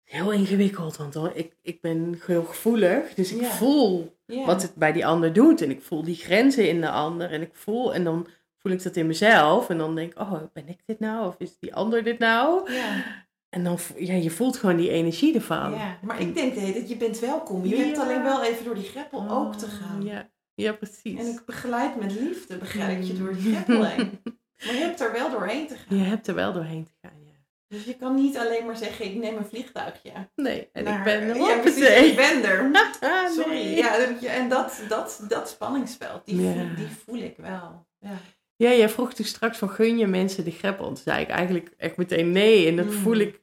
[0.04, 3.14] Heel ingewikkeld, want hoor, ik, ik ben heel gevoelig.
[3.14, 3.50] Dus ik Ja.
[3.50, 4.44] voel Ja.
[4.46, 5.60] wat het bij die ander doet.
[5.62, 7.30] En ik voel die grenzen in de ander.
[7.30, 8.26] En ik voel, en dan
[8.58, 9.68] voel ik dat in mezelf.
[9.70, 11.26] En dan denk ik, oh, ben ik dit nou?
[11.26, 12.72] Of is die ander dit nou?
[12.72, 15.70] Ja, En dan, ja, je voelt gewoon die energie ervan.
[15.70, 17.64] ja, maar ik denk tijd, je bent welkom.
[17.66, 20.02] Je hebt alleen wel even door die greppel ook te Oh, gaan.
[20.04, 21.18] Ja, ja precies.
[21.20, 24.20] En ik begeleid met liefde, begeleid je door die greppel heen.
[24.64, 25.98] Maar je hebt er wel doorheen te gaan.
[25.98, 27.32] Je hebt er wel doorheen te gaan, ja.
[27.68, 30.12] Dus je kan niet alleen maar zeggen, ik neem een vliegtuigje.
[30.34, 32.70] Nee, en ik ben er Ja, precies, ik ben er.
[33.00, 33.50] Ah, Sorry.
[33.50, 33.74] nee.
[33.76, 36.52] Ja, en dat, dat, dat spanningsveld, die, Ja.
[36.52, 37.86] voel, die voel ik wel.
[37.98, 38.16] Ja.
[38.56, 40.86] Ja, jij vroeg toen straks van gun je mensen de greppel.
[40.86, 42.66] Toen zei ik eigenlijk echt meteen nee.
[42.68, 42.92] En dat Mm.
[42.92, 43.40] voel ik.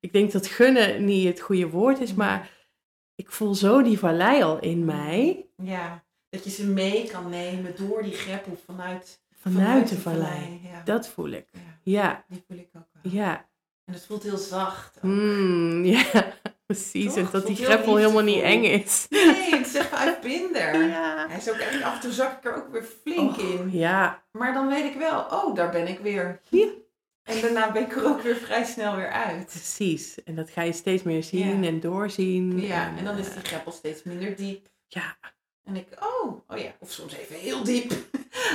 [0.00, 2.16] Ik denk dat gunnen niet het goede woord is, Mm.
[2.16, 2.50] maar
[3.14, 5.46] ik voel zo die vallei al in mij.
[5.56, 10.60] ja, dat je ze mee kan nemen door die greppel vanuit, Vanuit de vallei.
[10.62, 10.82] Ja.
[10.84, 11.46] Dat voel ik.
[11.52, 13.12] ja, Ja, die voel ik ook wel.
[13.12, 13.48] ja.
[13.84, 14.96] En het voelt heel zacht.
[14.96, 15.02] ook.
[15.02, 16.04] Mm, ja,
[16.66, 17.14] precies.
[17.16, 19.06] En dat die greppel helemaal niet eng is.
[19.10, 20.74] Nee, het is echt uitbinder.
[20.88, 21.26] Ja.
[21.28, 23.70] Hij is ook echt, af en toe zak ik er ook weer flink Oh, in.
[23.72, 24.22] ja.
[24.32, 26.40] Maar dan weet ik wel, oh, daar ben ik weer.
[26.48, 26.66] Ja.
[27.22, 29.46] En daarna ben ik er ook weer vrij snel weer uit.
[29.46, 30.22] Precies.
[30.24, 31.68] En dat ga je steeds meer zien Ja.
[31.68, 32.60] en doorzien.
[32.60, 34.66] Ja, en dan is eh, die greppel steeds minder diep.
[34.88, 35.16] Ja,
[35.64, 37.92] En ik, oh, oh ja, of soms even heel diep.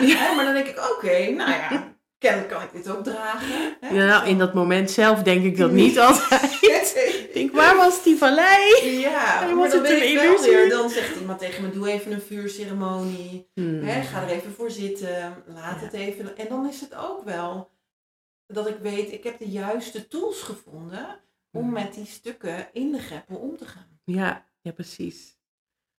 [0.02, 3.77] Ja, maar dan denk ik, oké, nou ja, kennelijk kan ik dit ook dragen.
[3.80, 3.90] hè?
[3.90, 6.57] ja nou, in dat moment zelf denk ik dat niet altijd.
[7.30, 8.90] Ik denk, waar was die vallei?
[8.99, 12.22] Ja, maar dan een ik wel weer, dan zegt iemand tegen me, doe even een
[12.22, 13.49] vuurceremonie.
[13.53, 13.81] Hmm.
[13.84, 15.86] Hè, ga er even voor zitten, laat Ja.
[15.86, 16.38] het even.
[16.38, 17.69] En dan is het ook wel
[18.48, 21.19] dat ik weet, ik heb de juiste tools gevonden
[21.52, 21.72] om Hmm.
[21.73, 23.99] met die stukken in de greppel om te gaan.
[24.03, 25.38] Ja, ja, precies.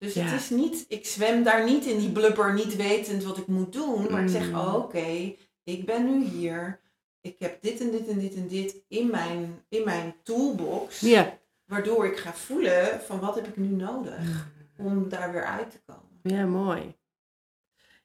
[0.01, 0.23] Dus Ja.
[0.25, 3.73] het is niet, ik zwem daar niet in die blubber, niet wetend wat ik moet
[3.73, 4.11] doen.
[4.11, 4.55] Maar ik zeg, Mm.
[4.55, 6.81] oh, oké, ik ben nu hier.
[7.21, 11.01] Ik heb dit en dit en dit en dit in mijn, in mijn toolbox.
[11.01, 11.39] Ja.
[11.65, 14.49] Waardoor ik ga voelen van wat heb ik nu nodig
[14.79, 16.21] om daar weer uit te komen.
[16.23, 16.95] Ja, mooi.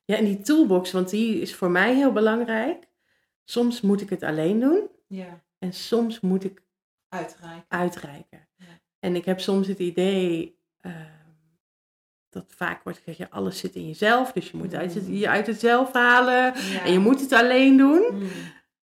[0.06, 2.88] Ja, en die toolbox, want die is voor mij heel belangrijk.
[3.44, 6.62] Soms moet ik het alleen doen Ja, en soms moet ik
[7.10, 7.66] uitreiken.
[7.68, 8.48] uitreiken.
[8.56, 8.66] Ja.
[9.00, 11.15] En ik heb soms het idee ehm,
[12.36, 14.32] dat vaak wordt gezegd, ja, alles zit in jezelf.
[14.32, 15.14] Dus je moet uit het, Mm.
[15.16, 16.54] je uit het zelf halen.
[16.72, 16.84] Ja.
[16.86, 18.08] En je moet het alleen doen.
[18.12, 18.28] Mm.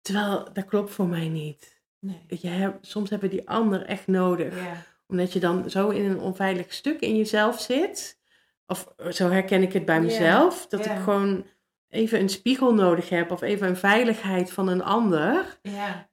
[0.03, 1.81] Terwijl, dat klopt voor mij niet.
[1.99, 2.25] Nee.
[2.29, 4.55] Je hebt, soms hebben die ander echt nodig.
[5.07, 8.19] Omdat je dan zo in een onveilig stuk in jezelf zit.
[8.67, 10.67] Of zo herken ik het bij mezelf.
[10.67, 11.47] Dat ik gewoon
[11.89, 13.31] even een spiegel nodig heb.
[13.31, 15.59] Of even een veiligheid van een ander.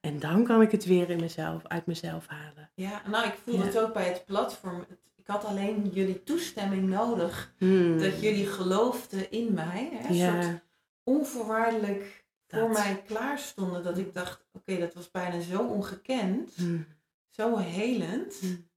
[0.01, 2.71] En dan kan ik het weer in mezelf, uit mezelf halen.
[2.75, 4.85] ja, nou ik voel het ook bij het platform.
[4.89, 4.99] Het-
[5.31, 7.53] had alleen jullie toestemming nodig.
[7.57, 7.99] Hmm.
[7.99, 9.89] Dat jullie geloofden in mij.
[9.93, 10.09] Hè?
[10.09, 10.61] Een soort
[11.03, 13.83] onvoorwaardelijk voor mij klaar stonden.
[13.83, 16.55] Dat ik dacht, oké, dat was bijna zo ongekend.
[16.55, 16.85] Hmm.
[17.29, 18.39] Zo helend.
[18.39, 18.69] Hmm.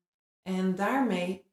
[0.42, 1.44] En daarmee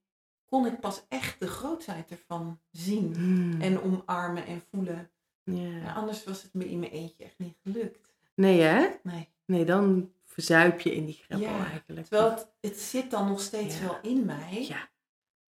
[0.45, 3.15] kon ik pas echt de grootheid ervan zien.
[3.61, 5.09] En omarmen en voelen.
[5.43, 5.53] ja.
[5.53, 8.13] Ja, anders was het me in mijn eentje echt niet gelukt.
[8.35, 8.87] Nee hè?
[9.03, 9.29] Nee.
[9.45, 12.07] Nee, dan verzuip je in die greppel Ja, eigenlijk.
[12.07, 13.83] Terwijl het, het zit dan nog steeds Ja.
[13.85, 14.65] wel in mij.
[14.67, 14.89] Ja,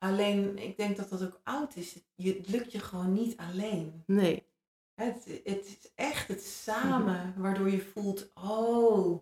[0.02, 1.94] Alleen, ik denk dat dat ook oud is.
[1.94, 4.04] Het, je, het lukt je gewoon niet alleen.
[4.06, 4.50] nee.
[4.94, 9.22] Het, het is echt het samen waardoor je voelt, oh,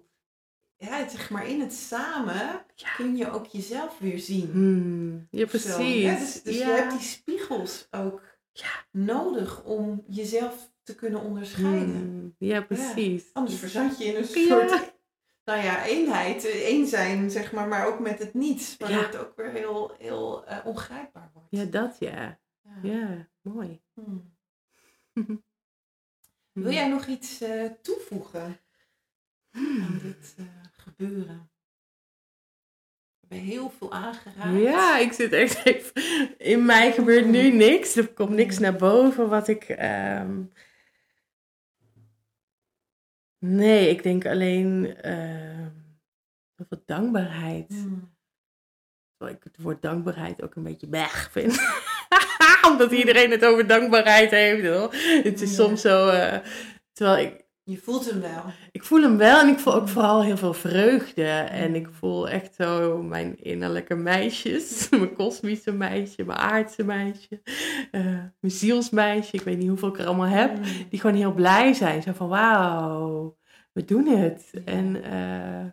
[0.77, 2.93] ja, het, zeg maar in het samen Ja.
[2.95, 4.51] kun je ook jezelf weer zien.
[4.51, 5.27] Hmm.
[5.31, 5.45] Ja, zo.
[5.45, 6.01] precies.
[6.01, 6.67] Ja, dus dus ja.
[6.67, 8.85] je hebt die spiegels ook Ja.
[8.91, 11.95] nodig om jezelf te kunnen onderscheiden.
[11.95, 12.35] Hmm.
[12.37, 13.23] Ja, precies.
[13.33, 14.88] Anders verzand je in een soort,
[15.49, 18.77] nou ja, eenheid, eh, één zijn, zeg maar, maar ook met het niets.
[18.77, 19.05] Waardoor Ja.
[19.05, 21.47] het ook weer heel, heel eh, ongrijpbaar wordt.
[21.51, 22.39] Ja, dat ja.
[22.61, 22.79] Ja.
[22.91, 23.81] Ja, mooi.
[23.93, 24.33] Hmm.
[26.51, 28.59] Wil jij nog iets eh, toevoegen
[29.51, 30.35] aan dit
[30.71, 31.49] gebeuren?
[33.19, 34.59] We hebben heel veel aangeraakt.
[34.59, 36.37] Ja, ik zit echt even...
[36.37, 37.95] In mij gebeurt nu niks.
[37.95, 39.63] Er komt niks naar boven wat ik...
[39.63, 40.43] ehm,
[43.39, 44.95] Nee, ik denk alleen...
[45.01, 45.67] ehm
[46.55, 47.67] heel veel dankbaarheid.
[47.67, 48.17] Hmm.
[49.17, 51.59] Terwijl ik het woord dankbaarheid ook een beetje weg vind.
[52.71, 54.67] Omdat iedereen het over dankbaarheid heeft.
[54.67, 54.93] Hoor.
[55.23, 55.63] Het is Ja.
[55.63, 56.07] soms zo...
[56.09, 56.39] eh,
[56.93, 57.38] terwijl ik,
[57.69, 58.43] Je voelt hem wel.
[58.71, 61.25] ik voel hem wel en ik voel ook vooral heel veel vreugde.
[61.49, 64.89] En ik voel echt zo mijn innerlijke meisjes.
[64.89, 67.41] Mijn kosmische meisje, mijn aardse meisje.
[67.91, 68.01] eh,
[68.39, 69.35] mijn zielsmeisje.
[69.35, 70.55] Ik weet niet hoeveel ik er allemaal heb.
[70.55, 70.63] Hmm.
[70.89, 72.01] Die gewoon heel blij zijn.
[72.01, 73.37] Zo van wauw,
[73.71, 74.49] we doen het.
[74.51, 74.61] Ja.
[74.65, 75.65] En eh,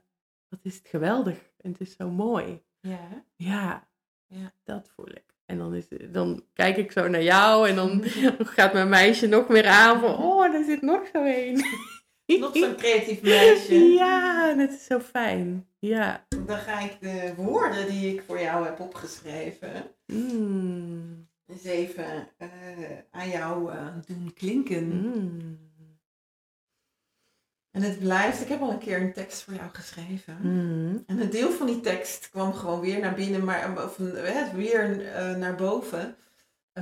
[0.48, 1.39] wat is het geweldig.
[1.60, 2.62] En het is zo mooi.
[2.81, 3.24] Ja?
[3.36, 3.89] Ja,
[4.27, 4.52] Ja.
[4.64, 5.24] dat voel ik.
[5.47, 8.02] En dan, is, dan kijk ik zo naar jou en dan
[8.56, 11.64] gaat mijn meisje nog meer aan van, oh, daar zit nog zo een.
[12.40, 13.74] Nog zo'n creatief meisje.
[13.74, 15.66] Ja, het is zo fijn.
[15.78, 16.27] Ja.
[16.47, 19.70] Dan ga ik de woorden die ik voor jou heb opgeschreven
[20.06, 21.28] Mm.
[21.47, 22.48] eens even eh,
[23.10, 24.86] aan jou eh, doen klinken.
[24.86, 25.59] Mm.
[27.77, 30.39] En het blijft, ik heb al een keer een tekst voor jou geschreven.
[30.43, 31.03] Mm.
[31.07, 35.12] En een deel van die tekst kwam gewoon weer naar binnen, maar, of eh, weer
[35.12, 36.16] eh, naar boven.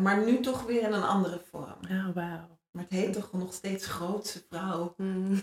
[0.00, 1.78] Maar nu toch weer in een andere vorm.
[1.90, 2.58] Oh, wauw.
[2.70, 4.94] Maar het heet toch nog steeds grootse vrouw.
[4.96, 5.40] Mm.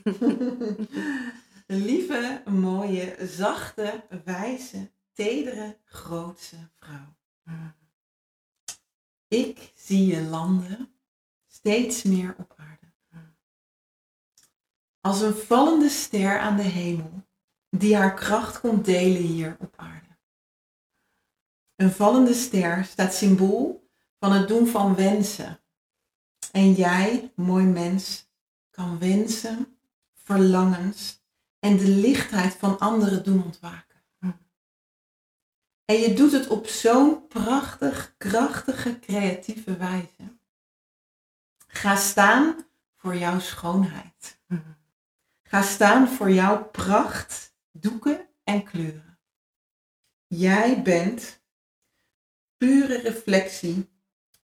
[1.67, 7.15] Een lieve, mooie, zachte, wijze, tedere, grootse vrouw.
[7.43, 7.73] Mm.
[9.27, 10.89] Ik zie je landen
[11.47, 12.50] steeds meer op.
[15.01, 17.27] Als een vallende ster aan de hemel,
[17.69, 20.17] die haar kracht komt delen hier op aarde.
[21.75, 25.59] Een vallende ster staat symbool van het doen van wensen.
[26.51, 28.29] En jij, mooi mens,
[28.69, 29.77] kan wensen,
[30.13, 31.23] verlangens
[31.59, 33.91] en de lichtheid van anderen doen ontwaken.
[35.85, 40.37] En je doet het op zo'n prachtig, krachtige, creatieve wijze.
[41.67, 42.65] Ga staan
[42.95, 44.39] voor jouw schoonheid.
[45.51, 49.19] Ga staan voor jouw pracht, doeken en kleuren.
[50.27, 51.43] Jij bent
[52.57, 53.89] pure reflectie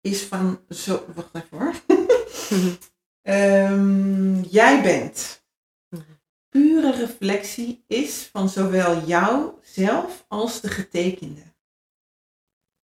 [0.01, 1.07] is van zo.
[1.15, 1.75] Wacht even hoor.
[3.23, 5.45] Ehm, jij bent
[6.49, 11.43] pure reflectie is van zowel jouzelf als de getekende.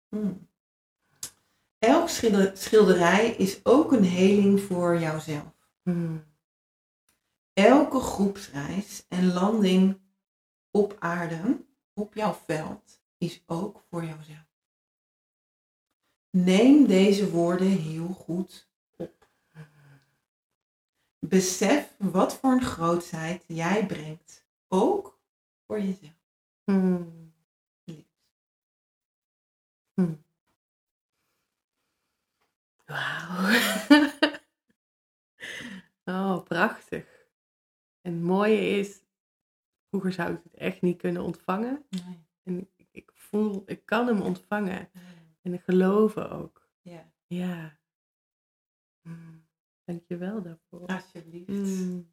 [0.08, 0.48] Hmm.
[1.78, 5.70] Elk schilder- schilderij is ook een heling voor jouzelf.
[5.82, 6.31] Mm.
[7.52, 10.00] Elke groepsreis en landing
[10.70, 11.64] op aarde,
[11.94, 14.50] op jouw veld, is ook voor jouzelf.
[16.30, 19.28] Neem deze woorden heel goed op.
[21.18, 25.20] Besef wat voor een grootheid jij brengt, ook
[25.66, 26.20] voor jezelf.
[26.64, 27.32] Mm.
[29.94, 30.24] Mm.
[32.86, 33.60] Wauw.
[36.36, 37.11] oh, prachtig.
[38.02, 39.02] En het mooie is,
[39.88, 41.84] vroeger zou ik het echt niet kunnen ontvangen.
[42.42, 44.88] En ik, ik voel, ik kan hem ontvangen.
[45.42, 46.68] En ik geloof ook.
[46.80, 47.78] Ja, Ja.
[49.02, 49.46] Mm,
[49.84, 50.86] Dank je wel daarvoor.
[50.86, 51.48] alsjeblieft.
[51.48, 52.10] Mm.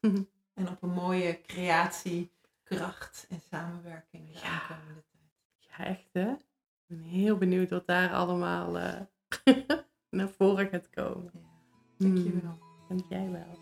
[0.54, 2.32] En op een mooie creatie,
[2.62, 4.68] kracht en samenwerking de Ja.
[4.68, 5.32] aankomende tijd.
[5.58, 6.30] Ja, echt hè?
[6.32, 6.38] Ik
[6.86, 9.00] ben heel benieuwd wat daar allemaal eh,
[10.10, 11.30] naar voren gaat komen.
[11.34, 11.40] Ja.
[11.96, 12.58] Dankjewel.
[12.60, 13.61] Mm, Dank jij wel.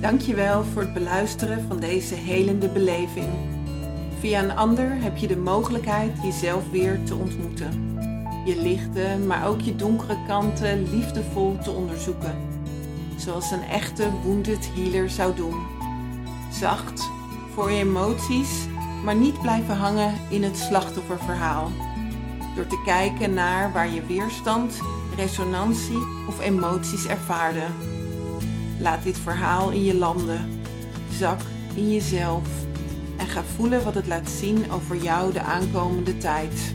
[0.00, 3.28] Dankjewel voor het beluisteren van deze helende beleving.
[4.18, 7.98] Via een ander heb je de mogelijkheid jezelf weer te ontmoeten.
[8.44, 12.34] Je lichte, maar ook je donkere kanten liefdevol te onderzoeken.
[13.16, 15.66] Zoals een echte wounded healer zou doen.
[16.52, 17.10] Zacht
[17.54, 18.66] voor je emoties,
[19.04, 21.70] maar niet blijven hangen in het slachtofferverhaal.
[22.56, 24.80] Door te kijken naar waar je weerstand,
[25.16, 27.64] resonantie of emoties ervaarde.
[28.80, 30.60] Laat dit verhaal in je landen.
[31.12, 31.40] Zak
[31.74, 32.48] in jezelf.
[33.16, 36.74] En ga voelen wat het laat zien over jou de aankomende tijd.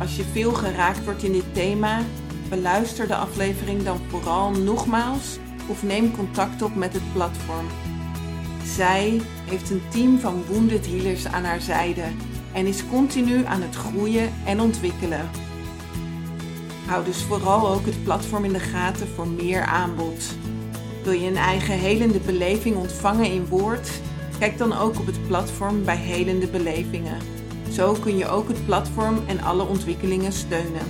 [0.00, 2.00] Als je veel geraakt wordt in dit thema,
[2.48, 5.38] beluister de aflevering dan vooral nogmaals
[5.68, 7.66] of neem contact op met het platform.
[8.64, 12.04] Zij heeft een team van wounded healers aan haar zijde
[12.52, 15.30] en is continu aan het groeien en ontwikkelen.
[16.86, 20.34] Hou dus vooral ook het platform in de gaten voor meer aanbod.
[21.02, 23.90] Wil je een eigen helende beleving ontvangen in woord?
[24.38, 27.18] Kijk dan ook op het platform bij Helende Belevingen.
[27.70, 30.86] Zo kun je ook het platform en alle ontwikkelingen steunen.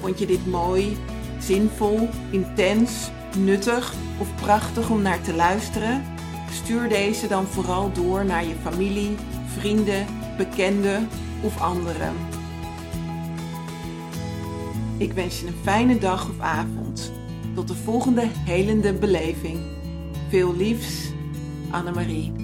[0.00, 0.96] Vond je dit mooi,
[1.38, 6.04] zinvol, intens, nuttig of prachtig om naar te luisteren?
[6.50, 9.16] Stuur deze dan vooral door naar je familie,
[9.58, 10.06] vrienden,
[10.36, 11.08] bekenden
[11.40, 12.41] of anderen.
[15.02, 17.12] Ik wens je een fijne dag of avond.
[17.54, 19.58] Tot de volgende helende beleving.
[20.28, 21.12] Veel liefs,
[21.70, 22.41] Annemarie.